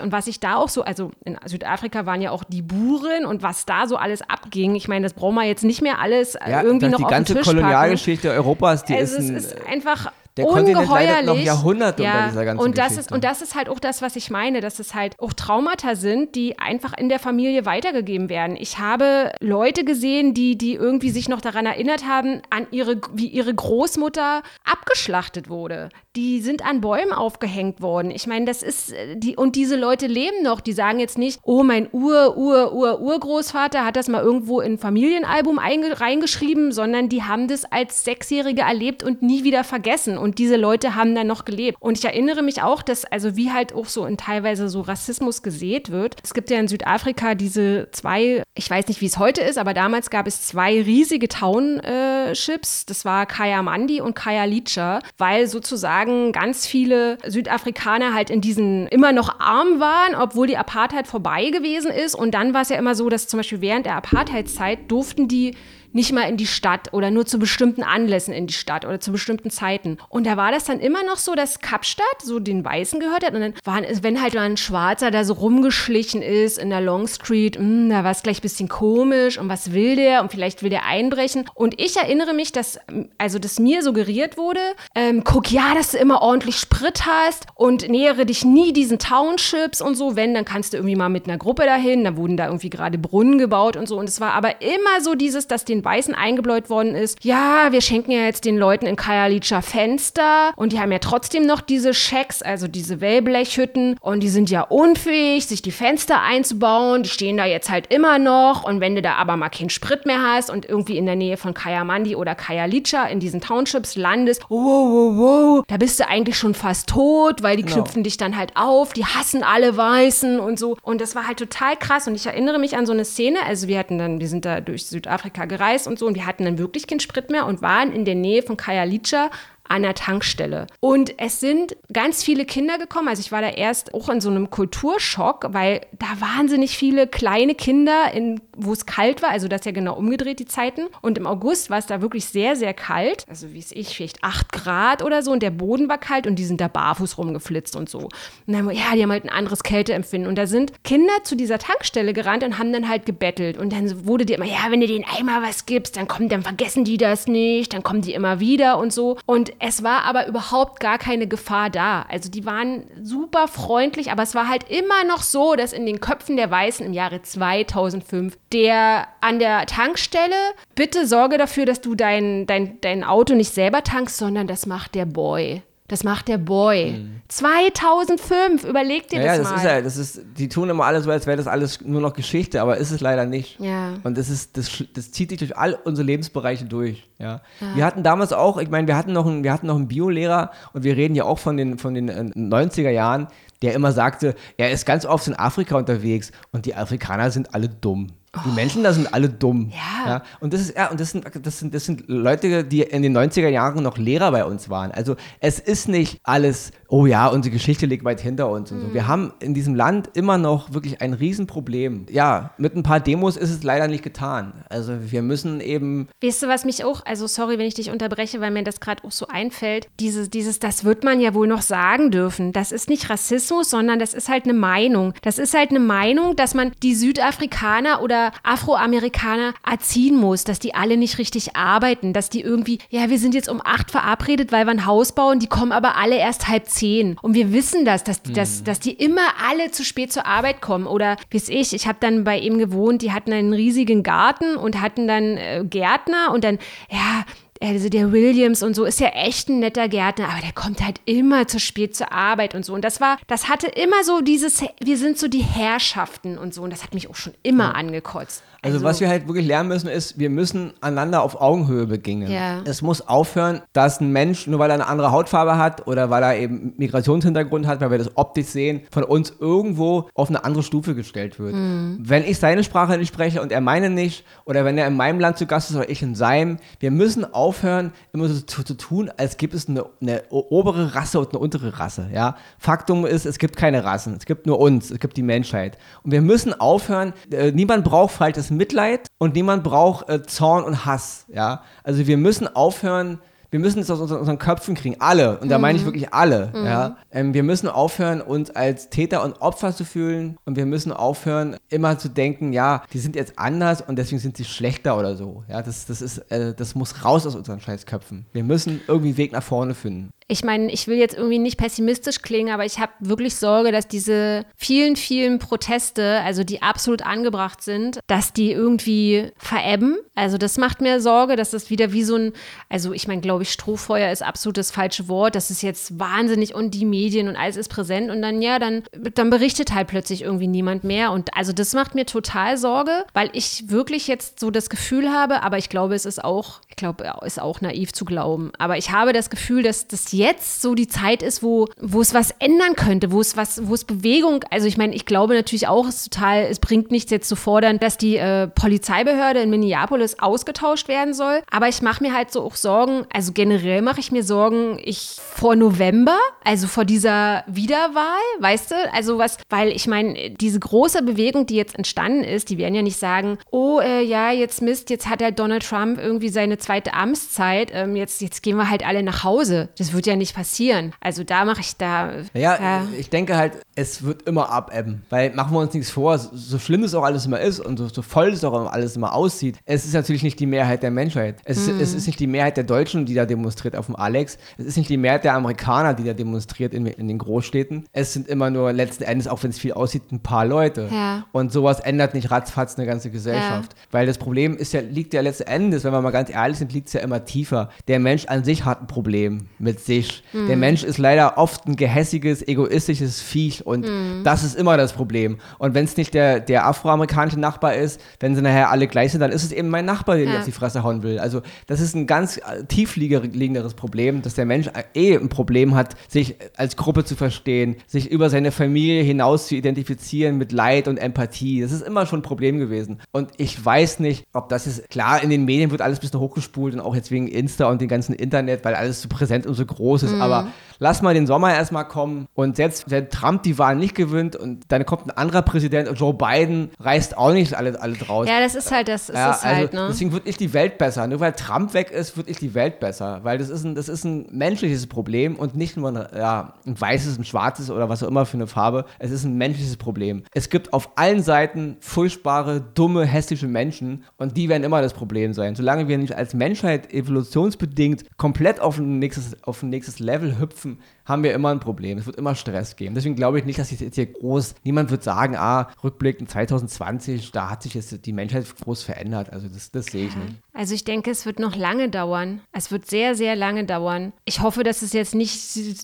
Und 0.01 0.12
was 0.12 0.27
ich 0.27 0.39
da 0.39 0.55
auch 0.55 0.69
so, 0.69 0.83
also 0.83 1.12
in 1.23 1.38
Südafrika 1.45 2.05
waren 2.05 2.21
ja 2.21 2.31
auch 2.31 2.43
die 2.43 2.62
Buren 2.62 3.25
und 3.25 3.43
was 3.43 3.65
da 3.65 3.88
so 3.88 3.97
alles 3.97 4.21
abging. 4.21 4.75
Ich 4.75 4.88
meine, 4.88 5.05
das 5.05 5.13
brauchen 5.13 5.36
wir 5.36 5.43
jetzt 5.43 5.63
nicht 5.63 5.81
mehr 5.81 5.99
alles 5.99 6.33
ja, 6.33 6.62
irgendwie 6.62 6.89
noch 6.89 7.01
auf 7.01 7.10
den 7.10 7.25
Tisch 7.25 7.36
Die 7.36 7.43
ganze 7.43 7.55
Kolonialgeschichte 7.55 8.31
Europas, 8.31 8.83
die 8.86 8.95
also 8.95 9.17
ist, 9.17 9.29
ein, 9.29 9.36
ist 9.36 9.67
einfach 9.67 10.12
der 10.38 10.45
leidet 10.45 11.25
noch 11.25 11.38
Jahrhunderte 11.38 12.03
ja, 12.03 12.13
unter 12.13 12.27
dieser 12.29 12.45
ganzen 12.45 12.65
und 12.65 12.77
das 12.77 12.89
Geschichte. 12.89 13.01
Ist, 13.01 13.12
und 13.12 13.23
das 13.23 13.41
ist 13.41 13.55
halt 13.55 13.69
auch 13.69 13.79
das, 13.79 14.01
was 14.01 14.15
ich 14.15 14.29
meine, 14.29 14.62
dass 14.62 14.79
es 14.79 14.93
halt 14.93 15.19
auch 15.19 15.33
Traumata 15.33 15.95
sind, 15.95 16.36
die 16.36 16.60
einfach 16.60 16.93
in 16.97 17.10
der 17.10 17.19
Familie 17.19 17.65
weitergegeben 17.65 18.29
werden. 18.29 18.55
Ich 18.55 18.79
habe 18.79 19.31
Leute 19.39 19.83
gesehen, 19.83 20.33
die, 20.33 20.57
die 20.57 20.75
irgendwie 20.75 21.10
sich 21.10 21.27
noch 21.29 21.41
daran 21.41 21.65
erinnert 21.65 22.05
haben, 22.05 22.41
an 22.49 22.67
ihre, 22.71 23.01
wie 23.13 23.27
ihre 23.27 23.53
Großmutter 23.53 24.43
abgeschlachtet 24.63 25.49
wurde. 25.49 25.89
Die 26.17 26.41
sind 26.41 26.65
an 26.65 26.82
Bäumen 26.82 27.13
aufgehängt 27.13 27.80
worden. 27.80 28.10
Ich 28.10 28.25
meine, 28.25 28.45
das 28.45 28.63
ist, 28.63 28.91
äh, 28.91 29.17
die, 29.17 29.36
und 29.36 29.56
diese 29.56 29.75
Leute 29.75 30.08
leben 30.08 30.41
noch, 30.41 30.62
die 30.62 30.73
sagen 30.73 30.99
jetzt 30.99 31.19
nicht, 31.19 31.39
oh, 31.43 31.62
mein 31.62 31.88
Ur, 31.91 32.36
Ur, 32.36 32.73
Ur, 32.73 32.99
Urgroßvater 32.99 33.86
hat 33.86 33.95
das 33.95 34.08
mal 34.08 34.23
irgendwo 34.23 34.60
in 34.60 34.73
ein 34.73 34.77
Familienalbum 34.80 35.60
reingeschrieben, 35.60 36.71
sondern 36.71 37.08
die 37.08 37.21
haben 37.21 37.47
das 37.47 37.65
als 37.65 38.03
Sechsjährige 38.03 38.62
erlebt 38.62 39.03
und 39.03 39.21
nie 39.21 39.43
wieder 39.43 39.63
vergessen. 39.63 40.17
Und 40.17 40.39
diese 40.39 40.56
Leute 40.56 40.95
haben 40.95 41.13
dann 41.13 41.27
noch 41.27 41.45
gelebt. 41.45 41.77
Und 41.80 41.99
ich 41.99 42.06
erinnere 42.06 42.41
mich 42.41 42.63
auch, 42.63 42.82
dass, 42.82 43.06
also 43.06 43.36
wie 43.36 43.51
halt 43.51 43.75
auch 43.75 43.86
so 43.86 44.03
in 44.08 44.17
teilweise 44.17 44.69
so 44.69 44.82
Rassismus 44.82 45.43
gesät 45.43 45.91
wird. 45.91 46.15
Es 46.23 46.34
gibt 46.34 46.49
ja 46.49 46.60
in 46.60 46.67
Südafrika 46.67 47.36
diese 47.36 47.89
zwei, 47.91 48.41
ich 48.56 48.67
weiß 48.67 48.88
nicht, 48.88 49.01
wie 49.01 49.06
es 49.06 49.19
heute 49.19 49.41
ist, 49.41 49.60
aber 49.60 49.75
damals 49.75 50.10
gab 50.10 50.25
es 50.25 50.47
zwei 50.47 50.82
riesige 50.82 51.27
Townships. 51.27 52.88
das 52.88 53.06
war 53.06 53.27
Kaya 53.27 53.62
Mandi 53.62 54.01
und 54.01 54.15
Kaya 54.15 54.45
Licha, 54.45 55.01
weil 55.19 55.45
sozusagen 55.45 56.06
ganz 56.31 56.65
viele 56.65 57.17
Südafrikaner 57.25 58.13
halt 58.13 58.29
in 58.29 58.41
diesen 58.41 58.87
immer 58.87 59.11
noch 59.11 59.39
arm 59.39 59.79
waren, 59.79 60.15
obwohl 60.15 60.47
die 60.47 60.57
Apartheid 60.57 61.07
vorbei 61.07 61.49
gewesen 61.49 61.91
ist. 61.91 62.15
Und 62.15 62.31
dann 62.31 62.53
war 62.53 62.61
es 62.61 62.69
ja 62.69 62.77
immer 62.77 62.95
so, 62.95 63.09
dass 63.09 63.27
zum 63.27 63.39
Beispiel 63.39 63.61
während 63.61 63.85
der 63.85 63.95
Apartheidzeit 63.95 64.79
durften 64.89 65.27
die 65.27 65.55
nicht 65.93 66.12
mal 66.12 66.30
in 66.30 66.38
die 66.38 66.47
Stadt 66.47 66.93
oder 66.93 67.12
nur 67.12 67.26
zu 67.26 67.39
bestimmten 67.39 67.84
Anlässen 67.84 68.34
in 68.34 68.47
die 68.47 68.54
Stadt 68.54 68.86
oder 68.86 69.00
zu 69.00 69.12
bestimmten 69.12 69.50
Zeiten. 69.50 69.97
Und 70.10 70.28
da 70.28 70.38
war 70.38 70.52
das 70.52 70.65
dann 70.65 70.80
immer 70.80 71.04
noch 71.04 71.17
so, 71.17 71.36
dass 71.36 71.60
Kapstadt 71.60 72.21
so 72.23 72.39
den 72.39 72.63
Weißen 72.63 73.00
gehört 73.00 73.26
hat. 73.26 73.34
Und 73.34 73.41
dann 73.41 73.54
waren, 73.63 73.86
wenn 74.02 74.21
halt 74.21 74.36
ein 74.38 74.58
Schwarzer 74.58 75.12
da 75.12 75.23
so 75.23 75.34
rumgeschlichen 75.34 76.21
ist 76.21 76.58
in 76.58 76.69
der 76.69 76.82
Long 76.82 77.08
Street, 77.08 77.58
mh, 77.58 77.65
hm, 77.65 77.89
da 77.89 78.04
war 78.04 78.12
es 78.12 78.23
gleich 78.23 78.39
ein 78.39 78.41
bisschen 78.41 78.69
komisch 78.69 79.38
und 79.38 79.50
was 79.50 79.73
will 79.73 79.95
der 79.95 80.21
und 80.21 80.32
vielleicht 80.32 80.62
will 80.62 80.69
der 80.69 80.86
einbrechen. 80.86 81.45
Und 81.54 81.80
ich 81.80 81.97
erinnere 81.97 82.34
mich, 82.34 82.52
dass, 82.52 82.80
also, 83.17 83.39
dass 83.39 83.60
mir 83.60 83.82
suggeriert 83.82 84.38
wurde, 84.38 84.62
ähm, 84.95 85.23
guck 85.23 85.52
ja, 85.52 85.73
dass 85.73 85.91
du 85.91 85.97
immer 85.97 86.21
ordentlich 86.21 86.58
Sprit 86.58 87.06
hast 87.06 87.47
und 87.56 87.89
nähere 87.89 88.26
dich 88.26 88.45
nie 88.45 88.73
diesen 88.73 89.00
Townships 89.00 89.82
und 89.82 89.95
so. 89.95 90.15
Wenn, 90.15 90.34
dann 90.34 90.45
kannst 90.45 90.73
du 90.73 90.78
irgendwie 90.78 90.95
mal 90.95 91.10
mit 91.10 91.26
einer 91.26 91.38
Gruppe 91.38 91.65
dahin. 91.65 92.04
Da 92.04 92.17
wurden 92.17 92.38
da 92.38 92.45
irgendwie 92.45 92.69
gerade 92.69 92.97
Brunnen 92.97 93.38
gebaut 93.38 93.78
und 93.78 93.88
so. 93.88 93.97
Und 93.97 94.10
es 94.10 94.19
war 94.21 94.34
aber 94.34 94.62
immer 94.62 95.02
so 95.02 95.15
dieses, 95.15 95.47
dass 95.47 95.65
den 95.65 95.76
Weißen 95.83 96.15
eingebläut 96.15 96.69
worden 96.69 96.95
ist, 96.95 97.23
ja, 97.23 97.71
wir 97.71 97.81
schenken 97.81 98.11
ja 98.11 98.21
jetzt 98.21 98.45
den 98.45 98.57
Leuten 98.57 98.85
in 98.85 98.95
Kajalica 98.95 99.61
Fenster 99.61 100.51
und 100.55 100.73
die 100.73 100.79
haben 100.79 100.91
ja 100.91 100.99
trotzdem 100.99 101.45
noch 101.45 101.61
diese 101.61 101.93
Schecks, 101.93 102.41
also 102.41 102.67
diese 102.67 103.01
Wellblechhütten. 103.01 103.97
Und 103.99 104.21
die 104.21 104.29
sind 104.29 104.49
ja 104.49 104.61
unfähig, 104.61 105.47
sich 105.47 105.61
die 105.61 105.71
Fenster 105.71 106.21
einzubauen, 106.21 107.03
die 107.03 107.09
stehen 107.09 107.37
da 107.37 107.45
jetzt 107.45 107.69
halt 107.69 107.93
immer 107.93 108.19
noch. 108.19 108.63
Und 108.63 108.81
wenn 108.81 108.95
du 108.95 109.01
da 109.01 109.15
aber 109.15 109.37
mal 109.37 109.49
keinen 109.49 109.69
Sprit 109.69 110.05
mehr 110.05 110.21
hast 110.21 110.49
und 110.49 110.65
irgendwie 110.65 110.97
in 110.97 111.05
der 111.05 111.15
Nähe 111.15 111.37
von 111.37 111.53
Kayamandi 111.53 112.15
oder 112.15 112.35
Kajalica 112.35 113.05
in 113.05 113.19
diesen 113.19 113.41
Townships 113.41 113.95
landest, 113.95 114.43
wow, 114.49 114.59
wow, 114.59 115.17
wow, 115.17 115.63
da 115.67 115.77
bist 115.77 115.99
du 115.99 116.07
eigentlich 116.07 116.37
schon 116.37 116.53
fast 116.53 116.89
tot, 116.89 117.43
weil 117.43 117.57
die 117.57 117.63
genau. 117.63 117.77
knüpfen 117.77 118.03
dich 118.03 118.17
dann 118.17 118.37
halt 118.37 118.51
auf, 118.55 118.93
die 118.93 119.05
hassen 119.05 119.43
alle 119.43 119.77
Weißen 119.77 120.39
und 120.39 120.59
so. 120.59 120.77
Und 120.81 121.01
das 121.01 121.15
war 121.15 121.27
halt 121.27 121.39
total 121.39 121.75
krass. 121.75 122.07
Und 122.07 122.15
ich 122.15 122.25
erinnere 122.25 122.59
mich 122.59 122.77
an 122.77 122.85
so 122.85 122.93
eine 122.93 123.05
Szene, 123.05 123.39
also 123.45 123.67
wir 123.67 123.77
hatten 123.77 123.97
dann, 123.97 124.19
wir 124.19 124.27
sind 124.27 124.45
da 124.45 124.61
durch 124.61 124.85
Südafrika 124.85 125.45
gereist 125.45 125.66
Kreis 125.67 125.88
und 125.88 125.99
so. 125.99 126.08
Und 126.08 126.15
wir 126.15 126.25
hatten 126.25 126.45
dann 126.45 126.58
wirklich 126.58 126.88
keinen 126.88 126.99
Sprit 126.99 127.30
mehr 127.30 127.45
und 127.45 127.62
waren 127.62 127.91
in 127.91 128.06
der 128.06 128.15
Nähe 128.15 128.43
von 128.43 128.58
Kajalica 128.58 129.30
an 129.69 129.84
der 129.84 129.93
Tankstelle. 129.93 130.67
Und 130.80 131.13
es 131.19 131.39
sind 131.39 131.75
ganz 131.91 132.23
viele 132.23 132.45
Kinder 132.45 132.77
gekommen. 132.77 133.08
Also 133.08 133.21
ich 133.21 133.32
war 133.32 133.41
da 133.41 133.49
erst 133.49 133.93
auch 133.93 134.10
in 134.10 134.21
so 134.21 134.30
einem 134.30 134.49
Kulturschock, 134.49 135.47
weil 135.49 135.82
da 135.97 136.08
wahnsinnig 136.19 136.77
viele 136.77 137.08
kleine 137.08 137.56
Kinder, 137.56 138.12
in, 138.13 138.41
wo 138.56 138.73
es 138.73 138.86
kalt 138.86 139.21
war. 139.21 139.30
Also 139.30 139.47
das 139.47 139.62
ist 139.62 139.65
ja 139.65 139.71
genau 139.71 139.95
umgedreht, 139.95 140.39
die 140.39 140.45
Zeiten. 140.45 140.88
Und 141.01 141.17
im 141.17 141.27
August 141.27 141.69
war 141.69 141.77
es 141.77 141.86
da 141.86 142.01
wirklich 142.01 142.25
sehr, 142.25 142.56
sehr 142.56 142.73
kalt. 142.73 143.25
Also 143.30 143.53
wie 143.53 143.60
es 143.60 143.71
ich, 143.71 143.95
vielleicht 143.95 144.23
8 144.23 144.51
Grad 144.51 145.03
oder 145.03 145.23
so. 145.23 145.32
Und 145.32 145.43
der 145.43 145.51
Boden 145.51 145.89
war 145.89 145.97
kalt 145.97 146.27
und 146.27 146.36
die 146.36 146.45
sind 146.45 146.62
da 146.62 146.67
barfuß 146.67 147.17
rumgeflitzt 147.17 147.75
und 147.75 147.89
so. 147.89 147.99
Und 147.99 148.12
dann, 148.53 148.69
ja, 148.71 148.95
die 148.95 149.03
haben 149.03 149.12
halt 149.12 149.25
ein 149.25 149.30
anderes 149.30 149.63
Kälteempfinden. 149.63 150.30
Und 150.30 150.38
da 150.38 150.47
sind 150.47 150.71
Kinder 150.84 151.13
zu 151.23 151.36
dieser 151.36 151.60
Tankstelle 151.60 152.13
gerannt 152.13 152.43
und 152.43 152.58
haben 152.58 152.73
dann 152.73 152.88
halt 152.89 153.06
gebettelt. 153.06 153.58
Und 153.58 153.73
dann 153.73 154.06
wurde 154.06 154.25
dir 154.25 154.38
immer, 154.38 154.45
ja, 154.45 154.69
wenn 154.69 154.82
du 154.82 154.88
denen 154.88 155.06
einmal 155.06 155.41
was 155.41 155.65
gibst, 155.65 155.97
dann 155.97 156.08
kommen, 156.08 156.30
dann 156.30 156.43
vergessen 156.43 156.84
die 156.84 156.97
das 156.97 157.27
nicht, 157.27 157.73
dann 157.73 157.84
kommen 157.84 158.01
die 158.01 158.13
immer 158.13 158.39
wieder 158.39 158.77
und 158.77 158.93
so. 158.93 159.17
Und 159.25 159.56
es 159.59 159.83
war 159.83 160.03
aber 160.03 160.27
überhaupt 160.27 160.79
gar 160.79 160.97
keine 160.97 161.27
Gefahr 161.27 161.69
da. 161.69 162.05
Also 162.09 162.29
die 162.29 162.45
waren 162.45 162.85
super 163.01 163.47
freundlich, 163.47 164.11
aber 164.11 164.23
es 164.23 164.35
war 164.35 164.47
halt 164.47 164.69
immer 164.69 165.03
noch 165.03 165.21
so, 165.21 165.55
dass 165.55 165.73
in 165.73 165.85
den 165.85 165.99
Köpfen 165.99 166.37
der 166.37 166.51
Weißen 166.51 166.85
im 166.85 166.93
Jahre 166.93 167.21
2005 167.21 168.37
der 168.53 169.07
an 169.21 169.39
der 169.39 169.65
Tankstelle, 169.65 170.35
bitte 170.75 171.05
sorge 171.07 171.37
dafür, 171.37 171.65
dass 171.65 171.81
du 171.81 171.95
dein, 171.95 172.45
dein, 172.45 172.79
dein 172.81 173.03
Auto 173.03 173.35
nicht 173.35 173.53
selber 173.53 173.83
tankst, 173.83 174.17
sondern 174.17 174.47
das 174.47 174.65
macht 174.65 174.95
der 174.95 175.05
Boy. 175.05 175.63
Das 175.89 176.04
macht 176.04 176.28
der 176.28 176.38
Boy. 176.38 176.97
Mhm. 176.97 177.21
2005, 177.30 178.65
überleg 178.65 179.08
dir 179.08 179.21
ja, 179.21 179.26
das, 179.26 179.38
ja, 179.38 179.38
das 179.38 179.52
mal. 179.52 179.58
Ist 179.58 179.63
ja, 179.63 179.82
das 179.82 179.97
ist, 179.97 180.21
die 180.38 180.50
tun 180.50 180.69
immer 180.69 180.86
alles 180.86 181.06
so, 181.06 181.12
als 181.12 181.26
wäre 181.26 181.38
das 181.38 181.47
alles 181.47 181.82
nur 181.82 182.02
noch 182.02 182.13
Geschichte, 182.13 182.62
aber 182.62 182.78
ist 182.78 182.91
es 182.91 183.00
leider 183.00 183.26
nicht. 183.26 183.60
Ja. 183.60 183.93
Und 184.04 184.17
das, 184.17 184.30
ist, 184.30 184.58
das, 184.58 184.84
das 184.93 185.12
zieht 185.12 185.30
sich 185.30 185.39
durch 185.39 185.58
all 185.58 185.78
unsere 185.86 186.06
Lebensbereiche 186.06 186.65
durch. 186.65 187.08
Ja. 187.19 187.41
ja. 187.62 187.76
Wir 187.76 187.86
hatten 187.86 188.04
damals 188.04 188.34
auch, 188.34 188.58
ich 188.58 188.69
meine, 188.69 188.88
wir 188.88 188.97
hatten 188.97 189.13
noch 189.13 189.26
einen, 189.26 189.43
wir 189.43 189.54
hatten 189.54 189.67
noch 189.67 189.76
einen 189.76 189.88
Biolehrer 189.88 190.52
und 190.73 190.84
wir 190.84 190.97
reden 190.97 191.15
ja 191.15 191.23
auch 191.23 191.39
von 191.39 191.56
den, 191.56 191.78
von 191.78 191.93
den 191.93 192.10
90er 192.10 192.88
äh, 192.88 192.93
Jahren, 192.93 193.28
der 193.62 193.73
immer 193.73 193.91
sagte, 193.91 194.36
er 194.58 194.71
ist 194.71 194.86
ganz 194.86 195.06
oft 195.06 195.28
in 195.28 195.36
Afrika 195.36 195.78
unterwegs 195.78 196.32
und 196.52 196.65
die 196.65 196.76
Afrikaner 196.76 197.32
sind 197.32 197.54
alle 197.56 197.69
dumm. 197.69 198.08
Die 198.45 198.52
Menschen 198.52 198.84
da 198.84 198.93
sind 198.93 199.13
alle 199.13 199.30
dumm. 199.30 199.71
Ja. 199.71 200.10
ja. 200.10 200.23
Und 200.39 200.54
das 200.54 200.62
ist, 200.62 200.76
ja, 200.76 200.89
und 200.89 201.00
das 201.00 201.12
sind, 201.12 201.26
das 201.45 201.60
sind, 201.60 201.73
das 201.73 201.86
sind 201.86 202.04
Leute, 202.08 202.63
die 202.63 202.82
in 202.82 203.02
den 203.02 203.17
90er 203.17 203.47
Jahren 203.50 203.84
noch 203.84 203.97
Lehrer 203.97 204.32
bei 204.32 204.45
uns 204.45 204.69
waren. 204.69 204.91
Also 204.91 205.15
es 205.39 205.60
ist 205.60 205.88
nicht 205.88 206.19
alles, 206.23 206.71
oh 206.89 207.06
ja, 207.06 207.28
unsere 207.28 207.54
Geschichte 207.54 207.86
liegt 207.86 208.04
weit 208.04 208.21
hinter 208.21 208.50
uns 208.50 208.71
und 208.71 208.80
so. 208.80 208.93
Wir 208.93 209.04
mhm. 209.04 209.08
haben 209.08 209.34
in 209.39 209.54
diesem 209.54 209.76
Land 209.76 210.10
immer 210.13 210.38
noch 210.38 210.73
wirklich 210.73 211.02
ein 211.02 211.13
Riesenproblem. 211.13 212.06
Ja, 212.10 212.52
mit 212.58 212.76
ein 212.76 212.84
paar 212.84 213.00
Demos 213.00 213.38
ist 213.38 213.50
es 213.50 213.63
leider 213.63 213.88
nicht 213.88 214.04
getan. 214.04 214.54
Also 214.69 214.93
wir 215.12 215.21
müssen 215.21 215.60
eben. 215.60 216.08
Weißt 216.23 216.43
du, 216.43 216.47
was 216.47 216.65
mich 216.65 216.84
auch, 216.84 217.06
also 217.06 217.28
sorry, 217.28 217.58
wenn 217.58 217.65
ich 217.65 217.73
dich 217.73 217.91
unterbreche, 217.91 218.39
weil 218.41 218.52
mir 218.52 218.63
das 218.63 218.80
gerade 218.80 219.04
auch 219.04 219.12
so 219.12 219.28
einfällt, 219.28 219.88
dieses, 220.00 220.30
dieses, 220.30 220.60
das 220.60 220.86
wird 220.86 221.04
man 221.04 221.19
ja 221.19 221.34
wohl 221.34 221.47
noch 221.47 221.62
sagen 221.62 222.12
dürfen. 222.12 222.54
Das 222.54 222.71
ist 222.71 222.89
nicht 222.89 223.10
Rassismus, 223.10 223.69
sondern 223.69 224.00
das 224.00 224.13
ist 224.13 224.30
halt 224.30 224.45
eine 224.45 224.54
Meinung. 224.54 225.13
Das 225.21 225.39
ist 225.39 225.54
halt 225.54 225.71
eine 225.71 225.80
Meinung, 225.80 226.36
dass 226.36 226.54
man 226.54 226.71
die 226.84 226.95
Südafrikaner 226.95 228.02
oder 228.02 228.32
Afroamerikaner 228.43 229.54
erziehen 229.69 230.15
muss, 230.15 230.45
dass 230.45 230.60
die 230.60 230.73
alle 230.73 230.97
nicht 230.97 231.17
richtig 231.17 231.56
arbeiten, 231.56 232.13
dass 232.13 232.30
die 232.30 232.41
irgendwie, 232.41 232.80
ja, 232.89 233.10
wir 233.10 233.19
sind 233.19 233.36
jetzt 233.36 233.50
um 233.50 233.62
acht 233.63 233.91
verabredet, 233.91 234.52
weil 234.52 234.65
wir 234.65 234.71
ein 234.71 234.86
Haus 234.86 235.12
bauen, 235.12 235.39
die 235.39 235.47
kommen 235.47 235.71
aber 235.71 235.95
alle 235.97 236.17
erst 236.17 236.47
halb 236.47 236.67
zehn. 236.67 236.76
Und 237.21 237.33
wir 237.33 237.53
wissen 237.53 237.85
das, 237.85 238.03
dass, 238.03 238.23
mhm. 238.23 238.33
dass, 238.33 238.63
dass 238.63 238.79
die 238.79 238.93
immer 238.93 239.21
alle 239.47 239.71
zu 239.71 239.83
spät 239.83 240.11
zur 240.11 240.25
Arbeit 240.25 240.61
kommen. 240.61 240.87
Oder 240.87 241.17
bis 241.29 241.49
ich, 241.49 241.73
ich 241.73 241.87
habe 241.87 241.97
dann 241.99 242.23
bei 242.23 242.37
ihm 242.37 242.57
gewohnt, 242.57 243.01
die 243.01 243.11
hatten 243.11 243.33
einen 243.33 243.53
riesigen 243.53 244.03
Garten 244.03 244.55
und 244.57 244.81
hatten 244.81 245.07
dann 245.07 245.37
äh, 245.37 245.63
Gärtner 245.67 246.31
und 246.33 246.43
dann, 246.43 246.59
ja, 246.89 247.25
also 247.61 247.89
der 247.89 248.11
Williams 248.11 248.61
und 248.61 248.75
so 248.75 248.85
ist 248.85 248.99
ja 248.99 249.09
echt 249.09 249.49
ein 249.49 249.59
netter 249.59 249.87
Gärtner, 249.87 250.29
aber 250.29 250.41
der 250.41 250.51
kommt 250.51 250.83
halt 250.83 251.01
immer 251.05 251.47
zu 251.47 251.59
spät 251.59 251.95
zur 251.95 252.11
Arbeit 252.11 252.55
und 252.55 252.63
so. 252.63 252.73
Und 252.73 252.83
das 252.83 253.01
war, 253.01 253.17
das 253.27 253.49
hatte 253.49 253.67
immer 253.67 254.03
so 254.03 254.21
dieses, 254.21 254.63
wir 254.79 254.97
sind 254.97 255.17
so 255.17 255.27
die 255.27 255.43
Herrschaften 255.43 256.37
und 256.37 256.53
so. 256.53 256.61
Und 256.61 256.71
das 256.71 256.83
hat 256.83 256.93
mich 256.93 257.09
auch 257.09 257.15
schon 257.15 257.33
immer 257.43 257.65
ja. 257.65 257.71
angekotzt. 257.71 258.43
Also, 258.61 258.77
also, 258.77 258.85
was 258.85 258.99
wir 258.99 259.09
halt 259.09 259.27
wirklich 259.27 259.45
lernen 259.45 259.69
müssen, 259.69 259.87
ist, 259.87 260.17
wir 260.17 260.29
müssen 260.29 260.73
einander 260.81 261.21
auf 261.21 261.39
Augenhöhe 261.39 261.85
begegnen. 261.85 262.31
Ja. 262.31 262.61
Es 262.65 262.81
muss 262.81 263.07
aufhören, 263.07 263.61
dass 263.73 264.01
ein 264.01 264.11
Mensch, 264.11 264.47
nur 264.47 264.59
weil 264.59 264.69
er 264.71 264.75
eine 264.75 264.87
andere 264.87 265.11
Hautfarbe 265.11 265.57
hat 265.57 265.87
oder 265.87 266.09
weil 266.09 266.23
er 266.23 266.37
eben 266.37 266.73
Migrationshintergrund 266.77 267.67
hat, 267.67 267.81
weil 267.81 267.91
wir 267.91 267.97
das 267.97 268.17
optisch 268.17 268.47
sehen, 268.47 268.81
von 268.91 269.03
uns 269.03 269.33
irgendwo 269.39 270.09
auf 270.13 270.29
eine 270.29 270.43
andere 270.43 270.63
Stufe 270.63 270.95
gestellt 270.95 271.39
wird. 271.39 271.53
Mhm. 271.53 271.97
Wenn 271.99 272.23
ich 272.23 272.39
seine 272.39 272.63
Sprache 272.63 272.97
nicht 272.97 273.13
spreche 273.13 273.41
und 273.41 273.51
er 273.51 273.61
meine 273.61 273.89
nicht, 273.89 274.25
oder 274.45 274.65
wenn 274.65 274.77
er 274.77 274.87
in 274.87 274.95
meinem 274.95 275.19
Land 275.19 275.37
zu 275.37 275.45
Gast 275.45 275.69
ist 275.69 275.75
oder 275.75 275.89
ich 275.89 276.01
in 276.01 276.15
seinem, 276.15 276.57
wir 276.79 276.91
müssen 276.91 277.31
aufhören, 277.33 277.91
immer 278.13 278.27
so 278.27 278.41
zu, 278.41 278.63
zu 278.63 278.73
tun, 278.73 279.11
als 279.17 279.37
gibt 279.37 279.53
es 279.53 279.69
eine, 279.69 279.85
eine, 280.01 280.23
obere 280.29 280.95
Rasse 280.95 281.19
und 281.19 281.29
eine 281.29 281.39
untere 281.39 281.79
Rasse. 281.79 282.09
Ja? 282.13 282.37
Faktum 282.57 283.05
ist, 283.05 283.25
es 283.25 283.37
gibt 283.37 283.55
keine 283.55 283.83
Rassen, 283.83 284.15
es 284.17 284.25
gibt 284.25 284.47
nur 284.47 284.59
uns, 284.59 284.89
es 284.91 284.99
gibt 284.99 285.15
die 285.15 285.23
Menschheit. 285.23 285.77
Und 286.03 286.11
wir 286.11 286.21
müssen 286.21 286.59
aufhören, 286.59 287.13
äh, 287.31 287.51
niemand 287.51 287.83
braucht 287.83 288.15
falsches 288.15 288.46
Mitleid 288.51 289.07
und 289.17 289.36
niemand 289.36 289.63
braucht 289.63 290.10
äh, 290.10 290.23
Zorn 290.23 290.63
und 290.63 290.86
Hass. 290.86 291.25
Ja? 291.33 291.63
Also 291.83 292.07
wir 292.07 292.17
müssen 292.17 292.47
aufhören, 292.47 293.19
wir 293.49 293.60
müssen 293.60 293.79
es 293.79 293.89
aus 293.89 293.99
unseren 293.99 294.38
Köpfen 294.38 294.75
kriegen, 294.75 294.97
alle, 294.99 295.39
und 295.39 295.49
da 295.49 295.57
meine 295.57 295.77
ich 295.77 295.83
mhm. 295.83 295.88
wirklich 295.88 296.13
alle. 296.13 296.51
Mhm. 296.53 296.65
Ja? 296.65 296.97
Ähm, 297.12 297.33
wir 297.33 297.43
müssen 297.43 297.69
aufhören, 297.69 298.21
uns 298.21 298.49
als 298.51 298.89
Täter 298.89 299.23
und 299.23 299.41
Opfer 299.41 299.73
zu 299.73 299.86
fühlen 299.86 300.38
und 300.45 300.57
wir 300.57 300.65
müssen 300.65 300.91
aufhören, 300.91 301.55
immer 301.69 301.97
zu 301.97 302.10
denken, 302.10 302.53
ja, 302.53 302.83
die 302.93 302.99
sind 302.99 303.15
jetzt 303.15 303.39
anders 303.39 303.81
und 303.81 303.97
deswegen 303.97 304.19
sind 304.19 304.38
sie 304.38 304.45
schlechter 304.45 304.97
oder 304.97 305.15
so. 305.15 305.43
Ja, 305.47 305.62
das, 305.62 305.86
das, 305.86 306.01
ist, 306.01 306.17
äh, 306.31 306.53
das 306.53 306.75
muss 306.75 307.05
raus 307.05 307.25
aus 307.25 307.36
unseren 307.36 307.62
Scheißköpfen. 307.62 308.25
Wir 308.33 308.43
müssen 308.43 308.81
irgendwie 308.88 309.10
einen 309.10 309.17
Weg 309.17 309.31
nach 309.31 309.43
vorne 309.43 309.73
finden 309.73 310.10
ich 310.29 310.43
meine, 310.43 310.71
ich 310.71 310.87
will 310.87 310.97
jetzt 310.97 311.15
irgendwie 311.15 311.39
nicht 311.39 311.57
pessimistisch 311.57 312.21
klingen, 312.21 312.53
aber 312.53 312.65
ich 312.65 312.79
habe 312.79 312.91
wirklich 312.99 313.37
Sorge, 313.37 313.71
dass 313.71 313.87
diese 313.87 314.45
vielen, 314.57 314.97
vielen 314.97 315.39
Proteste, 315.39 316.21
also 316.21 316.43
die 316.43 316.61
absolut 316.61 317.01
angebracht 317.01 317.63
sind, 317.63 317.99
dass 318.07 318.33
die 318.33 318.51
irgendwie 318.51 319.31
verebben. 319.37 319.97
Also 320.15 320.37
das 320.37 320.57
macht 320.57 320.81
mir 320.81 320.99
Sorge, 320.99 321.37
dass 321.37 321.51
das 321.51 321.69
wieder 321.69 321.93
wie 321.93 322.03
so 322.03 322.15
ein, 322.15 322.33
also 322.67 322.91
ich 322.91 323.07
meine, 323.07 323.21
glaube 323.21 323.43
ich, 323.43 323.51
Strohfeuer 323.51 324.11
ist 324.11 324.21
absolut 324.21 324.57
das 324.57 324.71
falsche 324.71 325.07
Wort. 325.07 325.35
Das 325.35 325.49
ist 325.49 325.61
jetzt 325.61 325.97
wahnsinnig 325.97 326.53
und 326.53 326.71
die 326.71 326.85
Medien 326.85 327.29
und 327.29 327.37
alles 327.37 327.55
ist 327.55 327.69
präsent 327.69 328.11
und 328.11 328.21
dann, 328.21 328.41
ja, 328.41 328.59
dann, 328.59 328.83
dann 329.13 329.29
berichtet 329.29 329.73
halt 329.73 329.87
plötzlich 329.87 330.23
irgendwie 330.23 330.47
niemand 330.47 330.83
mehr. 330.83 331.13
Und 331.13 331.29
also 331.37 331.53
das 331.53 331.73
macht 331.73 331.95
mir 331.95 332.05
total 332.05 332.57
Sorge, 332.57 333.05
weil 333.13 333.29
ich 333.31 333.69
wirklich 333.69 334.07
jetzt 334.07 334.41
so 334.41 334.51
das 334.51 334.69
Gefühl 334.69 335.09
habe, 335.09 335.41
aber 335.41 335.57
ich 335.57 335.69
glaube, 335.69 335.95
es 335.95 336.05
ist 336.05 336.21
auch, 336.21 336.59
ich 336.67 336.75
glaube, 336.75 337.13
ist 337.25 337.39
auch 337.39 337.61
naiv 337.61 337.93
zu 337.93 338.03
glauben, 338.03 338.51
aber 338.57 338.77
ich 338.77 338.91
habe 338.91 339.13
das 339.13 339.29
Gefühl, 339.29 339.63
dass 339.63 339.87
das 339.87 340.16
jetzt 340.17 340.62
so 340.62 340.75
die 340.75 340.88
Zeit 340.88 341.21
ist, 341.21 341.43
wo, 341.43 341.67
wo 341.80 342.01
es 342.01 342.13
was 342.13 342.32
ändern 342.39 342.75
könnte, 342.75 343.12
wo 343.12 343.21
es 343.21 343.38
was, 343.38 343.67
wo 343.67 343.73
es 343.73 343.86
Bewegung, 343.86 344.43
also 344.51 344.67
ich 344.67 344.77
meine, 344.77 344.95
ich 344.95 345.06
glaube 345.06 345.34
natürlich 345.34 345.67
auch, 345.67 345.88
es 345.88 346.10
total, 346.10 346.43
es 346.49 346.60
bringt 346.60 346.91
nichts 346.91 347.12
jetzt 347.12 347.30
zu 347.30 347.36
fordern, 347.36 347.80
dass 347.80 347.97
die 347.97 348.17
äh, 348.17 348.47
Polizeibehörde 348.47 349.41
in 349.41 349.49
Minneapolis 349.49 350.19
ausgetauscht 350.19 350.88
werden 350.88 351.13
soll. 351.13 351.41
Aber 351.51 351.67
ich 351.67 351.82
mache 351.82 352.03
mir 352.03 352.13
halt 352.13 352.32
so 352.32 352.41
auch 352.43 352.56
Sorgen, 352.56 353.06
also 353.13 353.32
generell 353.34 353.82
mache 353.82 353.99
ich 353.99 354.12
mir 354.12 354.23
Sorgen, 354.23 354.80
ich 354.84 355.17
vor 355.19 355.56
November, 355.56 356.17
also 356.43 356.67
vor 356.67 356.86
dieser 356.86 357.43
Wiederwahl, 357.47 358.17
weißt 358.39 358.71
du, 358.71 358.75
also 358.93 359.17
was, 359.17 359.38
weil 359.49 359.69
ich 359.69 359.88
meine, 359.88 360.32
diese 360.32 360.60
große 360.60 361.03
Bewegung, 361.03 361.45
die 361.45 361.56
jetzt 361.56 361.77
entstanden 361.77 362.23
ist, 362.23 362.49
die 362.49 362.58
werden 362.58 362.75
ja 362.75 362.82
nicht 362.82 362.97
sagen, 362.97 363.38
oh 363.51 363.80
äh, 363.80 364.01
ja, 364.01 364.32
jetzt 364.32 364.62
Mist, 364.62 364.89
jetzt 364.89 365.08
hat 365.08 365.21
halt 365.21 365.38
Donald 365.39 365.63
Trump 365.63 365.99
irgendwie 365.99 366.30
seine 366.30 366.58
zweite 366.58 366.93
Amtszeit, 366.93 367.71
ähm, 367.73 367.95
jetzt, 367.95 368.21
jetzt 368.21 368.41
gehen 368.41 368.58
wir 368.58 368.69
halt 368.69 368.86
alle 368.86 369.03
nach 369.03 369.23
Hause. 369.23 369.69
Das 369.77 369.93
wird 369.93 370.06
ja 370.07 370.15
nicht 370.15 370.35
passieren. 370.35 370.93
Also 370.99 371.23
da 371.23 371.45
mache 371.45 371.61
ich 371.61 371.77
da. 371.77 372.11
Ja, 372.33 372.81
äh, 372.81 372.95
ich 372.97 373.09
denke 373.09 373.37
halt, 373.37 373.53
es 373.75 374.03
wird 374.03 374.23
immer 374.23 374.49
abebben. 374.49 375.03
Weil 375.09 375.33
machen 375.33 375.53
wir 375.53 375.59
uns 375.59 375.73
nichts 375.73 375.91
vor, 375.91 376.17
so, 376.17 376.29
so 376.33 376.59
schlimm 376.59 376.83
es 376.83 376.95
auch 376.95 377.03
alles 377.03 377.25
immer 377.25 377.39
ist 377.39 377.59
und 377.59 377.77
so, 377.77 377.87
so, 377.87 378.01
voll 378.01 378.29
es 378.29 378.43
auch 378.43 378.71
alles 378.71 378.95
immer 378.95 379.13
aussieht, 379.13 379.57
es 379.65 379.85
ist 379.85 379.93
natürlich 379.93 380.23
nicht 380.23 380.39
die 380.39 380.45
Mehrheit 380.45 380.83
der 380.83 380.91
Menschheit. 380.91 381.37
Es, 381.43 381.67
mhm. 381.67 381.79
es 381.79 381.93
ist 381.93 382.07
nicht 382.07 382.19
die 382.19 382.27
Mehrheit 382.27 382.57
der 382.57 382.63
Deutschen, 382.63 383.05
die 383.05 383.13
da 383.13 383.25
demonstriert 383.25 383.75
auf 383.75 383.85
dem 383.85 383.95
Alex. 383.95 384.37
Es 384.57 384.65
ist 384.65 384.77
nicht 384.77 384.89
die 384.89 384.97
Mehrheit 384.97 385.23
der 385.23 385.33
Amerikaner, 385.33 385.93
die 385.93 386.03
da 386.03 386.13
demonstriert 386.13 386.73
in, 386.73 386.87
in 386.87 387.07
den 387.07 387.17
Großstädten. 387.17 387.85
Es 387.91 388.13
sind 388.13 388.27
immer 388.27 388.49
nur 388.49 388.73
letzten 388.73 389.03
Endes, 389.03 389.27
auch 389.27 389.43
wenn 389.43 389.51
es 389.51 389.59
viel 389.59 389.73
aussieht, 389.73 390.11
ein 390.11 390.21
paar 390.21 390.45
Leute. 390.45 390.89
Ja. 390.91 391.25
Und 391.31 391.51
sowas 391.51 391.79
ändert 391.79 392.13
nicht 392.13 392.31
ratzfatz 392.31 392.77
eine 392.77 392.87
ganze 392.87 393.11
Gesellschaft. 393.11 393.73
Ja. 393.73 393.79
Weil 393.91 394.07
das 394.07 394.17
Problem 394.17 394.57
ist 394.57 394.73
ja, 394.73 394.81
liegt 394.81 395.13
ja 395.13 395.21
letzten 395.21 395.47
Endes, 395.47 395.83
wenn 395.83 395.91
wir 395.91 396.01
mal 396.01 396.11
ganz 396.11 396.29
ehrlich 396.29 396.57
sind, 396.57 396.73
liegt 396.73 396.87
es 396.87 396.93
ja 396.93 397.01
immer 397.01 397.25
tiefer. 397.25 397.69
Der 397.87 397.99
Mensch 397.99 398.25
an 398.25 398.43
sich 398.43 398.65
hat 398.65 398.81
ein 398.81 398.87
Problem 398.87 399.47
mit 399.59 399.79
sich. 399.79 399.96
Mhm. 400.33 400.47
Der 400.47 400.57
Mensch 400.57 400.83
ist 400.83 400.97
leider 400.97 401.38
oft 401.38 401.67
ein 401.67 401.75
gehässiges, 401.75 402.47
egoistisches 402.47 403.21
Viech 403.21 403.65
und 403.65 403.86
mhm. 403.86 404.21
das 404.23 404.43
ist 404.43 404.55
immer 404.55 404.77
das 404.77 404.93
Problem. 404.93 405.38
Und 405.57 405.73
wenn 405.73 405.86
es 405.86 405.97
nicht 405.97 406.13
der, 406.13 406.39
der 406.39 406.65
afroamerikanische 406.65 407.39
Nachbar 407.39 407.75
ist, 407.75 408.01
wenn 408.19 408.36
sie 408.36 408.41
nachher 408.41 408.69
alle 408.69 408.88
gleich 408.88 409.12
sind, 409.12 409.21
dann 409.21 409.31
ist 409.31 409.43
es 409.43 409.51
eben 409.51 409.69
mein 409.69 409.86
Nachbar, 409.86 410.15
der 410.15 410.25
ja. 410.25 410.31
dir 410.31 410.39
auf 410.39 410.45
die 410.45 410.51
Fresse 410.51 410.83
hauen 410.83 411.03
will. 411.03 411.19
Also 411.19 411.41
das 411.67 411.79
ist 411.79 411.95
ein 411.95 412.07
ganz 412.07 412.38
äh, 412.38 412.63
tiefliegenderes 412.67 413.73
Problem, 413.73 414.21
dass 414.21 414.36
der 414.36 414.45
Mensch 414.45 414.69
eh 414.93 415.15
ein 415.15 415.29
Problem 415.29 415.75
hat, 415.75 415.95
sich 416.07 416.36
als 416.55 416.75
Gruppe 416.75 417.03
zu 417.05 417.15
verstehen, 417.15 417.77
sich 417.88 418.12
über 418.12 418.29
seine 418.29 418.51
Familie 418.51 419.03
hinaus 419.03 419.47
zu 419.47 419.55
identifizieren 419.55 420.38
mit 420.38 420.51
Leid 420.51 420.88
und 420.88 420.97
Empathie. 420.97 421.62
Das 421.62 421.71
ist 421.71 421.86
immer 421.86 422.05
schon 422.05 422.19
ein 422.19 422.23
Problem 422.23 422.60
gewesen. 422.60 422.99
Und 423.12 423.31
ich 423.38 423.63
weiß 423.63 423.99
nicht, 423.99 424.25
ob 424.33 424.49
das 424.49 424.67
ist, 424.67 424.89
klar, 424.89 425.23
in 425.23 425.29
den 425.29 425.45
Medien 425.45 425.71
wird 425.71 425.81
alles 425.81 425.99
ein 425.99 426.01
bisschen 426.01 426.19
hochgespult 426.19 426.73
und 426.73 426.79
auch 426.79 426.95
jetzt 426.95 427.12
wegen 427.12 427.27
Insta 427.27 427.69
und 427.69 427.81
dem 427.81 427.88
ganzen 427.88 428.13
Internet, 428.13 428.65
weil 428.65 428.75
alles 428.75 429.01
so 429.01 429.10
präsent 429.10 429.45
und 429.45 429.53
so 429.53 429.65
groß 429.65 429.87
ist, 429.95 430.13
mhm. 430.13 430.21
aber 430.21 430.47
lass 430.79 431.01
mal 431.01 431.13
den 431.13 431.27
Sommer 431.27 431.53
erstmal 431.53 431.87
kommen 431.87 432.27
und 432.33 432.55
selbst 432.55 432.89
wenn 432.89 433.09
Trump 433.09 433.43
die 433.43 433.57
Wahl 433.57 433.75
nicht 433.75 433.95
gewinnt 433.95 434.35
und 434.35 434.63
dann 434.69 434.85
kommt 434.85 435.07
ein 435.07 435.11
anderer 435.11 435.41
Präsident 435.41 435.87
und 435.89 435.99
Joe 435.99 436.13
Biden 436.13 436.69
reißt 436.79 437.17
auch 437.17 437.33
nicht 437.33 437.53
alle, 437.53 437.79
alle 437.81 437.93
draus. 437.93 438.27
Ja, 438.27 438.39
das 438.39 438.55
ist 438.55 438.71
halt 438.71 438.87
das. 438.87 439.09
Ist 439.09 439.15
ja, 439.15 439.31
also 439.31 439.45
halt, 439.45 439.73
ne? 439.73 439.87
Deswegen 439.89 440.11
wird 440.11 440.25
nicht 440.25 440.39
die 440.39 440.53
Welt 440.53 440.77
besser. 440.77 441.07
Nur 441.07 441.19
weil 441.19 441.33
Trump 441.33 441.73
weg 441.73 441.91
ist, 441.91 442.17
wird 442.17 442.27
nicht 442.27 442.41
die 442.41 442.53
Welt 442.53 442.79
besser. 442.79 443.19
Weil 443.23 443.37
das 443.37 443.49
ist 443.49 443.63
ein, 443.63 443.75
das 443.75 443.89
ist 443.89 444.03
ein 444.03 444.27
menschliches 444.31 444.87
Problem 444.87 445.35
und 445.35 445.55
nicht 445.55 445.77
nur 445.77 445.89
ein, 445.89 446.07
ja, 446.15 446.53
ein 446.65 446.79
weißes, 446.79 447.17
ein 447.17 447.25
schwarzes 447.25 447.69
oder 447.71 447.89
was 447.89 448.03
auch 448.03 448.07
immer 448.07 448.25
für 448.25 448.37
eine 448.37 448.47
Farbe. 448.47 448.85
Es 448.99 449.11
ist 449.11 449.23
ein 449.23 449.37
menschliches 449.37 449.77
Problem. 449.77 450.23
Es 450.33 450.49
gibt 450.49 450.73
auf 450.73 450.91
allen 450.95 451.23
Seiten 451.23 451.77
furchtbare, 451.79 452.61
dumme, 452.61 453.05
hässliche 453.05 453.47
Menschen 453.47 454.03
und 454.17 454.37
die 454.37 454.49
werden 454.49 454.63
immer 454.63 454.81
das 454.81 454.93
Problem 454.93 455.33
sein. 455.33 455.55
Solange 455.55 455.87
wir 455.87 455.97
nicht 455.97 456.15
als 456.15 456.33
Menschheit 456.33 456.93
evolutionsbedingt 456.93 458.05
komplett 458.17 458.59
auf 458.59 458.77
ein 458.77 458.99
nächstes, 458.99 459.41
auf 459.43 459.63
ein 459.63 459.69
nächstes 459.69 459.99
Level 459.99 460.39
hüpfen, 460.39 460.66
haben 461.06 461.23
wir 461.23 461.34
immer 461.34 461.49
ein 461.49 461.60
Problem. 461.60 461.97
Es 461.97 462.06
wird 462.06 462.17
immer 462.17 462.36
Stress 462.36 462.75
geben. 462.75 462.95
Deswegen 462.95 463.15
glaube 463.15 463.39
ich 463.39 463.45
nicht, 463.45 463.60
dass 463.60 463.69
sich 463.69 463.80
jetzt 463.80 463.95
hier 463.95 464.06
groß, 464.06 464.56
niemand 464.63 464.91
wird 464.91 465.03
sagen, 465.03 465.36
ah, 465.36 465.69
Rückblick 465.84 466.19
in 466.19 466.27
2020, 466.27 467.32
da 467.32 467.49
hat 467.49 467.63
sich 467.63 467.73
jetzt 467.73 468.06
die 468.06 468.13
Menschheit 468.13 468.45
groß 468.63 468.84
verändert. 468.84 469.32
Also 469.32 469.47
das, 469.47 469.71
das 469.71 469.86
sehe 469.88 470.08
ich 470.08 470.15
nicht. 470.15 470.36
Also 470.57 470.73
ich 470.73 470.83
denke, 470.83 471.11
es 471.11 471.27
wird 471.27 471.37
noch 471.37 471.55
lange 471.55 471.87
dauern. 471.87 472.41
Es 472.51 472.71
wird 472.71 472.87
sehr, 472.87 473.13
sehr 473.13 473.35
lange 473.35 473.63
dauern. 473.65 474.11
Ich 474.25 474.41
hoffe, 474.41 474.63
dass 474.63 474.81
es 474.81 474.91
jetzt 474.91 475.13
nicht 475.13 475.39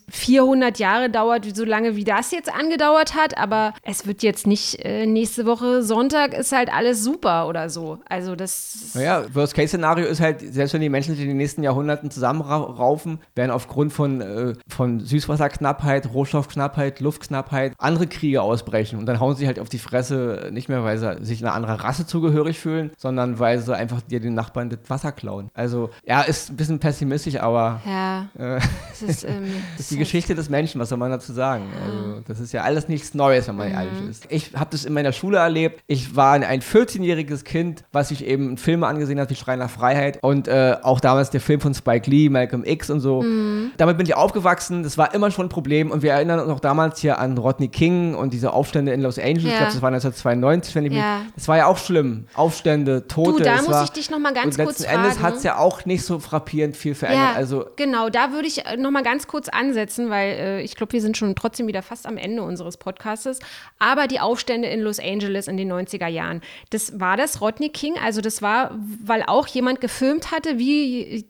400 0.10 0.80
Jahre 0.80 1.12
dauert, 1.12 1.56
so 1.56 1.64
lange 1.64 1.96
wie 1.96 2.04
das 2.04 2.32
jetzt 2.32 2.52
angedauert 2.52 3.14
hat, 3.14 3.38
aber 3.38 3.76
es 3.84 4.08
wird 4.08 4.24
jetzt 4.24 4.48
nicht 4.48 4.84
äh, 4.84 5.06
nächste 5.06 5.46
Woche 5.46 5.84
Sonntag 5.84 6.34
ist 6.34 6.52
halt 6.52 6.74
alles 6.74 7.04
super 7.04 7.48
oder 7.48 7.70
so. 7.70 8.00
Also 8.10 8.36
das. 8.36 8.96
Naja, 8.96 9.26
Worst-Case-Szenario 9.32 10.08
ist 10.08 10.20
halt, 10.20 10.42
selbst 10.42 10.74
wenn 10.74 10.82
die 10.82 10.90
Menschen 10.90 11.14
sich 11.14 11.22
in 11.24 11.30
den 11.30 11.38
nächsten 11.38 11.62
Jahrhunderten 11.62 12.10
zusammenraufen, 12.10 13.20
werden 13.36 13.52
aufgrund 13.52 13.94
von, 13.94 14.22
äh, 14.22 14.54
von 14.68 15.02
Süßwasserknappheit, 15.02 16.12
Rohstoffknappheit, 16.12 17.00
Luftknappheit, 17.00 17.74
andere 17.78 18.08
Kriege 18.08 18.42
ausbrechen 18.42 18.98
und 18.98 19.06
dann 19.06 19.20
hauen 19.20 19.36
sie 19.36 19.46
halt 19.46 19.60
auf 19.60 19.70
die 19.70 19.78
Fresse, 19.78 20.50
nicht 20.52 20.68
mehr, 20.68 20.84
weil 20.84 20.98
sie 20.98 21.24
sich 21.24 21.44
einer 21.44 21.54
anderen 21.54 21.76
Rasse 21.76 22.08
zugehörig 22.08 22.60
fühlen, 22.60 22.90
sondern 22.98 23.38
weil 23.38 23.60
sie 23.60 23.76
einfach 23.76 24.02
dir 24.02 24.20
den 24.20 24.34
Nachbarn 24.34 24.63
das 24.70 24.80
Wasser 24.88 25.12
klauen. 25.12 25.50
Also, 25.54 25.90
ja, 26.06 26.22
ist 26.22 26.50
ein 26.50 26.56
bisschen 26.56 26.80
pessimistisch, 26.80 27.40
aber 27.40 27.82
ja, 27.86 28.28
äh, 28.38 28.60
ist, 29.08 29.24
ähm, 29.28 29.54
das 29.78 29.82
ist 29.82 29.92
die 29.92 29.98
Geschichte 29.98 30.36
des 30.36 30.50
Menschen, 30.50 30.80
was 30.80 30.90
soll 30.90 30.98
man 30.98 31.12
dazu 31.12 31.34
sagen? 31.34 31.66
Ja. 31.74 31.86
Also, 31.86 32.22
das 32.28 32.40
ist 32.40 32.54
ja 32.54 32.64
alles 32.64 32.88
nichts 32.88 33.14
Neues, 33.14 33.48
wenn 33.48 33.56
man 33.56 33.70
mhm. 33.70 33.76
ehrlich 33.76 34.10
ist. 34.10 34.26
Ich 34.30 34.54
habe 34.56 34.70
das 34.72 34.86
in 34.86 34.94
meiner 34.94 35.12
Schule 35.12 35.38
erlebt. 35.38 35.82
Ich 35.88 36.16
war 36.16 36.34
ein 36.34 36.62
14-jähriges 36.62 37.44
Kind, 37.44 37.84
was 37.92 38.10
sich 38.10 38.26
eben 38.26 38.58
Filme 38.58 38.88
angesehen 38.88 39.20
hat 39.20 39.30
wie 39.30 39.36
Schrei 39.36 39.56
nach 39.56 39.70
Freiheit 39.70 40.20
und 40.22 40.48
äh, 40.48 40.78
auch 40.82 41.00
damals 41.00 41.30
der 41.30 41.42
Film 41.42 41.62
von 41.62 41.74
Spike 41.74 42.10
Lee, 42.10 42.30
Malcolm 42.30 42.64
X 42.66 42.90
und 42.90 43.00
so. 43.00 43.22
Mhm. 43.22 43.72
Damit 43.78 43.98
bin 43.98 44.06
ich 44.06 44.16
aufgewachsen. 44.16 44.84
Das 44.84 44.98
war 44.98 45.14
immer 45.14 45.32
schon 45.32 45.48
ein 45.48 45.50
Problem 45.50 45.92
und 45.92 46.02
wir 46.02 46.14
erinnern 46.14 46.40
uns 46.40 46.48
noch 46.48 46.60
damals 46.60 47.00
hier 47.00 47.20
an 47.20 47.38
Rodney 47.38 47.68
King 47.68 48.16
und 48.16 48.34
diese 48.34 48.54
Aufstände 48.54 48.94
in 48.94 49.02
Los 49.02 49.20
Angeles. 49.20 49.44
Ja. 49.44 49.50
Ich 49.50 49.58
glaube, 49.58 49.74
das 49.74 49.82
war 49.82 49.90
1992, 49.90 50.76
wenn 50.76 50.86
ich 50.86 50.94
ja. 50.94 51.20
mich. 51.20 51.34
Das 51.36 51.48
war 51.48 51.58
ja 51.58 51.68
auch 51.68 51.78
schlimm. 51.78 52.26
Aufstände, 52.34 53.08
Tote. 53.08 53.40
Du, 53.40 53.44
da 53.44 53.58
muss 53.58 53.70
war, 53.70 53.84
ich 53.84 53.92
dich 53.92 54.10
noch 54.10 54.20
mal 54.20 54.34
ganz 54.58 54.68
kurz 54.68 54.80
letzten 54.80 54.96
Endes 54.96 55.20
hat 55.20 55.36
es 55.36 55.44
ja 55.44 55.58
auch 55.58 55.86
nicht 55.86 56.04
so 56.04 56.20
frappierend 56.20 56.78
viel 56.78 56.96
verändert. 56.96 57.32
Ja, 57.32 57.36
also, 57.36 57.66
genau, 57.76 58.10
da 58.10 58.32
würde 58.32 58.48
ich 58.48 58.66
äh, 58.66 58.78
noch 58.78 58.92
mal 58.92 59.04
ganz 59.04 59.28
kurz 59.28 59.50
ansetzen, 59.50 60.10
weil 60.10 60.30
äh, 60.32 60.62
ich 60.62 60.76
glaube, 60.76 60.94
wir 60.94 61.02
sind 61.02 61.18
schon 61.18 61.36
trotzdem 61.36 61.68
wieder 61.68 61.82
fast 61.82 62.06
am 62.06 62.18
Ende 62.18 62.44
unseres 62.44 62.78
Podcastes. 62.78 63.40
Aber 63.80 64.08
die 64.08 64.20
Aufstände 64.20 64.68
in 64.68 64.82
Los 64.82 65.00
Angeles 65.00 65.48
in 65.48 65.58
den 65.58 65.72
90er 65.72 66.08
Jahren, 66.08 66.42
das 66.70 67.00
war 67.00 67.18
das 67.18 67.42
Rodney 67.42 67.70
King. 67.70 67.96
Also 68.04 68.22
das 68.22 68.42
war, 68.42 68.72
weil 69.04 69.24
auch 69.28 69.48
jemand 69.48 69.82
gefilmt 69.82 70.32
hatte, 70.32 70.58
wie 70.58 71.26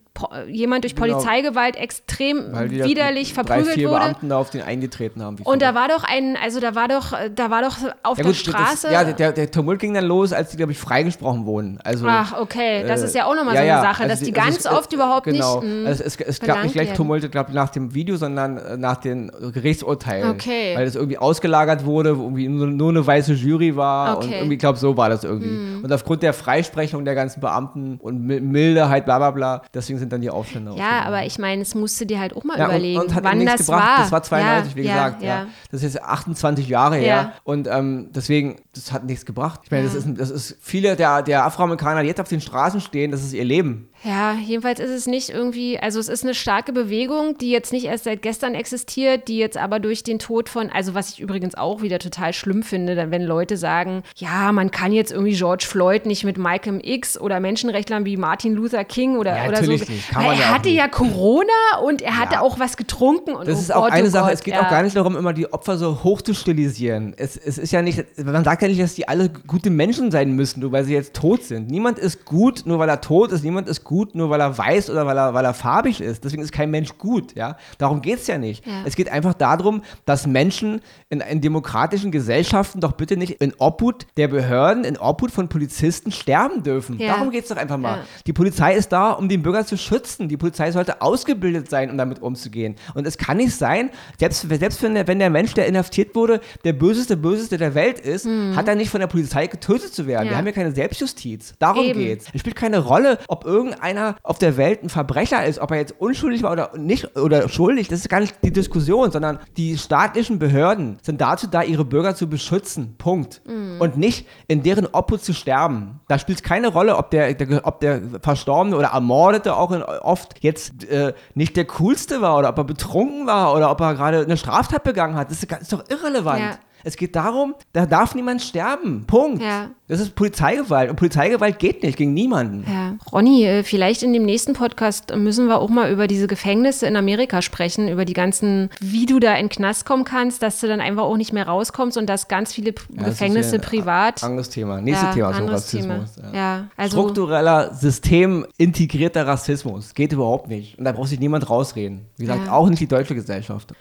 jemand 0.48 0.84
durch 0.84 0.96
genau. 0.96 1.16
Polizeigewalt 1.16 1.76
extrem 1.76 2.38
widerlich 2.70 3.34
verprügelt 3.34 3.68
drei, 3.68 3.74
vier 3.74 3.90
wurde. 3.90 4.00
Beamten 4.02 4.30
da 4.30 4.38
auf 4.38 4.52
den 4.52 4.62
eingetreten 4.62 5.24
haben. 5.24 5.38
Und 5.44 5.62
da 5.62 5.74
war 5.74 5.88
doch 5.88 6.04
ein, 6.04 6.38
also 6.42 6.60
da 6.60 6.76
war 6.76 6.88
doch, 6.88 7.14
da 7.34 7.50
war 7.50 7.62
doch 7.64 7.78
auf 8.04 8.18
ja, 8.18 8.24
der 8.24 8.26
gut, 8.26 8.36
Straße. 8.36 8.88
Das, 8.88 8.92
ja, 8.92 9.04
der, 9.04 9.32
der 9.32 9.52
Tumult 9.52 9.80
ging 9.80 9.94
dann 9.94 10.06
los, 10.06 10.32
als 10.32 10.52
die, 10.52 10.58
glaube 10.58 10.72
ich, 10.72 10.78
freigesprochen 10.78 11.46
wurden. 11.46 11.80
Also, 11.84 12.06
Ach, 12.08 12.40
okay, 12.40 12.84
das 12.88 13.02
äh, 13.02 13.06
ist 13.06 13.16
ja 13.16 13.26
auch 13.26 13.36
nochmal 13.36 13.56
ja, 13.56 13.62
so 13.62 13.72
eine 13.72 13.82
Sache, 13.82 14.04
also 14.04 14.14
dass 14.14 14.20
die, 14.20 14.26
die 14.26 14.32
ganz 14.32 14.66
also 14.66 14.78
oft 14.78 14.94
überhaupt 14.94 15.26
genau. 15.26 15.62
nicht. 15.62 15.72
Genau, 15.72 15.88
also 15.88 16.04
es, 16.04 16.20
es 16.20 16.40
gab 16.40 16.64
nicht 16.64 16.74
gleich 16.74 16.94
Tumulte, 16.94 17.30
glaube 17.30 17.50
ich, 17.50 17.56
nach 17.56 17.70
dem 17.70 17.94
Video, 17.94 18.16
sondern 18.16 18.58
äh, 18.58 18.78
nach 18.78 18.98
den 18.98 19.32
Gerichtsurteilen. 19.54 20.30
Okay. 20.30 20.76
Weil 20.76 20.86
es 20.86 20.96
irgendwie 20.96 21.18
ausgelagert 21.18 21.86
wurde, 21.86 22.10
irgendwie 22.10 22.48
nur, 22.48 22.68
nur 22.68 22.90
eine 22.90 23.06
weiße 23.06 23.34
Jury 23.34 23.76
war 23.76 24.18
okay. 24.18 24.26
und 24.26 24.34
irgendwie, 24.34 24.54
ich 24.54 24.60
glaube, 24.60 24.78
so 24.78 24.96
war 24.96 25.10
das 25.10 25.24
irgendwie. 25.24 25.50
Mhm. 25.50 25.84
Und 25.84 25.92
aufgrund 25.92 26.24
der 26.24 26.34
Freisprechung 26.34 27.04
der 27.04 27.16
ganzen 27.16 27.42
Beamten 27.42 27.98
und 28.00 28.22
Mildeheit, 28.22 29.06
bla 29.06 29.18
bla 29.18 29.32
bla, 29.32 29.62
deswegen 29.74 30.03
sind 30.04 30.14
dann 30.14 30.22
die 30.22 30.30
Aufstände 30.30 30.74
Ja, 30.78 31.04
aber 31.04 31.26
ich 31.26 31.40
meine, 31.40 31.62
es 31.62 31.76
musste 31.76 32.06
dir 32.06 32.20
halt 32.20 32.36
auch 32.36 32.44
mal 32.44 32.58
ja, 32.58 32.66
überlegen, 32.66 33.00
und, 33.00 33.16
und 33.16 33.24
wann 33.24 33.46
das 33.46 33.62
gebracht. 33.62 33.82
war. 33.82 33.98
Das 34.00 34.12
war 34.12 34.24
92, 34.24 34.72
ja, 34.72 34.78
wie 34.78 34.82
gesagt. 34.84 35.22
Ja, 35.22 35.28
ja. 35.28 35.48
Das 35.72 35.82
ist 35.82 35.94
jetzt 35.94 36.04
28 36.04 36.68
Jahre 36.68 36.98
her. 36.98 37.34
Und 37.44 37.68
ähm, 37.68 38.10
deswegen, 38.14 38.58
das 38.74 38.92
hat 38.92 39.06
nichts 39.06 39.26
gebracht. 39.26 39.62
Ich 39.64 39.72
meine, 39.72 39.86
das, 39.86 39.96
ist, 39.96 40.08
das 40.18 40.30
ist 40.30 40.58
viele 40.62 40.96
der, 40.96 41.22
der 41.22 41.46
Afroamerikaner, 41.46 42.02
die 42.02 42.08
jetzt 42.08 42.22
auf 42.22 42.30
den 42.30 42.42
Straßen 42.42 42.82
stehen, 42.82 43.12
das 43.12 43.24
ist 43.24 43.34
ihr 43.34 43.46
Leben. 43.46 43.90
Ja, 44.04 44.34
jedenfalls 44.34 44.82
ist 44.82 44.90
es 44.90 45.08
nicht 45.08 45.30
irgendwie, 45.30 45.80
also 45.80 45.98
es 45.98 46.10
ist 46.10 46.24
eine 46.24 46.34
starke 46.34 46.74
Bewegung, 46.74 47.38
die 47.38 47.52
jetzt 47.52 47.72
nicht 47.72 47.86
erst 47.86 48.04
seit 48.04 48.22
gestern 48.22 48.54
existiert, 48.54 49.30
die 49.30 49.38
jetzt 49.38 49.58
aber 49.58 49.80
durch 49.80 50.04
den 50.04 50.20
Tod 50.20 50.50
von, 50.50 50.70
also 50.70 50.94
was 50.94 51.12
ich 51.12 51.22
übrigens 51.22 51.56
auch 51.56 51.82
wieder 51.82 52.00
total 52.00 52.34
schlimm 52.34 52.64
finde, 52.64 53.12
wenn 53.12 53.22
Leute 53.22 53.56
sagen, 53.56 54.04
ja, 54.18 54.52
man 54.52 54.72
kann 54.72 54.92
jetzt 54.92 55.14
irgendwie 55.14 55.36
George 55.36 55.66
Floyd 55.66 56.06
nicht 56.06 56.26
mit 56.26 56.38
Malcolm 56.38 56.82
X 56.84 57.18
oder 57.18 57.40
Menschenrechtlern 57.40 58.04
wie 58.04 58.18
Martin 58.18 58.54
Luther 58.54 58.84
King 58.84 59.16
oder, 59.16 59.38
ja, 59.38 59.48
oder 59.48 59.64
so. 59.64 59.72
Nicht. 59.72 59.88
Kann 60.10 60.26
man 60.26 60.34
er 60.34 60.40
ja 60.42 60.54
hatte 60.54 60.70
ja 60.70 60.88
Corona 60.90 61.78
und 61.82 62.02
er 62.02 62.18
hatte 62.18 62.34
ja. 62.34 62.42
auch 62.42 62.60
was 62.60 62.76
getrunken. 62.76 63.32
Und 63.32 63.48
das 63.48 63.58
oh 63.58 63.62
ist 63.62 63.74
auch 63.74 63.84
Gott, 63.84 63.94
eine 63.94 64.08
oh 64.08 64.12
Sache, 64.12 64.26
Gott, 64.26 64.34
es 64.34 64.44
geht 64.44 64.56
ja. 64.56 64.66
auch 64.66 64.70
gar 64.70 64.84
nicht 64.84 64.98
darum, 64.98 65.16
immer 65.16 65.32
die 65.32 65.52
Opfer 65.54 65.78
so 65.78 66.04
hoch 66.04 66.22
zu 66.22 66.34
stilisieren. 66.34 67.14
Es, 67.16 67.38
es 67.38 67.58
ist 67.58 67.72
ja 67.72 67.82
nicht, 67.82 68.04
man 68.18 68.44
sagt 68.44 68.62
ja 68.62 68.68
nicht, 68.68 68.82
dass 68.82 68.96
die 68.96 69.08
alle 69.08 69.30
gute 69.30 69.70
Menschen 69.70 70.12
sein 70.12 70.34
müssen, 70.34 70.60
nur 70.60 70.74
weil 70.74 70.84
sie 70.84 70.94
jetzt 70.94 71.14
tot 71.14 71.44
sind. 71.44 71.72
Niemand 71.72 72.00
ist 72.00 72.26
gut, 72.26 72.64
nur 72.66 72.80
weil 72.80 72.90
er 72.90 73.00
tot 73.00 73.32
ist. 73.32 73.46
Niemand 73.46 73.70
ist 73.70 73.86
gut, 73.86 73.93
nur 74.14 74.30
weil 74.30 74.42
er 74.42 74.58
weiß, 74.58 74.90
oder 74.90 75.06
weil 75.06 75.18
er, 75.18 75.34
weil 75.34 75.46
er 75.46 75.54
farbig 75.54 76.02
ist. 76.02 76.24
Deswegen 76.24 76.42
ist 76.42 76.52
kein 76.52 76.72
Mensch 76.72 76.98
gut. 76.98 77.36
Ja? 77.36 77.58
Darum 77.78 78.02
geht 78.02 78.20
es 78.20 78.28
ja 78.28 78.38
nicht. 78.38 78.66
Ja. 78.66 78.84
Es 78.86 78.96
geht 78.96 79.10
einfach 79.10 79.34
darum, 79.34 79.84
dass 80.06 80.28
Menschen 80.28 80.82
in, 81.10 81.22
in, 81.22 81.42
demokratischen 81.42 82.12
Gesellschaften 82.12 82.80
doch 82.80 82.94
bitte 82.94 83.18
nicht 83.18 83.42
in 83.42 83.54
Obhut 83.58 84.06
der 84.18 84.28
Behörden, 84.28 84.84
in 84.84 84.98
Obhut 84.98 85.32
von 85.32 85.48
Polizisten 85.48 86.12
sterben 86.12 86.64
dürfen. 86.64 87.00
Ja. 87.00 87.14
Darum 87.14 87.32
geht 87.32 87.44
es 87.44 87.50
doch 87.50 87.58
einfach 87.58 87.78
mal. 87.78 87.98
Ja. 87.98 88.04
Die 88.26 88.34
Polizei 88.34 88.76
ist 88.76 88.92
da, 88.92 89.12
um 89.12 89.30
den 89.30 89.44
Bürger 89.44 89.66
zu 89.66 89.78
schützen. 89.78 90.28
Die 90.28 90.38
Polizei 90.38 90.72
sollte 90.72 91.02
ausgebildet 91.02 91.70
sein, 91.70 91.92
um 91.92 91.98
damit 91.98 92.22
umzugehen. 92.22 92.76
Und 92.96 93.06
es 93.06 93.18
kann 93.18 93.38
nicht 93.38 93.56
sein, 93.56 93.90
selbst, 94.20 94.48
selbst 94.50 94.82
wenn, 94.82 94.96
der, 94.96 95.08
wenn 95.08 95.20
der 95.20 95.30
Mensch, 95.30 95.54
der 95.54 95.68
inhaftiert 95.68 96.16
wurde, 96.16 96.42
der 96.64 96.74
böseste, 96.74 97.18
böseste 97.18 97.58
der 97.58 97.76
Welt 97.76 98.00
ist, 98.00 98.26
mhm. 98.26 98.56
hat 98.56 98.68
er 98.68 98.76
nicht 98.76 98.90
von 98.90 99.00
der 99.00 99.08
Polizei 99.08 99.48
getötet 99.48 99.94
zu 99.94 100.08
werden. 100.08 100.30
Wir 100.30 100.38
haben 100.38 100.46
ja 100.46 100.52
keine 100.52 100.72
Selbstjustiz. 100.72 101.54
Darum 101.60 101.94
geht 101.94 102.22
es. 102.22 102.28
Es 102.34 102.42
spielt 102.42 102.56
keine 102.56 102.80
Rolle, 102.80 103.20
ob 103.28 103.46
irgendeiner 103.84 104.16
auf 104.24 104.40
der 104.40 104.58
Welt 104.58 104.84
ein 104.84 104.90
Verbrecher 104.90 105.46
ist, 105.46 105.60
ob 105.60 105.72
er 105.72 105.78
jetzt 105.78 105.96
unschuldig 106.00 106.44
war 106.44 106.52
oder 106.52 106.72
nicht 106.78 107.18
oder 107.18 107.50
schuldig, 107.50 107.88
das 107.88 108.00
ist 108.00 108.10
gar 108.10 108.20
nicht 108.20 108.36
die 108.44 108.52
Diskussion, 108.52 109.12
sondern 109.12 109.40
die 109.58 109.78
staatlichen 109.78 110.40
Behörden 110.40 110.98
sind 111.02 111.22
dazu 111.22 111.48
da, 111.48 111.64
ihre 111.64 111.86
Bürger 111.86 112.16
zu 112.16 112.28
beschützen. 112.28 112.96
Punkt. 112.98 113.42
Mhm. 113.46 113.80
Und 113.80 113.98
nicht 113.98 114.28
in 114.48 114.64
deren 114.64 114.88
Obhut 114.88 115.24
zu 115.24 115.34
sterben. 115.34 116.00
Da 116.08 116.18
spielt 116.20 116.40
es 116.40 116.44
keine 116.44 116.70
Rolle, 116.70 116.98
ob 116.98 117.12
der, 117.12 117.34
der, 117.34 117.66
ob 117.66 117.80
der 117.80 118.02
Verstorbene 118.22 118.76
oder 118.78 118.90
Ermordete 118.90 119.56
auch 119.56 119.72
in, 119.72 119.84
oft 119.84 120.36
jetzt 120.42 120.86
äh, 120.86 121.14
nicht 121.34 121.56
der 121.56 121.66
coolste 121.66 122.22
war 122.22 122.38
oder 122.38 122.50
ob 122.50 122.58
er 122.58 122.64
betrunken 122.64 123.28
war 123.28 123.54
oder 123.56 123.72
ob 123.72 123.80
er 123.82 123.94
gerade 123.96 124.22
eine 124.22 124.38
Straftat 124.38 124.84
begangen 124.84 125.16
hat. 125.16 125.30
Das 125.30 125.44
ist, 125.44 125.52
ist 125.52 125.74
doch 125.74 125.84
irrelevant. 125.90 126.40
Ja. 126.40 126.58
Es 126.84 126.98
geht 126.98 127.16
darum, 127.16 127.56
da 127.72 127.86
darf 127.86 128.14
niemand 128.16 128.42
sterben. 128.42 129.06
Punkt. 129.08 129.42
Ja. 129.42 129.70
Das 129.88 130.00
ist 130.00 130.16
Polizeigewalt. 130.16 130.90
Und 130.90 130.96
Polizeigewalt 130.96 131.60
geht 131.60 131.84
nicht 131.84 131.98
gegen 131.98 132.14
niemanden. 132.14 132.66
Ja. 132.68 132.96
Ronny, 133.12 133.46
äh, 133.46 133.64
vielleicht 133.64 134.02
in 134.02 134.12
dem 134.14 134.24
nächsten 134.24 134.54
Podcast 134.54 135.16
müssen 135.16 135.48
wir 135.48 135.60
auch 135.60 135.70
mal 135.70 135.92
über 135.92 136.08
diese 136.08 136.28
Gefängnisse 136.28 136.88
in 136.88 136.96
Amerika 136.96 137.42
sprechen, 137.42 137.88
über 137.88 138.06
die 138.06 138.14
ganzen, 138.14 138.70
wie 138.80 139.06
du 139.06 139.20
da 139.20 139.34
in 139.36 139.46
den 139.46 139.50
Knast 139.50 139.86
kommen 139.86 140.04
kannst, 140.04 140.42
dass 140.42 140.60
du 140.60 140.68
dann 140.68 140.82
einfach 140.82 141.04
auch 141.04 141.18
nicht 141.18 141.34
mehr 141.34 141.48
rauskommst 141.48 141.98
und 141.98 142.08
dass 142.08 142.28
ganz 142.28 142.54
viele 142.54 142.74
ja, 142.96 143.04
Gefängnisse 143.04 143.60
privat. 143.60 144.24
Anderes 144.24 144.50
Thema. 144.50 144.82
Nächstes 144.82 145.10
ja, 145.10 145.14
Thema 145.14 145.28
anderes 145.30 145.64
Rassismus. 145.64 146.16
Thema. 146.16 146.34
Ja. 146.34 146.68
also 146.76 146.98
Struktureller, 146.98 147.74
systemintegrierter 147.74 149.28
Rassismus. 149.28 149.94
Geht 149.94 150.14
überhaupt 150.14 150.48
nicht. 150.48 150.78
Und 150.78 150.86
da 150.86 150.92
braucht 150.92 151.10
sich 151.10 151.20
niemand 151.20 151.50
rausreden. 151.50 152.06
Wie 152.18 152.26
gesagt, 152.26 152.50
auch 152.50 152.70
nicht 152.70 152.80
die 152.80 152.88
deutsche 152.88 153.16
Gesellschaft. 153.16 153.74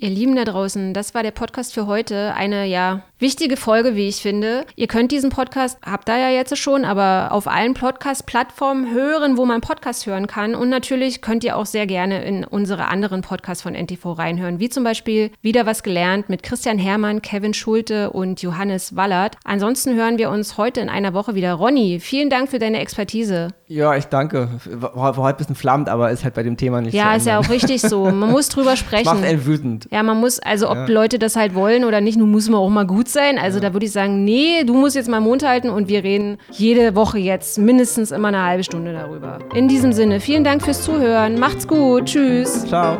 Ihr 0.00 0.10
Lieben 0.10 0.36
da 0.36 0.44
draußen, 0.44 0.94
das 0.94 1.12
war 1.12 1.24
der 1.24 1.32
Podcast 1.32 1.74
für 1.74 1.88
heute. 1.88 2.32
Eine 2.34 2.66
ja 2.66 3.02
wichtige 3.18 3.56
Folge, 3.56 3.96
wie 3.96 4.06
ich 4.06 4.22
finde. 4.22 4.64
Ihr 4.76 4.86
könnt 4.86 5.10
diesen 5.10 5.30
Podcast, 5.30 5.76
habt 5.84 6.08
ihr 6.08 6.16
ja 6.16 6.30
jetzt 6.30 6.56
schon, 6.56 6.84
aber 6.84 7.32
auf 7.32 7.48
allen 7.48 7.74
Podcast-Plattformen 7.74 8.92
hören, 8.92 9.36
wo 9.36 9.44
man 9.44 9.60
Podcast 9.60 10.06
hören 10.06 10.28
kann. 10.28 10.54
Und 10.54 10.68
natürlich 10.68 11.20
könnt 11.20 11.42
ihr 11.42 11.56
auch 11.56 11.66
sehr 11.66 11.88
gerne 11.88 12.24
in 12.24 12.44
unsere 12.44 12.86
anderen 12.86 13.22
Podcasts 13.22 13.64
von 13.64 13.74
NTV 13.74 14.12
reinhören, 14.12 14.60
wie 14.60 14.68
zum 14.68 14.84
Beispiel 14.84 15.32
Wieder 15.42 15.66
was 15.66 15.82
gelernt 15.82 16.28
mit 16.28 16.44
Christian 16.44 16.78
Hermann, 16.78 17.20
Kevin 17.20 17.52
Schulte 17.52 18.10
und 18.10 18.40
Johannes 18.40 18.94
Wallert. 18.94 19.36
Ansonsten 19.42 19.96
hören 19.96 20.16
wir 20.16 20.30
uns 20.30 20.56
heute 20.56 20.80
in 20.80 20.90
einer 20.90 21.12
Woche 21.12 21.34
wieder. 21.34 21.54
Ronny, 21.54 21.98
vielen 21.98 22.30
Dank 22.30 22.50
für 22.50 22.60
deine 22.60 22.78
Expertise. 22.78 23.48
Ja, 23.68 23.94
ich 23.96 24.06
danke. 24.06 24.48
War, 24.64 24.94
war 24.94 25.16
heute 25.16 25.34
ein 25.34 25.36
bisschen 25.36 25.54
flammt, 25.54 25.90
aber 25.90 26.10
ist 26.10 26.24
halt 26.24 26.34
bei 26.34 26.42
dem 26.42 26.56
Thema 26.56 26.80
nicht 26.80 26.94
Ja, 26.94 27.14
ist 27.14 27.26
ja 27.26 27.38
auch 27.38 27.50
richtig 27.50 27.82
so. 27.82 28.10
Man 28.10 28.30
muss 28.30 28.48
drüber 28.48 28.76
sprechen. 28.76 29.04
Macht 29.04 29.22
einen 29.22 29.44
wütend. 29.44 29.86
Ja, 29.90 30.02
man 30.02 30.18
muss, 30.18 30.38
also 30.38 30.70
ob 30.70 30.76
ja. 30.76 30.86
Leute 30.86 31.18
das 31.18 31.36
halt 31.36 31.54
wollen 31.54 31.84
oder 31.84 32.00
nicht, 32.00 32.18
nun 32.18 32.30
muss 32.30 32.48
man 32.48 32.60
auch 32.60 32.70
mal 32.70 32.86
gut 32.86 33.08
sein. 33.08 33.38
Also 33.38 33.58
ja. 33.58 33.68
da 33.68 33.74
würde 33.74 33.84
ich 33.84 33.92
sagen, 33.92 34.24
nee, 34.24 34.64
du 34.64 34.74
musst 34.74 34.96
jetzt 34.96 35.08
mal 35.08 35.20
Mund 35.20 35.46
halten 35.46 35.68
und 35.68 35.88
wir 35.88 36.02
reden 36.02 36.38
jede 36.50 36.96
Woche 36.96 37.18
jetzt 37.18 37.58
mindestens 37.58 38.10
immer 38.10 38.28
eine 38.28 38.42
halbe 38.42 38.64
Stunde 38.64 38.94
darüber. 38.94 39.38
In 39.54 39.68
diesem 39.68 39.92
Sinne, 39.92 40.20
vielen 40.20 40.44
Dank 40.44 40.62
fürs 40.62 40.82
Zuhören. 40.82 41.38
Macht's 41.38 41.68
gut. 41.68 42.06
Tschüss. 42.06 42.64
Ciao. 42.64 42.96